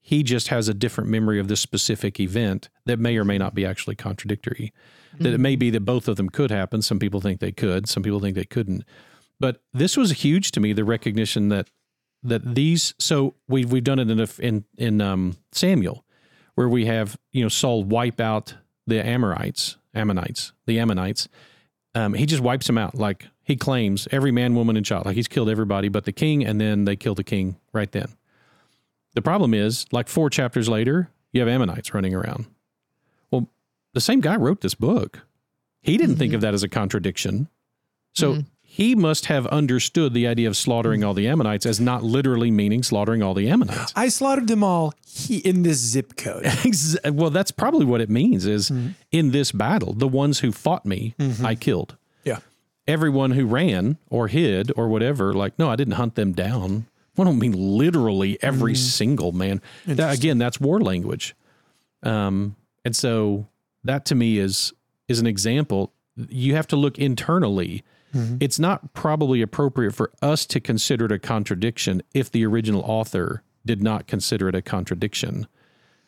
He 0.01 0.23
just 0.23 0.47
has 0.47 0.67
a 0.67 0.73
different 0.73 1.09
memory 1.09 1.39
of 1.39 1.47
this 1.47 1.61
specific 1.61 2.19
event 2.19 2.69
that 2.85 2.99
may 2.99 3.17
or 3.17 3.23
may 3.23 3.37
not 3.37 3.53
be 3.53 3.65
actually 3.65 3.95
contradictory. 3.95 4.73
Mm-hmm. 5.13 5.23
That 5.23 5.33
it 5.33 5.39
may 5.39 5.55
be 5.55 5.69
that 5.69 5.81
both 5.81 6.07
of 6.07 6.15
them 6.15 6.29
could 6.29 6.51
happen. 6.51 6.81
Some 6.81 6.99
people 6.99 7.21
think 7.21 7.39
they 7.39 7.51
could, 7.51 7.87
some 7.87 8.03
people 8.03 8.19
think 8.19 8.35
they 8.35 8.45
couldn't. 8.45 8.83
But 9.39 9.61
this 9.73 9.97
was 9.97 10.11
huge 10.11 10.51
to 10.51 10.59
me 10.59 10.73
the 10.73 10.85
recognition 10.85 11.49
that 11.49 11.69
that 12.23 12.55
these 12.55 12.93
so 12.99 13.35
we've 13.47 13.71
we've 13.71 13.83
done 13.83 13.99
it 13.99 14.09
in 14.09 14.19
a, 14.19 14.27
in 14.39 14.65
in 14.77 15.01
um, 15.01 15.37
Samuel 15.51 16.05
where 16.55 16.69
we 16.69 16.85
have 16.85 17.17
you 17.31 17.41
know 17.41 17.49
Saul 17.49 17.83
wipe 17.83 18.19
out 18.19 18.55
the 18.85 19.03
Amorites 19.03 19.77
Ammonites 19.95 20.53
the 20.67 20.79
Ammonites 20.79 21.27
um, 21.95 22.13
he 22.13 22.25
just 22.25 22.41
wipes 22.41 22.67
them 22.67 22.77
out. 22.77 22.95
Like 22.95 23.27
he 23.43 23.55
claims 23.55 24.07
every 24.11 24.31
man 24.31 24.55
woman 24.55 24.77
and 24.77 24.85
child. 24.85 25.05
Like 25.05 25.15
he's 25.15 25.27
killed 25.27 25.49
everybody 25.49 25.89
but 25.89 26.05
the 26.05 26.11
king 26.11 26.45
and 26.45 26.59
then 26.59 26.85
they 26.85 26.95
kill 26.95 27.15
the 27.15 27.23
king 27.23 27.57
right 27.73 27.91
then. 27.91 28.09
The 29.13 29.21
problem 29.21 29.53
is 29.53 29.85
like 29.91 30.07
four 30.07 30.29
chapters 30.29 30.69
later 30.69 31.09
you 31.33 31.41
have 31.41 31.49
Ammonites 31.49 31.93
running 31.93 32.13
around. 32.13 32.45
Well 33.29 33.47
the 33.93 34.01
same 34.01 34.21
guy 34.21 34.35
wrote 34.35 34.61
this 34.61 34.75
book. 34.75 35.21
He 35.81 35.97
didn't 35.97 36.11
mm-hmm. 36.11 36.19
think 36.19 36.33
of 36.33 36.41
that 36.41 36.53
as 36.53 36.63
a 36.63 36.69
contradiction. 36.69 37.49
So 38.13 38.33
mm-hmm 38.33 38.41
he 38.73 38.95
must 38.95 39.25
have 39.25 39.45
understood 39.47 40.13
the 40.13 40.25
idea 40.25 40.47
of 40.47 40.55
slaughtering 40.55 41.03
all 41.03 41.13
the 41.13 41.27
Ammonites 41.27 41.65
as 41.65 41.81
not 41.81 42.05
literally 42.05 42.49
meaning 42.49 42.83
slaughtering 42.83 43.21
all 43.21 43.33
the 43.33 43.49
Ammonites. 43.49 43.91
I 43.97 44.07
slaughtered 44.07 44.47
them 44.47 44.63
all 44.63 44.93
in 45.29 45.63
this 45.63 45.77
zip 45.77 46.15
code. 46.15 46.47
well, 47.11 47.31
that's 47.31 47.51
probably 47.51 47.85
what 47.85 47.99
it 47.99 48.09
means 48.09 48.45
is 48.45 48.69
mm-hmm. 48.69 48.91
in 49.11 49.31
this 49.31 49.51
battle, 49.51 49.91
the 49.91 50.07
ones 50.07 50.39
who 50.39 50.53
fought 50.53 50.85
me, 50.85 51.15
mm-hmm. 51.19 51.45
I 51.45 51.55
killed. 51.55 51.97
Yeah. 52.23 52.39
Everyone 52.87 53.31
who 53.31 53.45
ran 53.45 53.97
or 54.09 54.29
hid 54.29 54.71
or 54.77 54.87
whatever, 54.87 55.33
like, 55.33 55.59
no, 55.59 55.69
I 55.69 55.75
didn't 55.75 55.95
hunt 55.95 56.15
them 56.15 56.31
down. 56.31 56.85
I 57.19 57.25
don't 57.25 57.39
mean 57.39 57.77
literally 57.77 58.41
every 58.41 58.71
mm-hmm. 58.71 58.79
single 58.79 59.33
man. 59.33 59.61
That, 59.85 60.17
again, 60.17 60.37
that's 60.37 60.61
war 60.61 60.79
language. 60.79 61.35
Um, 62.03 62.55
and 62.85 62.95
so 62.95 63.47
that 63.83 64.05
to 64.05 64.15
me 64.15 64.37
is 64.37 64.71
is 65.09 65.19
an 65.19 65.27
example. 65.27 65.91
You 66.15 66.55
have 66.55 66.67
to 66.67 66.77
look 66.77 66.97
internally 66.97 67.83
Mm-hmm. 68.13 68.37
It's 68.39 68.59
not 68.59 68.93
probably 68.93 69.41
appropriate 69.41 69.93
for 69.93 70.11
us 70.21 70.45
to 70.47 70.59
consider 70.59 71.05
it 71.05 71.11
a 71.11 71.19
contradiction 71.19 72.01
if 72.13 72.31
the 72.31 72.45
original 72.45 72.81
author 72.81 73.43
did 73.65 73.81
not 73.81 74.07
consider 74.07 74.49
it 74.49 74.55
a 74.55 74.61
contradiction. 74.61 75.47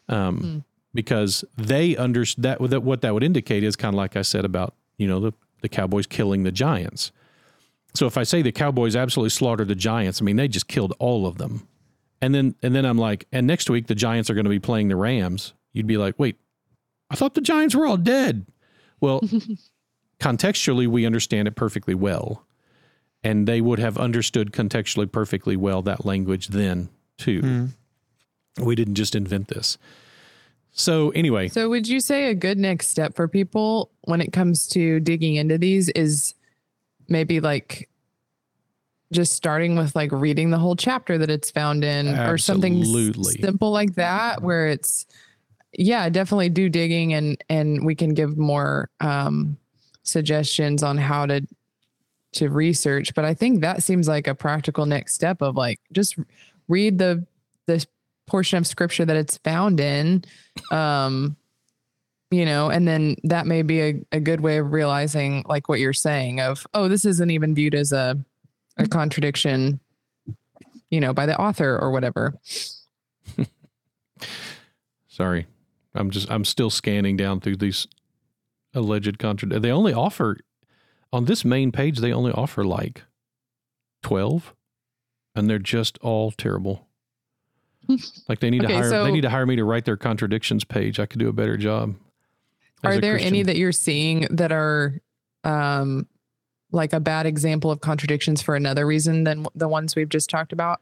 Um, 0.10 0.40
mm. 0.40 0.64
Because 0.94 1.44
they 1.58 1.96
understand 1.96 2.44
that, 2.44 2.70
that 2.70 2.84
what 2.84 3.02
that 3.02 3.14
would 3.14 3.24
indicate 3.24 3.64
is 3.64 3.76
kind 3.76 3.96
of 3.96 3.98
like 3.98 4.16
I 4.16 4.22
said 4.22 4.46
about, 4.46 4.76
you 4.98 5.08
know, 5.08 5.20
the, 5.20 5.34
the 5.62 5.70
Cowboys 5.70 6.06
killing 6.06 6.44
the 6.44 6.52
Giants. 6.52 7.12
So 7.96 8.06
if 8.06 8.18
I 8.18 8.24
say 8.24 8.42
the 8.42 8.52
Cowboys 8.52 8.96
absolutely 8.96 9.32
slaughtered 9.32 9.68
the 9.68 9.76
Giants, 9.76 10.22
I 10.22 10.26
mean, 10.26 10.36
they 10.36 10.48
just 10.48 10.68
killed 10.68 10.94
all 11.00 11.26
of 11.26 11.38
them. 11.38 11.68
And 12.22 12.34
then, 12.34 12.56
and 12.62 12.76
then 12.76 12.86
I'm 12.86 12.98
like, 12.98 13.28
and 13.32 13.48
next 13.48 13.70
week 13.70 13.88
the 13.88 13.96
Giants 13.96 14.30
are 14.30 14.34
going 14.34 14.46
to 14.46 14.50
be 14.50 14.60
playing 14.60 14.88
the 14.88 14.96
Rams. 14.96 15.54
You'd 15.74 15.88
be 15.88 15.98
like, 15.98 16.16
wait, 16.18 16.38
I 17.10 17.16
thought 17.16 17.34
the 17.34 17.42
Giants 17.42 17.76
were 17.76 17.86
all 17.86 17.98
dead. 17.98 18.46
Well, 19.02 19.22
contextually 20.24 20.88
we 20.88 21.06
understand 21.06 21.50
it 21.50 21.56
perfectly 21.56 21.94
well 21.94 22.46
and 23.26 23.46
they 23.46 23.60
would 23.60 23.78
have 23.78 23.98
understood 23.98 24.54
contextually 24.54 25.12
perfectly 25.12 25.58
well 25.58 25.82
that 25.82 26.06
language 26.06 26.48
then 26.48 26.88
too 27.18 27.42
mm. 27.42 27.70
we 28.64 28.74
didn't 28.74 28.96
just 28.96 29.16
invent 29.16 29.50
this 29.50 29.78
so 30.72 31.10
anyway 31.10 31.50
so 31.50 31.68
would 31.70 31.90
you 31.90 32.00
say 32.00 32.30
a 32.30 32.34
good 32.34 32.58
next 32.58 32.88
step 32.88 33.14
for 33.16 33.28
people 33.28 33.92
when 34.06 34.22
it 34.22 34.32
comes 34.32 34.66
to 34.66 35.02
digging 35.02 35.36
into 35.36 35.58
these 35.58 35.90
is 35.90 36.34
maybe 37.10 37.42
like 37.42 37.90
just 39.12 39.34
starting 39.34 39.76
with 39.76 39.94
like 39.94 40.12
reading 40.14 40.52
the 40.52 40.58
whole 40.58 40.78
chapter 40.78 41.18
that 41.18 41.30
it's 41.30 41.52
found 41.52 41.84
in 41.84 42.08
Absolutely. 42.08 42.34
or 42.34 42.38
something 42.38 42.86
simple 43.42 43.72
like 43.72 43.96
that 43.96 44.42
where 44.42 44.68
it's 44.68 45.06
yeah 45.74 46.08
definitely 46.08 46.48
do 46.48 46.70
digging 46.70 47.14
and 47.14 47.44
and 47.50 47.86
we 47.86 47.94
can 47.94 48.14
give 48.14 48.38
more 48.38 48.90
um 49.02 49.58
suggestions 50.04 50.84
on 50.84 50.98
how 50.98 51.26
to 51.26 51.46
to 52.34 52.50
research 52.50 53.14
but 53.14 53.26
i 53.26 53.34
think 53.34 53.62
that 53.62 53.84
seems 53.84 54.08
like 54.08 54.28
a 54.28 54.36
practical 54.36 54.86
next 54.86 55.14
step 55.14 55.42
of 55.42 55.56
like 55.56 55.80
just 55.92 56.18
read 56.68 56.98
the 56.98 57.26
the 57.68 57.86
portion 58.26 58.58
of 58.58 58.66
scripture 58.66 59.06
that 59.06 59.16
it's 59.16 59.38
found 59.38 59.80
in 59.80 60.24
um 60.72 61.36
you 62.32 62.46
know 62.46 62.70
and 62.70 62.88
then 62.88 63.16
that 63.24 63.46
may 63.46 63.62
be 63.62 63.82
a, 63.82 64.02
a 64.12 64.20
good 64.20 64.42
way 64.42 64.58
of 64.58 64.72
realizing 64.72 65.44
like 65.48 65.70
what 65.70 65.80
you're 65.80 65.94
saying 65.94 66.40
of 66.40 66.66
oh 66.74 66.88
this 66.88 67.06
isn't 67.06 67.32
even 67.32 67.54
viewed 67.54 67.76
as 67.76 67.92
a 67.92 68.18
a 68.78 68.88
contradiction 68.88 69.80
you 70.94 71.00
know 71.00 71.12
by 71.12 71.26
the 71.26 71.36
author 71.40 71.78
or 71.80 71.90
whatever. 71.92 72.36
Sorry. 75.08 75.48
I'm 75.96 76.10
just 76.10 76.30
i'm 76.32 76.44
still 76.44 76.72
scanning 76.72 77.18
down 77.18 77.40
through 77.40 77.58
these 77.58 77.88
alleged 78.74 79.20
contradiction. 79.20 79.62
They 79.62 79.72
only 79.72 79.94
offer 79.94 80.38
on 81.12 81.26
this 81.26 81.46
main 81.46 81.72
page. 81.72 82.00
They 82.00 82.14
only 82.14 82.32
offer 82.32 82.64
like 82.64 83.04
twelve, 84.02 84.54
and 85.36 85.50
they're 85.50 85.60
just 85.60 85.98
all 86.00 86.32
terrible. 86.32 86.88
like 88.30 88.40
they 88.40 88.50
need 88.50 88.64
okay, 88.64 88.74
to 88.74 88.80
hire. 88.80 88.90
So 88.90 89.04
they 89.04 89.12
need 89.12 89.22
to 89.22 89.30
hire 89.30 89.46
me 89.46 89.56
to 89.56 89.64
write 89.64 89.86
their 89.86 89.98
contradictions 89.98 90.64
page. 90.64 91.00
I 91.00 91.06
could 91.06 91.20
do 91.20 91.30
a 91.30 91.34
better 91.34 91.58
job. 91.58 91.96
Are 92.84 93.00
there 93.00 93.14
Christian. 93.14 93.28
any 93.28 93.44
that 93.44 93.56
you're 93.56 93.72
seeing 93.72 94.28
that 94.30 94.52
are 94.52 95.02
um, 95.44 96.08
like 96.72 96.92
a 96.92 97.00
bad 97.00 97.26
example 97.26 97.72
of 97.72 97.80
contradictions 97.80 98.42
for 98.42 98.56
another 98.56 98.86
reason 98.86 99.24
than 99.24 99.46
the 99.56 99.68
ones 99.68 99.96
we've 99.96 100.10
just 100.10 100.30
talked 100.30 100.52
about? 100.52 100.82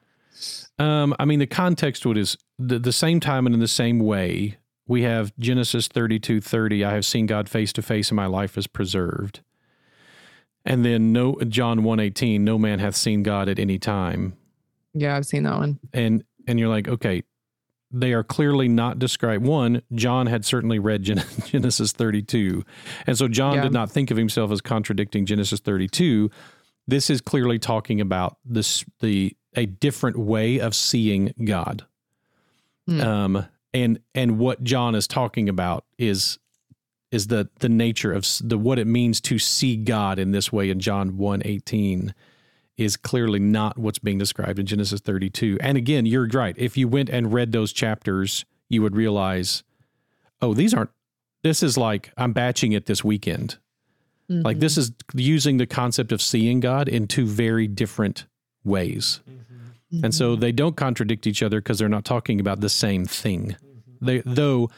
Um, 0.80 1.14
I 1.20 1.26
mean, 1.26 1.40
the 1.40 1.48
context 1.48 2.06
would 2.06 2.18
is 2.18 2.38
the, 2.58 2.80
the 2.80 2.94
same 2.94 3.20
time 3.20 3.46
and 3.46 3.54
in 3.54 3.60
the 3.60 3.68
same 3.68 4.00
way 4.00 4.58
we 4.92 5.04
have 5.04 5.32
Genesis 5.40 5.88
32 5.88 6.42
30. 6.42 6.84
I 6.84 6.94
have 6.96 7.06
seen 7.06 7.26
God 7.26 7.48
face 7.48 7.72
to 7.74 7.82
face, 7.82 8.10
and 8.10 8.18
my 8.18 8.26
life 8.26 8.58
is 8.58 8.68
preserved. 8.68 9.40
And 10.66 10.84
then 10.84 11.14
no 11.14 11.40
John 11.48 11.86
1 11.86 12.02
18, 12.02 12.44
no 12.44 12.58
man 12.58 12.80
hath 12.80 12.98
seen 12.98 13.24
God 13.24 13.48
at 13.48 13.58
any 13.58 13.80
time. 13.80 14.36
Yeah, 14.94 15.16
I've 15.16 15.26
seen 15.26 15.44
that 15.44 15.56
one. 15.56 15.80
And 15.94 16.26
and 16.46 16.60
you're 16.60 16.68
like, 16.68 16.90
okay, 16.90 17.24
they 17.90 18.12
are 18.12 18.24
clearly 18.24 18.68
not 18.68 19.00
described. 19.00 19.46
One, 19.46 19.82
John 19.96 20.28
had 20.28 20.44
certainly 20.44 20.78
read 20.78 21.04
Genesis 21.46 21.94
32. 21.94 22.66
And 23.08 23.18
so 23.18 23.30
John 23.30 23.56
yeah. 23.56 23.62
did 23.62 23.72
not 23.72 23.90
think 23.90 24.12
of 24.12 24.18
himself 24.18 24.52
as 24.52 24.60
contradicting 24.60 25.26
Genesis 25.26 25.62
32. 25.62 26.30
This 26.86 27.10
is 27.10 27.22
clearly 27.22 27.60
talking 27.60 28.02
about 28.02 28.40
this 28.44 28.84
the 29.00 29.38
a 29.56 29.68
different 29.68 30.20
way 30.20 30.60
of 30.60 30.76
seeing 30.76 31.34
God. 31.46 31.86
Mm. 32.90 33.02
Um, 33.02 33.46
and 33.74 34.00
and 34.14 34.38
what 34.38 34.64
John 34.64 34.96
is 34.96 35.08
talking 35.08 35.50
about 35.50 35.86
is 35.98 36.40
is 37.12 37.28
the 37.28 37.50
the 37.60 37.70
nature 37.70 38.14
of 38.14 38.26
the 38.42 38.58
what 38.58 38.80
it 38.80 38.88
means 38.88 39.22
to 39.22 39.38
see 39.38 39.76
God 39.76 40.20
in 40.20 40.32
this 40.32 40.52
way 40.52 40.70
in 40.70 40.80
John 40.80 41.12
1:18 41.18 42.14
is 42.78 42.98
clearly 42.98 43.40
not 43.40 43.78
what's 43.78 44.00
being 44.00 44.18
described 44.18 44.58
in 44.58 44.66
Genesis 44.66 45.02
32. 45.02 45.58
And 45.62 45.78
again, 45.78 46.06
you're 46.06 46.28
right. 46.28 46.56
If 46.58 46.78
you 46.78 46.88
went 46.88 47.10
and 47.10 47.32
read 47.32 47.52
those 47.52 47.74
chapters, 47.74 48.44
you 48.70 48.82
would 48.82 48.96
realize, 48.96 49.64
oh, 50.42 50.54
these 50.54 50.74
aren't 50.74 50.90
this 51.44 51.64
is 51.64 51.78
like 51.78 52.12
I'm 52.18 52.34
batching 52.34 52.72
it 52.72 52.86
this 52.86 53.04
weekend. 53.04 53.58
Mm-hmm. 54.30 54.46
Like 54.46 54.60
this 54.60 54.78
is 54.78 54.92
using 55.14 55.58
the 55.58 55.66
concept 55.66 56.12
of 56.12 56.22
seeing 56.22 56.60
God 56.60 56.88
in 56.88 57.08
two 57.08 57.26
very 57.26 57.68
different 57.68 58.26
ways. 58.64 59.22
Mm-hmm. 59.30 59.42
Mm-hmm. 59.94 60.06
And 60.06 60.16
so 60.16 60.36
they 60.36 60.52
don't 60.52 60.76
contradict 60.76 61.28
each 61.28 61.44
other 61.44 61.60
because 61.60 61.80
they're 61.80 61.90
not 61.90 62.06
talking 62.06 62.40
about 62.40 62.62
the 62.62 62.70
same 62.70 63.06
thing. 63.06 63.56
Mm-hmm. 63.58 64.06
They 64.06 64.22
though 64.26 64.70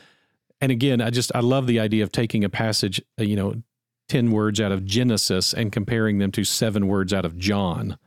and 0.61 0.71
again, 0.71 1.01
I 1.01 1.09
just 1.09 1.31
I 1.35 1.41
love 1.41 1.67
the 1.67 1.79
idea 1.79 2.03
of 2.03 2.11
taking 2.11 2.43
a 2.43 2.49
passage, 2.49 3.01
uh, 3.19 3.23
you 3.23 3.35
know, 3.35 3.61
10 4.09 4.31
words 4.31 4.61
out 4.61 4.71
of 4.71 4.85
Genesis 4.85 5.53
and 5.53 5.71
comparing 5.71 6.19
them 6.19 6.31
to 6.31 6.43
7 6.43 6.87
words 6.87 7.13
out 7.13 7.25
of 7.25 7.37
John 7.37 7.97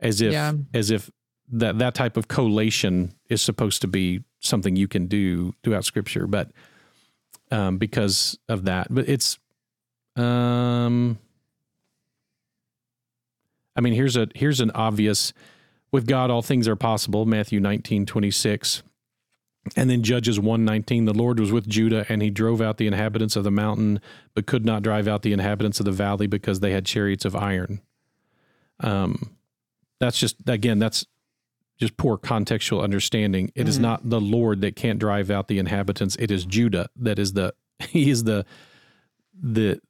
as 0.00 0.20
if 0.20 0.32
yeah. 0.32 0.52
as 0.72 0.90
if 0.90 1.10
that 1.52 1.78
that 1.78 1.94
type 1.94 2.16
of 2.16 2.28
collation 2.28 3.14
is 3.28 3.42
supposed 3.42 3.80
to 3.82 3.88
be 3.88 4.22
something 4.40 4.76
you 4.76 4.88
can 4.88 5.06
do 5.06 5.54
throughout 5.62 5.84
scripture, 5.84 6.26
but 6.26 6.50
um, 7.50 7.78
because 7.78 8.38
of 8.48 8.64
that, 8.64 8.88
but 8.90 9.08
it's 9.08 9.38
um 10.16 11.18
I 13.76 13.80
mean, 13.80 13.92
here's 13.92 14.16
a 14.16 14.28
here's 14.34 14.60
an 14.60 14.70
obvious 14.70 15.32
with 15.94 16.08
God, 16.08 16.28
all 16.28 16.42
things 16.42 16.66
are 16.66 16.74
possible, 16.74 17.24
Matthew 17.24 17.60
19, 17.60 18.04
26. 18.04 18.82
And 19.76 19.88
then 19.88 20.02
Judges 20.02 20.40
119, 20.40 21.04
the 21.04 21.14
Lord 21.14 21.38
was 21.38 21.52
with 21.52 21.68
Judah, 21.68 22.04
and 22.08 22.20
he 22.20 22.30
drove 22.30 22.60
out 22.60 22.78
the 22.78 22.88
inhabitants 22.88 23.36
of 23.36 23.44
the 23.44 23.50
mountain, 23.52 24.00
but 24.34 24.44
could 24.46 24.64
not 24.66 24.82
drive 24.82 25.06
out 25.06 25.22
the 25.22 25.32
inhabitants 25.32 25.78
of 25.78 25.86
the 25.86 25.92
valley 25.92 26.26
because 26.26 26.58
they 26.60 26.72
had 26.72 26.84
chariots 26.84 27.24
of 27.24 27.36
iron. 27.36 27.80
Um, 28.80 29.36
that's 30.00 30.18
just, 30.18 30.36
again, 30.48 30.80
that's 30.80 31.06
just 31.78 31.96
poor 31.96 32.18
contextual 32.18 32.82
understanding. 32.82 33.52
It 33.54 33.68
is 33.68 33.78
Mhm. 33.78 33.82
not 33.82 34.10
the 34.10 34.20
Lord 34.20 34.60
that 34.62 34.74
can't 34.76 34.98
drive 34.98 35.30
out 35.30 35.46
the 35.48 35.58
inhabitants. 35.58 36.16
It 36.18 36.30
is 36.32 36.44
Judah 36.44 36.88
that 36.96 37.18
is 37.20 37.32
the 37.34 37.54
he 37.88 38.10
is 38.10 38.24
the 38.24 38.44
the 39.40 39.80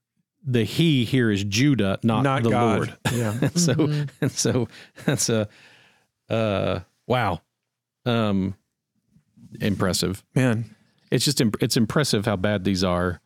the 0.47 0.65
he 0.65 1.05
here 1.05 1.31
is 1.31 1.43
Judah, 1.45 1.99
not, 2.03 2.23
Not 2.23 2.43
the 2.43 2.51
God. 2.51 2.77
Lord. 2.77 2.95
Yeah. 3.15 3.33
so 3.55 3.75
Mhm. 3.75 4.09
and 4.21 4.31
so 4.45 4.69
that's 5.07 5.29
a 5.31 5.49
uh 6.31 6.81
wow 7.07 7.41
um 8.07 8.55
impressive 9.61 10.25
Man. 10.35 10.75
it's 11.11 11.25
just 11.25 11.41
imp- 11.41 11.63
it's 11.63 11.77
impressive 11.77 12.27
how 12.27 12.37
bad 12.37 12.65
these 12.65 12.83
are 12.83 13.21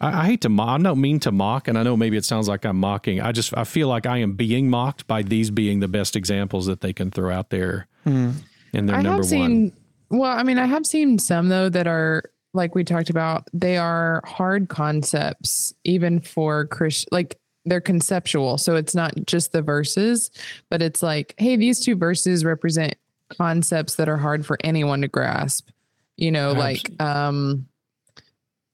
I, 0.00 0.22
I 0.22 0.26
hate 0.26 0.40
to 0.42 0.48
mock 0.48 0.80
i 0.80 0.82
don't 0.82 1.00
mean 1.00 1.20
to 1.20 1.32
mock 1.32 1.68
and 1.68 1.76
i 1.78 1.82
know 1.82 1.96
maybe 1.96 2.16
it 2.16 2.24
sounds 2.24 2.48
like 2.48 2.64
i'm 2.64 2.78
mocking 2.78 3.20
i 3.20 3.32
just 3.32 3.56
i 3.56 3.64
feel 3.64 3.88
like 3.88 4.06
i 4.06 4.18
am 4.18 4.32
being 4.34 4.70
mocked 4.70 5.06
by 5.06 5.22
these 5.22 5.50
being 5.50 5.80
the 5.80 5.88
best 5.88 6.16
examples 6.16 6.66
that 6.66 6.80
they 6.80 6.92
can 6.92 7.10
throw 7.10 7.32
out 7.32 7.50
there 7.50 7.86
Hmm. 8.04 8.30
and 8.74 8.88
they're 8.88 8.96
I 8.96 9.02
number 9.02 9.18
have 9.18 9.26
seen, 9.26 9.62
one 9.70 9.72
well, 10.20 10.30
I 10.30 10.42
mean, 10.42 10.58
I 10.58 10.66
have 10.66 10.84
seen 10.84 11.18
some 11.18 11.48
though 11.48 11.70
that 11.70 11.86
are 11.86 12.24
like 12.52 12.74
we 12.74 12.84
talked 12.84 13.08
about. 13.08 13.48
They 13.54 13.78
are 13.78 14.20
hard 14.26 14.68
concepts, 14.68 15.72
even 15.84 16.20
for 16.20 16.66
Christian. 16.66 17.08
Like 17.12 17.38
they're 17.64 17.80
conceptual, 17.80 18.58
so 18.58 18.76
it's 18.76 18.94
not 18.94 19.14
just 19.26 19.52
the 19.52 19.62
verses, 19.62 20.30
but 20.68 20.82
it's 20.82 21.02
like, 21.02 21.34
hey, 21.38 21.56
these 21.56 21.80
two 21.80 21.96
verses 21.96 22.44
represent 22.44 22.94
concepts 23.28 23.96
that 23.96 24.08
are 24.08 24.16
hard 24.16 24.44
for 24.44 24.58
anyone 24.64 25.00
to 25.02 25.08
grasp. 25.08 25.68
You 26.16 26.30
know, 26.30 26.52
like, 26.52 26.90
um, 27.00 27.66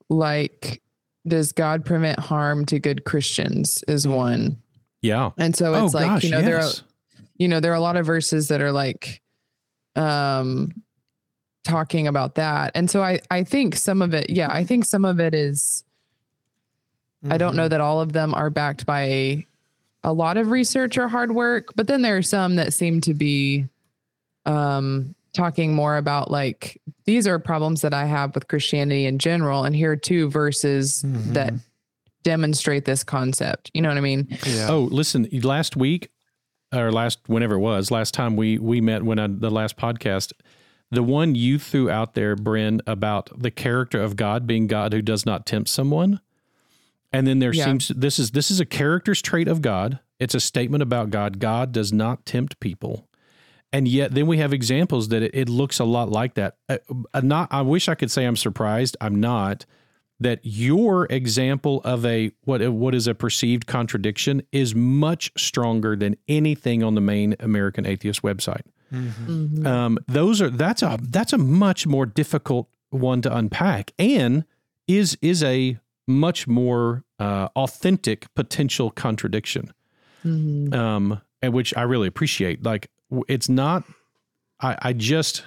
like 0.09 0.83
does 1.27 1.53
God 1.53 1.85
prevent 1.85 2.19
harm 2.19 2.65
to 2.67 2.79
good 2.79 3.05
Christians? 3.05 3.85
Is 3.87 4.09
one, 4.09 4.59
yeah. 5.03 5.31
And 5.37 5.55
so 5.55 5.75
it's 5.75 5.95
oh 5.95 5.99
like 5.99 6.07
gosh 6.07 6.25
you 6.25 6.31
know 6.31 6.43
there 6.43 6.61
are 6.61 6.71
you 7.37 7.49
know 7.49 7.61
there 7.61 7.73
are 7.73 7.77
a 7.77 7.81
lot 7.81 7.97
of 7.97 8.07
verses 8.07 8.49
that 8.49 8.61
are 8.61 8.73
like 8.73 9.23
um 9.97 10.73
talking 11.65 12.07
about 12.07 12.37
that. 12.37 12.73
And 12.75 12.91
so 12.91 13.03
i 13.03 13.21
i 13.31 13.45
think 13.45 13.77
some 13.77 14.03
of 14.03 14.15
it 14.15 14.31
yeah 14.31 14.49
i 14.51 14.65
think 14.65 14.85
some 14.85 15.05
of 15.05 15.21
it 15.21 15.35
is 15.35 15.85
i 17.31 17.37
don't 17.39 17.51
Mm-hmm. 17.51 17.57
know 17.57 17.69
that 17.69 17.81
all 17.81 18.01
of 18.01 18.13
them 18.13 18.35
are 18.35 18.51
backed 18.51 18.87
by 18.87 19.45
a 20.05 20.13
lot 20.13 20.37
of 20.37 20.51
research 20.51 20.97
or 20.99 21.09
hard 21.09 21.33
work 21.33 21.69
but 21.77 21.87
then 21.89 22.03
there 22.03 22.17
are 22.17 22.23
some 22.23 22.57
that 22.57 22.73
seem 22.73 23.01
to 23.03 23.15
be 23.15 23.67
um 24.47 25.15
talking 25.35 25.75
more 25.75 25.97
about 25.97 26.31
like 26.31 26.81
these 27.05 27.27
are 27.27 27.39
problems 27.39 27.81
that 27.83 27.93
i 27.93 28.05
have 28.07 28.35
with 28.35 28.49
christianity 28.49 29.05
in 29.07 29.19
general 29.19 29.65
and 29.65 29.75
here 29.77 29.93
are 29.93 29.97
two 29.97 30.29
verses 30.31 31.03
Mhm. 31.07 31.35
that 31.35 31.55
demonstrate 32.23 32.85
this 32.85 33.05
concept 33.05 33.71
you 33.75 33.83
know 33.83 33.89
what 33.89 33.99
i 33.99 34.01
mean 34.01 34.27
Yeah. 34.47 34.69
Oh, 34.71 34.83
listen, 34.91 35.29
last 35.43 35.77
week 35.77 36.11
or 36.75 36.93
last 36.93 37.21
whenever 37.27 37.55
it 37.55 37.61
was, 37.61 37.91
last 37.91 38.13
time 38.13 38.37
we 38.37 38.59
we 38.59 38.81
met 38.81 39.03
when 39.03 39.19
I 39.19 39.27
the 39.29 39.49
last 39.51 39.77
podcast, 39.79 40.33
the 40.91 41.03
one 41.03 41.35
you 41.35 41.59
threw 41.59 41.89
out 41.89 42.13
there, 42.15 42.37
Bryn, 42.37 42.83
about 42.87 43.31
the 43.41 43.51
character 43.51 44.03
of 44.03 44.17
God 44.17 44.47
being 44.47 44.67
God 44.67 44.93
who 44.93 45.01
does 45.01 45.25
not 45.25 45.47
tempt 45.47 45.71
someone. 45.71 46.21
And 47.13 47.27
then 47.27 47.39
there 47.39 47.53
Yeah. 47.55 47.65
seems 47.65 47.89
this 47.89 48.19
is 48.19 48.33
this 48.33 48.51
is 48.51 48.61
a 48.61 48.67
character's 48.67 49.23
trait 49.23 49.49
of 49.49 49.63
God. 49.63 49.99
It's 50.21 50.35
a 50.35 50.41
statement 50.41 50.83
about 50.83 51.11
God. 51.11 51.39
God 51.39 51.73
does 51.73 51.93
not 51.93 52.27
tempt 52.27 52.59
people. 52.61 53.09
And 53.73 53.87
yet 53.87 54.15
then 54.15 54.27
we 54.27 54.39
have 54.39 54.53
examples 54.53 55.09
that 55.09 55.23
it, 55.23 55.31
it 55.35 55.49
looks 55.49 55.79
a 55.79 55.85
lot 55.85 56.11
like 56.11 56.35
that. 56.35 56.57
Uh, 56.69 56.79
uh, 57.15 57.21
not 57.21 57.49
I 57.51 57.63
wish 57.63 57.89
I 57.89 57.95
could 57.95 58.11
say 58.11 58.25
I'm 58.25 58.37
surprised. 58.37 58.97
I'm 59.01 59.21
not 59.21 59.65
that 60.21 60.41
your 60.43 61.07
example 61.11 61.81
of 61.85 62.05
a 62.05 62.33
what 62.45 62.67
what 62.73 62.95
is 62.95 63.07
a 63.07 63.15
perceived 63.15 63.67
contradiction 63.67 64.43
is 64.53 64.75
much 64.75 65.31
stronger 65.37 65.95
than 65.97 66.17
anything 66.27 66.83
on 66.83 66.95
the 66.95 67.01
main 67.01 67.37
American 67.41 67.87
Atheist 67.87 68.23
website. 68.23 68.63
Mhm. 68.93 69.67
Um, 69.67 69.99
those 70.09 70.41
are 70.43 70.51
that's 70.51 70.83
a 70.83 70.99
that's 71.03 71.33
a 71.33 71.39
much 71.39 71.87
more 71.87 72.07
difficult 72.07 72.69
one 72.91 73.21
to 73.23 73.35
unpack, 73.37 73.93
and 73.99 74.45
is 74.87 75.17
is 75.21 75.43
a 75.43 75.79
much 76.09 76.49
more 76.49 77.05
uh, 77.19 77.49
authentic 77.55 78.33
potential 78.35 78.91
contradiction 78.91 79.73
Mhm. 80.25 80.75
um, 80.75 81.21
and 81.43 81.53
which 81.53 81.77
I 81.77 81.83
really 81.83 82.09
appreciate. 82.09 82.65
Like 82.65 82.91
it's 83.29 83.49
not, 83.49 83.85
I, 84.61 84.77
I 84.83 84.93
just, 84.93 85.45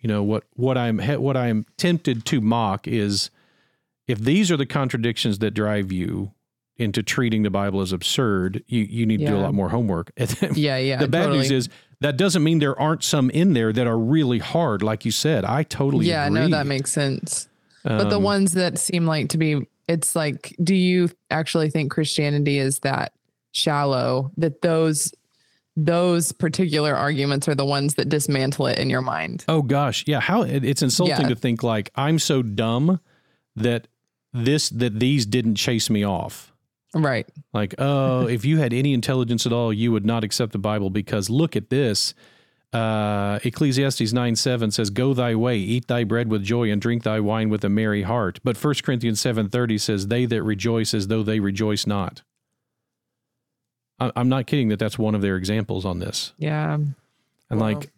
you 0.00 0.08
know, 0.08 0.22
what 0.22 0.44
what 0.54 0.76
I'm 0.76 0.98
what 0.98 1.36
I'm 1.36 1.64
tempted 1.78 2.24
to 2.26 2.40
mock 2.40 2.86
is 2.86 3.30
if 4.06 4.18
these 4.18 4.50
are 4.50 4.56
the 4.56 4.66
contradictions 4.66 5.38
that 5.38 5.52
drive 5.52 5.90
you 5.92 6.32
into 6.76 7.02
treating 7.02 7.42
the 7.42 7.50
Bible 7.50 7.80
as 7.80 7.92
absurd, 7.92 8.62
you 8.68 8.82
you 8.82 9.06
need 9.06 9.20
to 9.20 9.26
do 9.26 9.36
a 9.36 9.40
lot 9.40 9.54
more 9.54 9.70
homework. 9.70 10.12
yeah 10.54 10.76
yeah 10.76 10.96
the 10.98 11.08
bad 11.08 11.30
news 11.30 11.50
is 11.50 11.68
that 12.00 12.16
doesn't 12.16 12.44
mean 12.44 12.58
there 12.60 12.78
aren't 12.78 13.02
some 13.02 13.30
in 13.30 13.54
there 13.54 13.72
that 13.72 13.86
are 13.86 13.98
really 13.98 14.38
hard, 14.38 14.82
like 14.82 15.04
you 15.04 15.10
said. 15.10 15.44
I 15.44 15.62
totally 15.62 16.06
yeah 16.06 16.26
agree. 16.26 16.40
no 16.40 16.48
that 16.48 16.66
makes 16.66 16.92
sense 16.92 17.48
but 17.88 18.10
the 18.10 18.16
Um, 18.18 18.22
ones 18.22 18.52
that 18.52 18.78
seem 18.78 19.06
like 19.06 19.28
to 19.30 19.38
be 19.38 19.66
it's 19.88 20.14
like 20.14 20.54
do 20.62 20.74
you 20.74 21.08
actually 21.30 21.70
think 21.70 21.90
christianity 21.90 22.58
is 22.58 22.80
that 22.80 23.12
shallow 23.52 24.30
that 24.36 24.60
those 24.62 25.12
those 25.76 26.32
particular 26.32 26.94
arguments 26.94 27.48
are 27.48 27.54
the 27.54 27.64
ones 27.64 27.94
that 27.94 28.08
dismantle 28.08 28.66
it 28.66 28.78
in 28.78 28.90
your 28.90 29.00
mind 29.02 29.44
Oh 29.48 29.62
gosh, 29.62 30.04
yeah. 30.08 30.18
How 30.20 30.42
it- 30.42 30.64
it's 30.64 30.82
insulting 30.82 31.20
Yeah. 31.22 31.28
to 31.28 31.36
think 31.36 31.62
like 31.62 31.90
I'm 31.94 32.18
so 32.18 32.42
dumb 32.42 32.98
that 33.54 33.86
this 34.32 34.68
that 34.70 34.98
these 34.98 35.24
didn't 35.24 35.54
chase 35.54 35.88
me 35.88 36.04
off. 36.04 36.52
right 36.94 37.26
Like, 37.52 37.74
oh, 37.78 38.26
if 38.26 38.44
you 38.44 38.58
had 38.58 38.72
any 38.72 38.92
intelligence 38.92 39.46
at 39.46 39.52
all, 39.52 39.72
you 39.72 39.92
would 39.92 40.04
not 40.04 40.24
accept 40.24 40.52
the 40.52 40.58
Bible 40.58 40.90
because 40.90 41.30
look 41.30 41.54
at 41.54 41.70
this. 41.70 42.12
Uh, 42.72 43.38
Ecclesiastes 43.44 44.12
9 44.12 44.36
7 44.36 44.70
says, 44.70 44.90
Go 44.90 45.14
thy 45.14 45.34
way, 45.34 45.56
eat 45.58 45.86
thy 45.88 46.04
bread 46.04 46.28
with 46.28 46.42
joy, 46.44 46.70
and 46.70 46.80
drink 46.82 47.02
thy 47.02 47.18
wine 47.20 47.48
with 47.48 47.64
a 47.64 47.68
merry 47.70 48.02
heart. 48.02 48.40
But 48.44 48.62
1 48.62 48.74
Corinthians 48.82 49.20
seven 49.20 49.48
thirty 49.48 49.78
says, 49.78 50.08
They 50.08 50.26
that 50.26 50.42
rejoice 50.42 50.92
as 50.92 51.08
though 51.08 51.22
they 51.22 51.40
rejoice 51.40 51.86
not. 51.86 52.22
I- 53.98 54.12
I'm 54.14 54.28
not 54.28 54.46
kidding 54.46 54.68
that 54.68 54.78
that's 54.78 54.98
one 54.98 55.14
of 55.14 55.22
their 55.22 55.36
examples 55.36 55.84
on 55.84 55.98
this. 55.98 56.32
yeah 56.38 56.74
And 56.74 56.94
Wow. 57.50 57.58
like, 57.70 57.90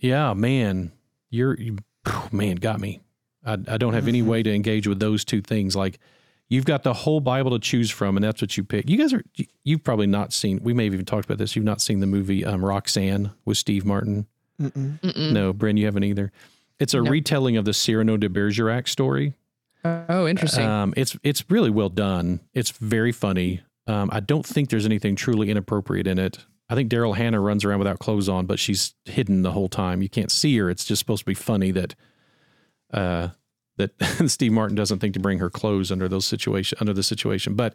yeah, 0.00 0.32
man, 0.34 0.92
you're, 1.30 1.58
you, 1.58 1.78
man, 2.32 2.56
got 2.56 2.80
me. 2.80 3.00
I, 3.44 3.54
I 3.54 3.76
don't 3.76 3.94
have 3.94 4.06
any 4.08 4.22
Mhm. 4.22 4.26
way 4.26 4.42
to 4.44 4.54
engage 4.54 4.86
with 4.86 5.00
those 5.00 5.24
two 5.24 5.40
things. 5.40 5.74
Like, 5.74 5.98
you've 6.48 6.64
got 6.64 6.82
the 6.82 6.92
whole 6.92 7.20
Bible 7.20 7.50
to 7.52 7.58
choose 7.58 7.90
from, 7.90 8.16
and 8.16 8.22
that's 8.24 8.40
what 8.40 8.56
you 8.56 8.64
pick. 8.64 8.88
You 8.88 8.96
guys 8.98 9.12
are, 9.12 9.22
you- 9.34 9.46
you've 9.64 9.82
probably 9.84 10.06
not 10.06 10.32
seen, 10.32 10.60
we 10.62 10.72
may 10.72 10.84
have 10.84 10.94
even 10.94 11.06
talked 11.06 11.24
about 11.24 11.38
this. 11.38 11.56
You've 11.56 11.64
not 11.64 11.80
seen 11.80 12.00
the 12.00 12.06
movie 12.06 12.44
um, 12.44 12.64
Roxanne 12.64 13.32
with 13.44 13.58
Steve 13.58 13.84
Martin. 13.84 14.26
Mm-mm. 14.60 15.00
Mm-mm. 15.00 15.32
No, 15.32 15.52
Bryn, 15.52 15.76
you 15.76 15.84
haven't 15.86 16.04
either. 16.04 16.32
It's 16.78 16.94
a 16.94 17.02
No. 17.02 17.10
retelling 17.10 17.56
of 17.56 17.64
the 17.64 17.72
Cyrano 17.74 18.16
de 18.16 18.28
Bergerac 18.28 18.86
story. 18.88 19.34
oh 19.84 20.26
interesting 20.26 20.64
Um, 20.66 20.92
it's 20.96 21.16
it's 21.22 21.44
really 21.50 21.70
well 21.70 21.88
done. 21.90 22.40
It's 22.54 22.70
very 22.70 23.12
funny. 23.12 23.60
Um, 23.86 24.08
I 24.12 24.20
don't 24.20 24.44
think 24.44 24.68
there's 24.70 24.84
anything 24.86 25.14
truly 25.14 25.48
inappropriate 25.50 26.06
in 26.06 26.18
it. 26.18 26.44
I 26.68 26.74
think 26.74 26.90
Daryl 26.90 27.14
Hannah 27.16 27.40
runs 27.40 27.64
around 27.64 27.78
without 27.78 28.00
clothes 28.00 28.28
on, 28.28 28.46
but 28.46 28.58
she's 28.58 28.94
hidden 29.04 29.42
the 29.42 29.52
whole 29.52 29.68
time. 29.68 30.02
You 30.02 30.08
can't 30.08 30.32
see 30.32 30.56
her. 30.58 30.68
It's 30.68 30.84
just 30.84 30.98
supposed 30.98 31.20
to 31.20 31.26
be 31.26 31.34
funny 31.34 31.70
that 31.70 31.94
uh, 32.92 33.28
that 33.76 33.92
Steve 34.26 34.52
Martin 34.52 34.76
doesn't 34.76 34.98
think 34.98 35.14
to 35.14 35.20
bring 35.20 35.38
her 35.38 35.50
clothes 35.50 35.90
under 35.92 36.08
those 36.08 36.26
situation 36.26 36.76
under 36.80 36.92
the 36.92 37.02
situation. 37.02 37.54
But 37.54 37.74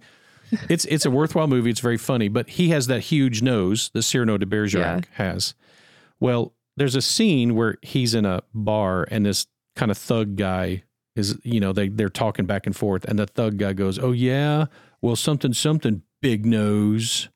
it's 0.70 0.86
it's 0.86 1.06
a 1.06 1.12
worthwhile 1.12 1.47
movie. 1.47 1.70
It's 1.70 1.80
very 1.80 1.97
funny. 1.97 2.28
But 2.28 2.49
he 2.49 2.70
has 2.70 2.88
that 2.88 3.02
huge 3.02 3.41
nose 3.41 3.89
that 3.93 4.04
Cyrano 4.04 4.38
de 4.38 4.45
Bergerac 4.45 5.08
has. 5.14 5.56
Well, 6.20 6.54
there's 6.78 6.95
a 6.95 7.02
scene 7.02 7.56
where 7.56 7.78
he's 7.82 8.14
in 8.14 8.26
a 8.26 8.43
bar 8.54 9.08
and 9.10 9.26
this 9.26 9.47
kind 9.76 9.91
of 9.91 9.97
thug 9.97 10.36
guy 10.36 10.84
is 11.16 11.38
you 11.43 11.60
know 11.60 11.74
they 11.74 11.89
they're 11.89 12.10
talking 12.10 12.45
back 12.45 12.66
and 12.66 12.76
forth 12.76 13.06
and 13.06 13.20
the 13.20 13.28
thug 13.28 13.58
guy 13.58 13.74
goes 13.74 13.99
oh 13.99 14.12
yeah 14.12 14.66
well 15.02 15.16
something 15.16 15.54
something 15.54 16.02
big 16.22 16.45
nose 16.45 17.30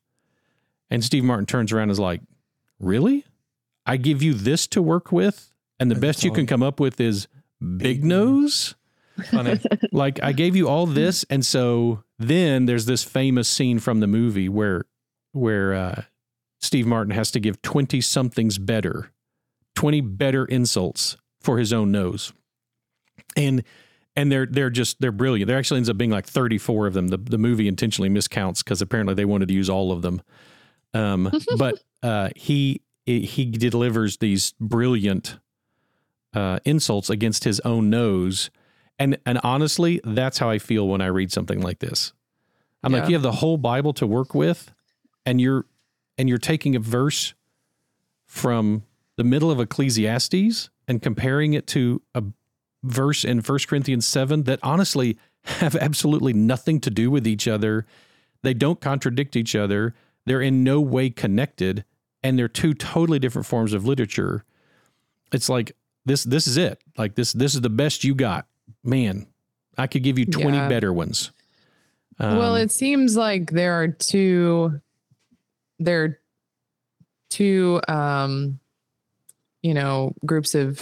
and 0.90 1.04
steve 1.04 1.24
martin 1.24 1.46
turns 1.46 1.72
around 1.72 1.84
and 1.84 1.92
is 1.92 1.98
like 1.98 2.20
really 2.78 3.24
i 3.84 3.96
give 3.96 4.22
you 4.22 4.32
this 4.32 4.66
to 4.66 4.80
work 4.80 5.12
with 5.12 5.52
and 5.78 5.90
the 5.90 5.94
That's 5.94 6.18
best 6.18 6.24
you 6.24 6.30
can 6.30 6.46
come 6.46 6.62
up 6.62 6.80
with 6.80 7.00
is 7.00 7.28
big 7.60 7.78
Big 7.78 8.04
nose 8.04 8.74
Funny. 9.30 9.58
like 9.92 10.22
i 10.22 10.32
gave 10.32 10.54
you 10.56 10.68
all 10.68 10.86
this 10.86 11.24
and 11.30 11.44
so 11.44 12.02
then 12.18 12.66
there's 12.66 12.86
this 12.86 13.02
famous 13.02 13.48
scene 13.48 13.78
from 13.78 14.00
the 14.00 14.06
movie 14.06 14.48
where 14.48 14.84
where 15.32 15.72
uh, 15.74 16.02
steve 16.60 16.86
martin 16.86 17.12
has 17.12 17.30
to 17.30 17.40
give 17.40 17.62
20 17.62 18.00
somethings 18.00 18.58
better 18.58 19.10
20 19.74 20.00
better 20.02 20.44
insults 20.44 21.16
for 21.40 21.58
his 21.58 21.72
own 21.72 21.90
nose 21.90 22.32
and 23.36 23.62
and 24.16 24.32
they're 24.32 24.46
they're 24.46 24.70
just 24.70 25.00
they're 25.00 25.12
brilliant. 25.12 25.46
There 25.46 25.58
actually 25.58 25.76
ends 25.78 25.90
up 25.90 25.98
being 25.98 26.10
like 26.10 26.26
34 26.26 26.86
of 26.86 26.94
them. 26.94 27.08
The 27.08 27.18
the 27.18 27.38
movie 27.38 27.68
intentionally 27.68 28.08
miscounts 28.08 28.64
because 28.64 28.80
apparently 28.82 29.14
they 29.14 29.26
wanted 29.26 29.48
to 29.48 29.54
use 29.54 29.68
all 29.68 29.92
of 29.92 30.02
them. 30.02 30.22
Um, 30.94 31.30
but 31.58 31.82
uh, 32.02 32.30
he 32.34 32.80
he 33.04 33.44
delivers 33.44 34.16
these 34.16 34.54
brilliant 34.58 35.38
uh, 36.34 36.60
insults 36.64 37.10
against 37.10 37.44
his 37.44 37.60
own 37.60 37.90
nose, 37.90 38.50
and 38.98 39.18
and 39.26 39.38
honestly, 39.42 40.00
that's 40.04 40.38
how 40.38 40.50
I 40.50 40.58
feel 40.58 40.88
when 40.88 41.00
I 41.00 41.06
read 41.06 41.32
something 41.32 41.60
like 41.60 41.78
this. 41.78 42.12
I'm 42.82 42.92
like, 42.92 43.08
you 43.08 43.14
have 43.14 43.22
the 43.22 43.32
whole 43.32 43.56
Bible 43.56 43.92
to 43.94 44.06
work 44.06 44.34
with, 44.34 44.72
and 45.24 45.40
you're 45.40 45.66
and 46.18 46.28
you're 46.28 46.38
taking 46.38 46.76
a 46.76 46.80
verse 46.80 47.34
from 48.24 48.84
the 49.16 49.24
middle 49.24 49.50
of 49.50 49.60
Ecclesiastes 49.60 50.70
and 50.88 51.02
comparing 51.02 51.54
it 51.54 51.66
to 51.68 52.02
a 52.14 52.22
verse 52.82 53.24
in 53.24 53.40
1 53.40 53.58
Corinthians 53.68 54.06
7 54.06 54.44
that 54.44 54.58
honestly 54.62 55.18
have 55.44 55.76
absolutely 55.76 56.32
nothing 56.32 56.80
to 56.80 56.90
do 56.90 57.10
with 57.10 57.26
each 57.26 57.48
other. 57.48 57.86
They 58.42 58.54
don't 58.54 58.80
contradict 58.80 59.36
each 59.36 59.54
other. 59.54 59.94
They're 60.24 60.42
in 60.42 60.64
no 60.64 60.80
way 60.80 61.10
connected 61.10 61.84
and 62.22 62.38
they're 62.38 62.48
two 62.48 62.74
totally 62.74 63.18
different 63.18 63.46
forms 63.46 63.72
of 63.72 63.86
literature. 63.86 64.44
It's 65.32 65.48
like 65.48 65.76
this 66.06 66.24
this 66.24 66.46
is 66.46 66.56
it. 66.56 66.80
Like 66.96 67.14
this 67.14 67.32
this 67.34 67.54
is 67.54 67.60
the 67.60 67.68
best 67.70 68.02
you 68.04 68.14
got. 68.14 68.46
Man, 68.82 69.26
I 69.76 69.86
could 69.86 70.02
give 70.02 70.18
you 70.18 70.24
20 70.26 70.56
Yeah. 70.56 70.68
better 70.68 70.92
ones. 70.92 71.32
well, 72.18 72.54
Um, 72.54 72.62
it 72.62 72.72
seems 72.72 73.16
like 73.16 73.50
there 73.50 73.74
are 73.74 73.88
two 73.88 74.80
there 75.78 76.04
are 76.04 76.18
two 77.28 77.80
um 77.88 78.58
you 79.62 79.74
know, 79.74 80.14
groups 80.24 80.54
of 80.54 80.80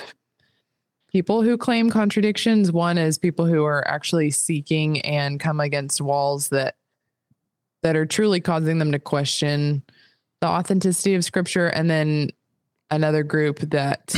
people 1.11 1.41
who 1.43 1.57
claim 1.57 1.89
contradictions. 1.89 2.71
One 2.71 2.99
is 2.99 3.17
people 3.17 3.47
who 3.47 3.65
are 3.65 3.87
actually 3.89 4.31
seeking 4.31 5.01
and 5.03 5.41
come 5.41 5.59
against 5.59 6.01
walls 6.03 6.51
that 6.51 6.77
that 7.83 7.97
are 7.97 8.05
truly 8.07 8.41
causing 8.41 8.79
them 8.79 8.93
to 8.93 8.99
question 8.99 9.83
the 10.41 10.47
authenticity 10.49 11.15
of 11.15 11.25
scripture 11.25 11.69
and 11.69 11.89
then 11.89 12.31
another 12.91 13.23
group 13.23 13.59
that 13.61 14.15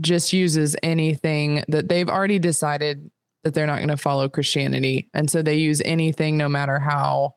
just 0.00 0.32
uses 0.32 0.76
anything 0.82 1.64
that 1.68 1.88
they've 1.88 2.08
already 2.08 2.38
decided 2.38 3.10
that 3.44 3.54
they're 3.54 3.66
not 3.66 3.76
going 3.76 3.88
to 3.88 3.96
follow 3.96 4.28
Christianity. 4.28 5.08
And 5.14 5.30
so 5.30 5.42
they 5.42 5.56
use 5.56 5.80
anything 5.84 6.36
no 6.36 6.48
matter 6.48 6.78
how 6.78 7.34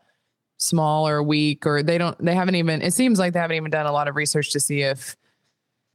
small 0.57 1.07
or 1.07 1.23
weak 1.23 1.65
or 1.65 1.81
they 1.81 1.97
don't 1.97 2.17
they 2.23 2.35
haven't 2.35 2.55
even 2.55 2.81
it 2.81 2.93
seems 2.93 3.17
like 3.17 3.31
they 3.31 3.39
haven't 3.39 3.55
even 3.55 3.71
done 3.71 3.85
a 3.85 3.91
lot 3.93 4.09
of 4.09 4.17
research 4.17 4.51
to 4.51 4.59
see 4.59 4.81
if 4.81 5.15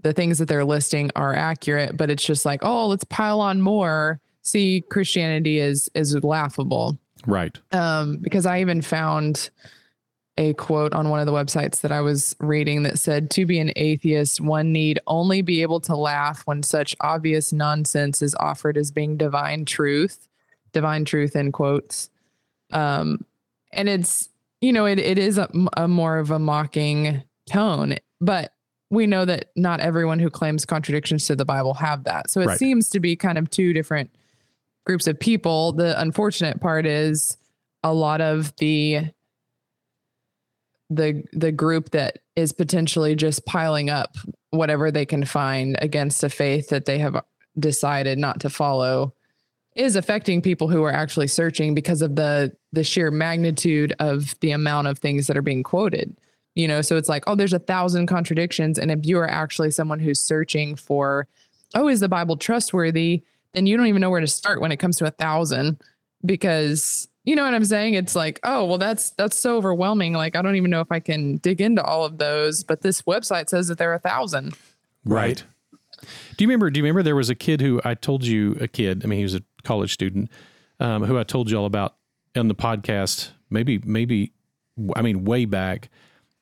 the 0.04 0.12
things 0.12 0.38
that 0.38 0.46
they're 0.46 0.64
listing 0.64 1.10
are 1.16 1.34
accurate, 1.34 1.96
but 1.96 2.10
it's 2.10 2.22
just 2.22 2.44
like, 2.44 2.60
oh, 2.62 2.86
let's 2.86 3.04
pile 3.04 3.40
on 3.40 3.60
more. 3.60 4.20
See, 4.42 4.84
Christianity 4.90 5.58
is 5.58 5.90
is 5.94 6.14
laughable 6.22 6.98
right. 7.26 7.58
um, 7.72 8.18
because 8.18 8.46
I 8.46 8.60
even 8.60 8.82
found 8.82 9.50
a 10.36 10.52
quote 10.54 10.92
on 10.94 11.10
one 11.10 11.20
of 11.20 11.26
the 11.26 11.32
websites 11.32 11.80
that 11.82 11.92
I 11.92 12.00
was 12.00 12.34
reading 12.40 12.82
that 12.82 12.98
said, 12.98 13.30
To 13.30 13.46
be 13.46 13.58
an 13.60 13.72
atheist, 13.76 14.40
one 14.40 14.72
need 14.72 14.98
only 15.06 15.42
be 15.42 15.62
able 15.62 15.80
to 15.82 15.94
laugh 15.96 16.42
when 16.44 16.62
such 16.62 16.96
obvious 17.00 17.52
nonsense 17.52 18.20
is 18.20 18.34
offered 18.40 18.76
as 18.76 18.90
being 18.90 19.16
divine 19.16 19.64
truth, 19.64 20.26
divine 20.72 21.04
truth 21.04 21.36
in 21.36 21.52
quotes. 21.52 22.10
Um, 22.72 23.24
and 23.72 23.88
it's, 23.88 24.28
you 24.60 24.72
know, 24.72 24.86
it, 24.86 24.98
it 24.98 25.18
is 25.18 25.38
a, 25.38 25.48
a 25.76 25.86
more 25.86 26.18
of 26.18 26.30
a 26.30 26.38
mocking 26.38 27.22
tone, 27.46 27.96
but 28.20 28.52
we 28.90 29.06
know 29.06 29.24
that 29.24 29.50
not 29.56 29.80
everyone 29.80 30.18
who 30.18 30.30
claims 30.30 30.64
contradictions 30.64 31.26
to 31.26 31.36
the 31.36 31.44
Bible 31.44 31.74
have 31.74 32.04
that. 32.04 32.30
So 32.30 32.40
it 32.40 32.46
Right. 32.46 32.58
seems 32.58 32.88
to 32.90 33.00
be 33.00 33.14
kind 33.16 33.38
of 33.38 33.50
two 33.50 33.72
different 33.72 34.10
groups 34.84 35.06
of 35.06 35.18
people. 35.18 35.72
The 35.72 35.98
unfortunate 36.00 36.60
part 36.60 36.86
is 36.86 37.36
a 37.82 37.92
lot 37.92 38.20
of 38.20 38.54
the 38.56 39.06
the 40.90 41.22
the 41.32 41.52
group 41.52 41.90
that 41.90 42.18
is 42.36 42.52
potentially 42.52 43.14
just 43.14 43.44
piling 43.46 43.90
up 43.90 44.16
whatever 44.50 44.90
they 44.90 45.06
can 45.06 45.24
find 45.24 45.76
against 45.80 46.22
a 46.22 46.28
faith 46.28 46.68
that 46.68 46.84
they 46.84 46.98
have 46.98 47.22
decided 47.58 48.18
not 48.18 48.40
to 48.40 48.50
follow 48.50 49.14
is 49.76 49.96
affecting 49.96 50.40
people 50.40 50.68
who 50.68 50.84
are 50.84 50.92
actually 50.92 51.26
searching 51.26 51.74
because 51.74 52.02
of 52.02 52.16
the 52.16 52.52
the 52.72 52.84
sheer 52.84 53.10
magnitude 53.10 53.94
of 53.98 54.38
the 54.40 54.50
amount 54.50 54.86
of 54.86 54.98
things 54.98 55.26
that 55.26 55.36
are 55.36 55.42
being 55.42 55.62
quoted. 55.62 56.16
You 56.54 56.68
know 56.68 56.82
so 56.82 56.96
it's 56.96 57.08
like 57.08 57.24
oh 57.26 57.34
there's 57.34 57.52
a 57.52 57.58
thousand 57.58 58.06
contradictions. 58.06 58.78
And 58.78 58.90
if 58.90 59.00
you 59.02 59.18
are 59.18 59.28
actually 59.28 59.70
someone 59.70 59.98
who's 59.98 60.20
searching 60.20 60.76
for 60.76 61.26
oh 61.74 61.88
is 61.88 62.00
the 62.00 62.08
bible 62.08 62.36
trustworthy? 62.36 63.22
Then 63.54 63.66
you 63.66 63.76
don't 63.76 63.86
even 63.86 64.00
know 64.00 64.10
where 64.10 64.20
to 64.20 64.26
start 64.26 64.60
when 64.60 64.72
it 64.72 64.78
comes 64.78 64.96
to 64.98 65.06
a 65.06 65.12
thousand 65.12 65.80
because 66.24 67.08
you 67.24 67.34
know 67.34 67.44
what 67.44 67.54
i'm 67.54 67.64
saying 67.64 67.94
it's 67.94 68.14
like 68.14 68.38
oh 68.44 68.64
well 68.64 68.78
that's 68.78 69.10
that's 69.10 69.36
so 69.36 69.56
overwhelming 69.56 70.12
like 70.12 70.36
i 70.36 70.42
don't 70.42 70.56
even 70.56 70.70
know 70.70 70.80
if 70.80 70.92
i 70.92 71.00
can 71.00 71.36
dig 71.38 71.60
into 71.60 71.82
all 71.82 72.04
of 72.04 72.18
those 72.18 72.62
but 72.64 72.82
this 72.82 73.02
website 73.02 73.48
says 73.48 73.68
that 73.68 73.78
there 73.78 73.90
are 73.90 73.94
a 73.94 73.98
thousand 73.98 74.54
Right. 75.04 75.42
Do 76.36 76.44
you 76.44 76.48
remember? 76.48 76.70
Do 76.70 76.78
you 76.78 76.84
remember 76.84 77.02
there 77.02 77.16
was 77.16 77.30
a 77.30 77.34
kid 77.34 77.60
who 77.60 77.80
I 77.84 77.94
told 77.94 78.24
you 78.24 78.56
a 78.60 78.68
kid? 78.68 79.02
I 79.04 79.06
mean, 79.06 79.18
he 79.18 79.22
was 79.22 79.34
a 79.34 79.42
college 79.62 79.92
student 79.92 80.30
um, 80.80 81.04
who 81.04 81.18
I 81.18 81.24
told 81.24 81.50
you 81.50 81.58
all 81.58 81.66
about 81.66 81.96
on 82.36 82.48
the 82.48 82.54
podcast. 82.54 83.30
Maybe, 83.50 83.80
maybe, 83.84 84.32
I 84.96 85.02
mean, 85.02 85.24
way 85.24 85.44
back 85.44 85.88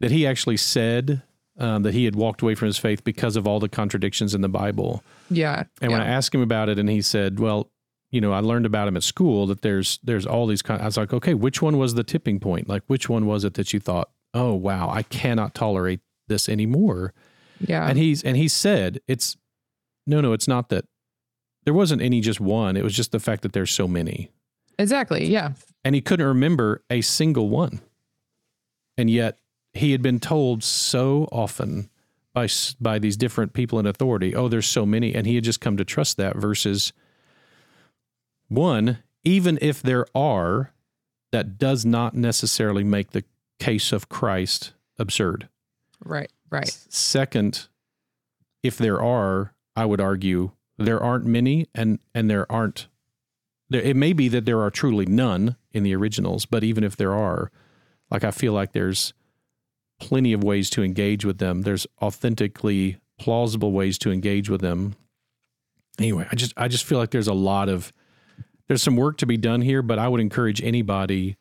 that 0.01 0.11
he 0.11 0.27
actually 0.27 0.57
said 0.57 1.23
um, 1.59 1.83
that 1.83 1.93
he 1.93 2.05
had 2.07 2.17
walked 2.17 2.41
away 2.43 2.55
from 2.55 2.67
his 2.67 2.79
faith 2.79 3.05
because 3.05 3.37
of 3.37 3.47
all 3.47 3.61
the 3.61 3.69
contradictions 3.69 4.35
in 4.35 4.41
the 4.41 4.49
Bible. 4.49 5.05
yeah 5.31 5.65
And 5.81 5.93
when 5.93 6.01
I 6.01 6.07
asked 6.07 6.35
him 6.35 6.41
about 6.41 6.69
it, 6.69 6.79
and 6.79 6.89
he 6.89 7.03
said, 7.03 7.39
"Well, 7.39 7.71
you 8.13 8.21
know, 8.21 8.33
I 8.33 8.39
learned 8.39 8.67
about 8.67 8.87
him 8.87 8.97
at 8.97 9.03
school 9.03 9.47
that 9.49 9.63
there's 9.63 9.99
there's 10.05 10.27
all 10.27 10.47
these." 10.47 10.63
Con-. 10.63 10.81
I 10.81 10.85
was 10.85 10.97
like, 10.97 11.13
"Okay, 11.13 11.35
which 11.35 11.61
one 11.61 11.79
was 11.79 11.95
the 11.95 12.05
tipping 12.05 12.39
point? 12.39 12.69
Like, 12.69 12.85
which 12.87 13.09
one 13.09 13.27
was 13.27 13.45
it 13.45 13.55
that 13.55 13.73
you 13.73 13.81
thought, 13.81 14.11
oh 14.33 14.55
wow, 14.55 14.89
I 14.89 15.03
cannot 15.03 15.55
tolerate 15.55 16.01
this 16.29 16.49
anymore?" 16.49 17.13
yeah 17.67 17.89
and 17.89 17.99
he's 17.99 18.23
and 18.23 18.37
he 18.37 18.49
said 18.49 19.01
it's 19.07 19.37
no 20.07 20.21
no 20.21 20.33
it's 20.33 20.49
not 20.49 20.69
that 20.69 20.85
there 21.65 21.75
wasn't 21.75 22.01
any 22.01 22.21
just 22.21 22.41
one 22.41 22.77
it 22.77 22.85
was 22.85 22.95
just 22.95 23.13
the 23.13 23.21
fact 23.21 23.43
that 23.43 23.53
there's 23.53 23.71
so 23.71 23.87
many 23.87 24.31
exactly 24.79 25.27
yeah 25.27 25.53
and 25.85 25.95
he 25.95 26.01
couldn't 26.01 26.27
remember 26.27 26.83
a 26.91 27.01
single 27.01 27.49
one 27.49 27.81
and 28.97 29.09
yet 29.09 29.39
he 29.73 29.93
had 29.93 30.03
been 30.03 30.19
told 30.19 30.63
so 30.63 31.29
often 31.31 31.89
by 32.35 32.49
by 32.81 32.99
these 32.99 33.17
different 33.17 33.53
people 33.53 33.79
in 33.79 33.87
authority 33.87 34.35
oh 34.35 34.49
there's 34.49 34.69
so 34.69 34.85
many 34.85 35.15
and 35.15 35.27
he 35.27 35.37
had 35.37 35.45
just 35.45 35.61
come 35.61 35.77
to 35.77 35.85
trust 35.85 36.17
that 36.17 36.37
versus 36.37 36.93
one 38.55 38.99
even 39.25 39.59
if 39.63 39.83
there 39.83 40.07
are 40.15 40.73
that 41.31 41.59
does 41.59 41.85
not 41.85 42.15
necessarily 42.15 42.85
make 42.85 43.11
the 43.11 43.25
case 43.59 43.93
of 43.93 44.09
Christ 44.09 44.73
absurd 44.99 45.49
right 46.05 46.31
right 46.51 46.77
Second, 46.89 47.69
if 48.63 48.77
there 48.79 49.01
are, 49.03 49.55
I 49.75 49.87
would 49.87 50.01
argue 50.01 50.53
there 50.79 51.03
aren't 51.03 51.25
many, 51.25 51.69
and 51.75 51.99
and 52.15 52.31
there 52.31 52.51
aren't. 52.51 52.89
There, 53.71 53.81
it 53.81 53.97
may 53.97 54.13
be 54.13 54.29
that 54.29 54.45
there 54.45 54.61
are 54.61 54.71
truly 54.71 55.07
none 55.07 55.57
in 55.73 55.83
the 55.83 55.97
originals, 55.97 56.47
but 56.47 56.63
even 56.63 56.85
if 56.85 56.97
there 56.97 57.15
are, 57.15 57.51
like 58.11 58.25
I 58.25 58.31
feel 58.31 58.53
like 58.53 58.73
there's 58.73 59.15
plenty 59.99 60.33
of 60.33 60.45
ways 60.45 60.69
to 60.71 60.83
engage 60.83 61.25
with 61.25 61.39
them. 61.39 61.63
There's 61.63 61.87
authentically 62.01 62.99
plausible 63.19 63.73
ways 63.73 63.99
to 63.99 64.11
engage 64.11 64.51
with 64.51 64.61
them. 64.61 64.97
Anyway, 65.99 66.27
I 66.31 66.37
just 66.37 66.53
I 66.57 66.69
just 66.69 66.85
feel 66.85 66.99
like 66.99 67.11
there's 67.11 67.29
a 67.29 67.35
lot 67.35 67.69
of 67.69 67.93
there's 68.73 68.83
some 68.83 68.97
work 68.97 69.19
to 69.19 69.27
be 69.27 69.37
done 69.37 69.61
here, 69.61 69.83
but 69.83 69.99
I 69.99 70.09
would 70.09 70.19
encourage 70.23 70.63
anybody 70.63 71.37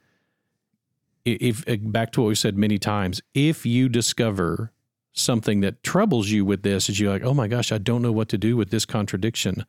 if 1.24 1.66
uh, 1.66 1.78
back 1.80 2.12
to 2.12 2.22
what 2.22 2.28
we 2.28 2.36
said 2.36 2.58
many 2.58 2.78
times, 2.78 3.22
if 3.34 3.66
you 3.66 3.88
discover 3.88 4.74
something 5.14 5.62
that 5.62 5.82
troubles 5.82 6.30
you 6.30 6.44
with 6.44 6.64
this, 6.64 6.90
is 6.90 7.00
you're 7.00 7.10
like, 7.10 7.24
oh 7.24 7.34
my 7.34 7.48
gosh, 7.48 7.72
I 7.72 7.78
don't 7.78 8.02
know 8.02 8.12
what 8.12 8.28
to 8.30 8.38
do 8.38 8.58
with 8.58 8.70
this 8.70 8.86
contradiction. 8.86 9.66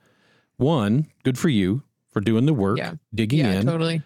One, 0.56 1.06
good 1.22 1.38
for 1.38 1.50
you 1.50 1.84
for 2.10 2.20
doing 2.20 2.46
the 2.46 2.52
work, 2.52 2.78
Yeah. 2.78 2.94
digging 3.14 3.38
yeah 3.38 3.52
in, 3.60 3.66
totally 3.66 4.02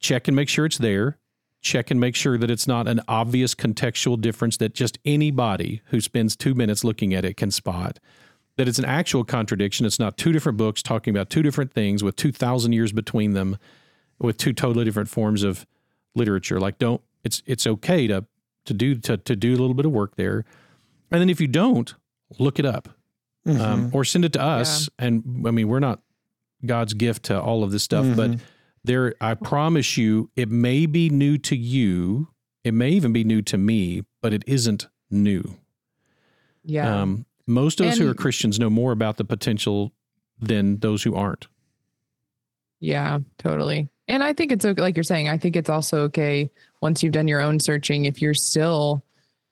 check 0.00 0.28
and 0.28 0.36
make 0.36 0.50
sure 0.50 0.66
it's 0.66 0.76
there. 0.76 1.16
Check 1.62 1.90
and 1.90 1.98
make 1.98 2.14
sure 2.14 2.36
that 2.36 2.50
it's 2.50 2.66
not 2.66 2.86
an 2.86 3.00
obvious 3.08 3.54
contextual 3.54 4.20
difference 4.20 4.58
that 4.58 4.74
just 4.74 4.98
anybody 5.06 5.80
who 5.86 6.02
spends 6.02 6.36
two 6.36 6.54
minutes 6.54 6.84
looking 6.84 7.14
at 7.14 7.24
it 7.24 7.38
can 7.38 7.50
spot. 7.50 7.98
That 8.56 8.68
it's 8.68 8.78
an 8.78 8.84
actual 8.86 9.22
contradiction. 9.24 9.84
It's 9.84 9.98
not 9.98 10.16
two 10.16 10.32
different 10.32 10.56
books 10.58 10.82
talking 10.82 11.14
about 11.14 11.28
two 11.30 11.42
different 11.42 11.72
things 11.74 12.02
with 12.02 12.16
2,000 12.16 12.72
years 12.72 12.90
between 12.92 13.32
them 13.34 13.58
with 14.18 14.38
two 14.38 14.52
totally 14.54 14.84
different 14.84 15.08
forms 15.10 15.42
of 15.42 15.66
literature. 16.14 16.58
Like, 16.58 16.78
don't, 16.78 17.02
it's, 17.22 17.42
it's 17.44 17.66
okay 17.66 18.06
to, 18.06 18.24
to 18.64 18.72
do, 18.74 18.94
to, 18.94 19.18
to 19.18 19.36
do 19.36 19.50
a 19.50 19.58
little 19.58 19.74
bit 19.74 19.84
of 19.84 19.92
work 19.92 20.16
there. 20.16 20.44
And 21.10 21.20
then 21.20 21.28
if 21.28 21.40
you 21.40 21.46
don't, 21.48 21.94
look 22.38 22.58
it 22.58 22.66
up 22.66 22.88
Mm-hmm. 23.46 23.60
um, 23.60 23.90
or 23.92 24.04
send 24.04 24.24
it 24.24 24.32
to 24.32 24.42
us. 24.42 24.88
And 24.98 25.44
I 25.46 25.52
mean, 25.52 25.68
we're 25.68 25.78
not 25.78 26.00
God's 26.64 26.94
gift 26.94 27.22
to 27.26 27.40
all 27.40 27.62
of 27.62 27.70
this 27.70 27.84
stuff, 27.84 28.04
but 28.16 28.32
Mhm. 28.32 28.40
there, 28.82 29.14
I 29.20 29.34
promise 29.34 29.96
you, 29.96 30.30
it 30.34 30.48
may 30.50 30.86
be 30.86 31.10
new 31.10 31.38
to 31.38 31.54
you. 31.56 32.26
It 32.64 32.74
may 32.74 32.90
even 32.90 33.12
be 33.12 33.22
new 33.22 33.42
to 33.42 33.56
me, 33.56 34.02
but 34.20 34.32
it 34.32 34.42
isn't 34.48 34.88
new. 35.12 35.58
yeah 36.64 37.02
Um, 37.02 37.25
most 37.46 37.80
of 37.80 37.86
us 37.86 37.98
who 37.98 38.08
are 38.08 38.14
Christians 38.14 38.58
know 38.58 38.70
more 38.70 38.92
about 38.92 39.16
the 39.16 39.24
potential 39.24 39.92
than 40.38 40.78
those 40.78 41.02
who 41.02 41.14
aren't. 41.14 41.46
Yeah, 42.80 43.20
totally. 43.38 43.88
And 44.08 44.22
I 44.22 44.32
think 44.32 44.52
it's 44.52 44.64
okay, 44.64 44.80
like 44.80 44.96
you're 44.96 45.04
saying, 45.04 45.28
I 45.28 45.38
think 45.38 45.56
it's 45.56 45.70
also 45.70 46.02
okay 46.02 46.50
once 46.82 47.02
you've 47.02 47.12
done 47.12 47.28
your 47.28 47.40
own 47.40 47.58
searching, 47.58 48.04
if 48.04 48.20
you're 48.20 48.34
still 48.34 49.02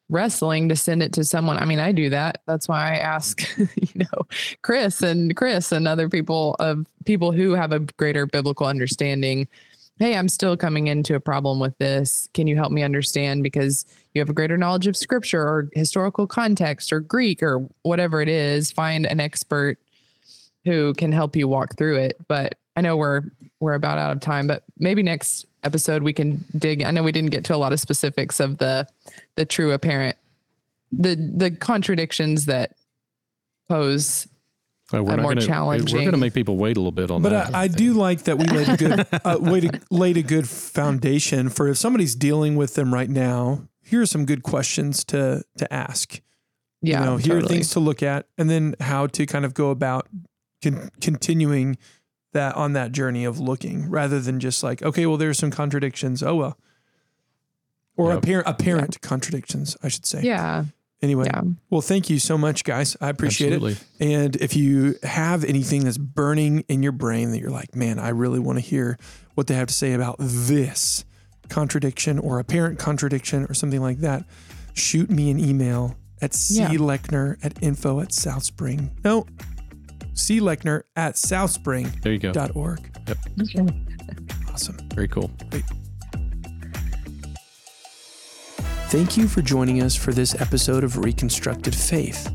wrestling 0.08 0.68
to 0.68 0.76
send 0.76 1.02
it 1.02 1.12
to 1.14 1.24
someone. 1.24 1.56
I 1.56 1.64
mean, 1.64 1.78
I 1.78 1.92
do 1.92 2.10
that. 2.10 2.42
That's 2.46 2.68
why 2.68 2.92
I 2.92 2.96
ask, 2.96 3.42
you 3.58 3.66
know, 3.94 4.26
Chris 4.62 5.02
and 5.02 5.34
Chris 5.34 5.72
and 5.72 5.88
other 5.88 6.08
people 6.08 6.56
of 6.58 6.86
people 7.04 7.32
who 7.32 7.52
have 7.52 7.72
a 7.72 7.80
greater 7.80 8.26
biblical 8.26 8.66
understanding 8.66 9.48
hey, 9.98 10.16
I'm 10.16 10.28
still 10.28 10.56
coming 10.56 10.88
into 10.88 11.14
a 11.14 11.20
problem 11.20 11.60
with 11.60 11.76
this. 11.78 12.28
Can 12.34 12.46
you 12.46 12.56
help 12.56 12.72
me 12.72 12.82
understand? 12.82 13.42
Because 13.42 13.86
you 14.12 14.20
have 14.20 14.28
a 14.28 14.34
greater 14.34 14.56
knowledge 14.56 14.86
of 14.86 14.96
scripture 14.96 15.42
or 15.42 15.68
historical 15.72 16.26
context 16.26 16.92
or 16.92 17.00
Greek 17.00 17.42
or 17.42 17.68
whatever 17.82 18.20
it 18.20 18.28
is. 18.28 18.72
Find 18.72 19.06
an 19.06 19.20
expert 19.20 19.78
who 20.64 20.94
can 20.94 21.12
help 21.12 21.36
you 21.36 21.46
walk 21.46 21.76
through 21.76 21.96
it. 21.96 22.16
But 22.26 22.56
I 22.76 22.80
know 22.80 22.96
we're 22.96 23.22
we're 23.60 23.74
about 23.74 23.98
out 23.98 24.16
of 24.16 24.20
time, 24.20 24.46
but 24.46 24.64
maybe 24.78 25.02
next 25.02 25.46
episode 25.62 26.02
we 26.02 26.12
can 26.12 26.44
dig. 26.58 26.82
I 26.82 26.90
know 26.90 27.02
we 27.02 27.12
didn't 27.12 27.30
get 27.30 27.44
to 27.44 27.54
a 27.54 27.56
lot 27.56 27.72
of 27.72 27.80
specifics 27.80 28.40
of 28.40 28.58
the 28.58 28.86
the 29.36 29.44
true 29.44 29.72
apparent 29.72 30.16
the 30.92 31.14
the 31.16 31.50
contradictions 31.50 32.46
that 32.46 32.72
pose 33.68 34.26
Uh, 34.92 35.02
we're 35.02 35.14
a 35.14 35.16
more 35.22 35.34
gonna, 35.34 35.66
We're 35.66 35.78
going 35.82 36.10
to 36.12 36.16
make 36.18 36.34
people 36.34 36.56
wait 36.58 36.76
a 36.76 36.80
little 36.80 36.92
bit 36.92 37.10
on 37.10 37.22
But 37.22 37.30
that. 37.30 37.54
I, 37.54 37.62
I 37.62 37.68
do 37.68 37.94
like 37.94 38.24
that 38.24 38.36
we 38.38 38.44
laid 38.46 38.68
a 38.68 38.76
good 38.76 39.06
uh, 39.24 39.38
way 39.40 39.60
to 39.60 39.80
laid 39.90 40.16
a 40.18 40.22
good 40.22 40.46
foundation 40.48 41.48
for 41.48 41.68
if 41.68 41.78
somebody's 41.78 42.14
dealing 42.14 42.54
with 42.56 42.74
them 42.74 42.92
right 42.92 43.08
now. 43.08 43.62
Here 43.82 44.02
are 44.02 44.06
some 44.06 44.26
good 44.26 44.42
questions 44.42 45.02
to 45.06 45.42
to 45.56 45.72
ask. 45.72 46.20
yeah. 46.82 47.00
you 47.00 47.06
know, 47.06 47.16
here 47.16 47.38
are 47.38 47.42
things 47.42 47.70
to 47.70 47.80
look 47.80 48.02
at, 48.02 48.26
and 48.36 48.50
then 48.50 48.76
how 48.80 49.06
to 49.08 49.24
kind 49.26 49.44
of 49.46 49.54
go 49.54 49.70
about 49.70 50.06
con- 50.62 50.90
continuing 51.00 51.78
that 52.32 52.54
on 52.56 52.72
that 52.74 52.92
journey 52.92 53.24
of 53.24 53.38
looking, 53.40 53.88
rather 53.88 54.20
than 54.20 54.38
just 54.40 54.62
like, 54.62 54.82
okay, 54.82 55.06
well, 55.06 55.16
there's 55.16 55.38
some 55.38 55.50
contradictions. 55.50 56.22
Oh 56.22 56.34
well, 56.34 56.58
or 57.96 58.10
Yep. 58.10 58.18
apparent 58.18 58.48
apparent 58.48 59.00
contradictions, 59.00 59.76
I 59.82 59.88
should 59.88 60.04
say. 60.06 60.22
Yeah. 60.22 60.64
Anyway, 61.04 61.26
Yeah. 61.26 61.42
well, 61.68 61.82
thank 61.82 62.08
you 62.08 62.18
so 62.18 62.38
much, 62.38 62.64
guys. 62.64 62.96
I 62.98 63.10
appreciate 63.10 63.52
Absolutely. 63.52 63.72
it. 64.00 64.12
And 64.14 64.36
if 64.36 64.56
you 64.56 64.94
have 65.02 65.44
anything 65.44 65.84
that's 65.84 65.98
burning 65.98 66.64
in 66.68 66.82
your 66.82 66.92
brain 66.92 67.30
that 67.32 67.40
you're 67.40 67.50
like, 67.50 67.76
man, 67.76 67.98
I 67.98 68.08
really 68.08 68.38
want 68.38 68.56
to 68.58 68.64
hear 68.64 68.96
what 69.34 69.46
they 69.46 69.54
have 69.54 69.68
to 69.68 69.74
say 69.74 69.92
about 69.92 70.16
this 70.18 71.04
contradiction 71.50 72.18
or 72.18 72.38
apparent 72.38 72.78
contradiction 72.78 73.44
or 73.44 73.52
something 73.54 73.82
like 73.82 73.98
that, 73.98 74.24
shoot 74.72 75.10
me 75.10 75.30
an 75.30 75.38
email 75.38 75.94
at 76.22 76.34
Yeah. 76.48 76.70
clechner 76.70 77.36
at 77.44 77.62
info 77.62 78.00
at 78.00 78.08
southspring. 78.08 78.88
No, 79.04 79.26
clechner 80.14 80.84
at 80.96 81.16
southspring.org. 81.16 82.00
There 82.02 82.12
you 82.14 82.18
go. 82.18 82.32
dot 82.32 82.52
Yep. 83.06 83.18
Awesome. 84.50 84.78
Very 84.94 85.08
cool. 85.08 85.30
Thank 88.94 89.16
you 89.16 89.26
for 89.26 89.42
joining 89.42 89.82
us 89.82 89.96
for 89.96 90.12
this 90.12 90.40
episode 90.40 90.84
of 90.84 90.98
Reconstructed 90.98 91.74
Faith. 91.74 92.32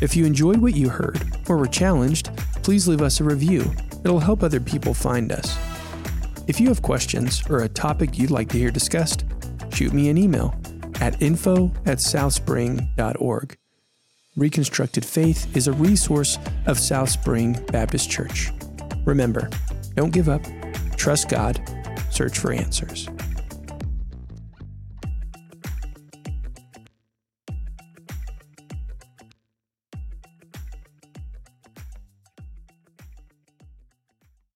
If 0.00 0.16
you 0.16 0.24
enjoyed 0.24 0.56
what 0.56 0.74
you 0.74 0.88
heard 0.88 1.22
or 1.46 1.58
were 1.58 1.66
challenged, 1.66 2.34
please 2.62 2.88
leave 2.88 3.02
us 3.02 3.20
a 3.20 3.24
review. 3.24 3.70
It'll 4.02 4.18
help 4.18 4.42
other 4.42 4.60
people 4.60 4.94
find 4.94 5.30
us. 5.30 5.58
If 6.46 6.58
you 6.58 6.68
have 6.68 6.80
questions 6.80 7.42
or 7.50 7.58
a 7.58 7.68
topic 7.68 8.16
you'd 8.18 8.30
like 8.30 8.48
to 8.48 8.56
hear 8.56 8.70
discussed, 8.70 9.26
shoot 9.74 9.92
me 9.92 10.08
an 10.08 10.16
email 10.16 10.54
at 11.02 11.20
info 11.20 11.70
at 11.84 11.98
southspring.org. 11.98 13.58
Reconstructed 14.36 15.04
Faith 15.04 15.54
is 15.54 15.68
a 15.68 15.72
resource 15.72 16.38
of 16.64 16.78
South 16.78 17.10
Spring 17.10 17.62
Baptist 17.72 18.10
Church. 18.10 18.52
Remember, 19.04 19.50
don't 19.96 20.14
give 20.14 20.30
up, 20.30 20.40
trust 20.96 21.28
God, 21.28 21.60
search 22.10 22.38
for 22.38 22.54
answers. 22.54 23.06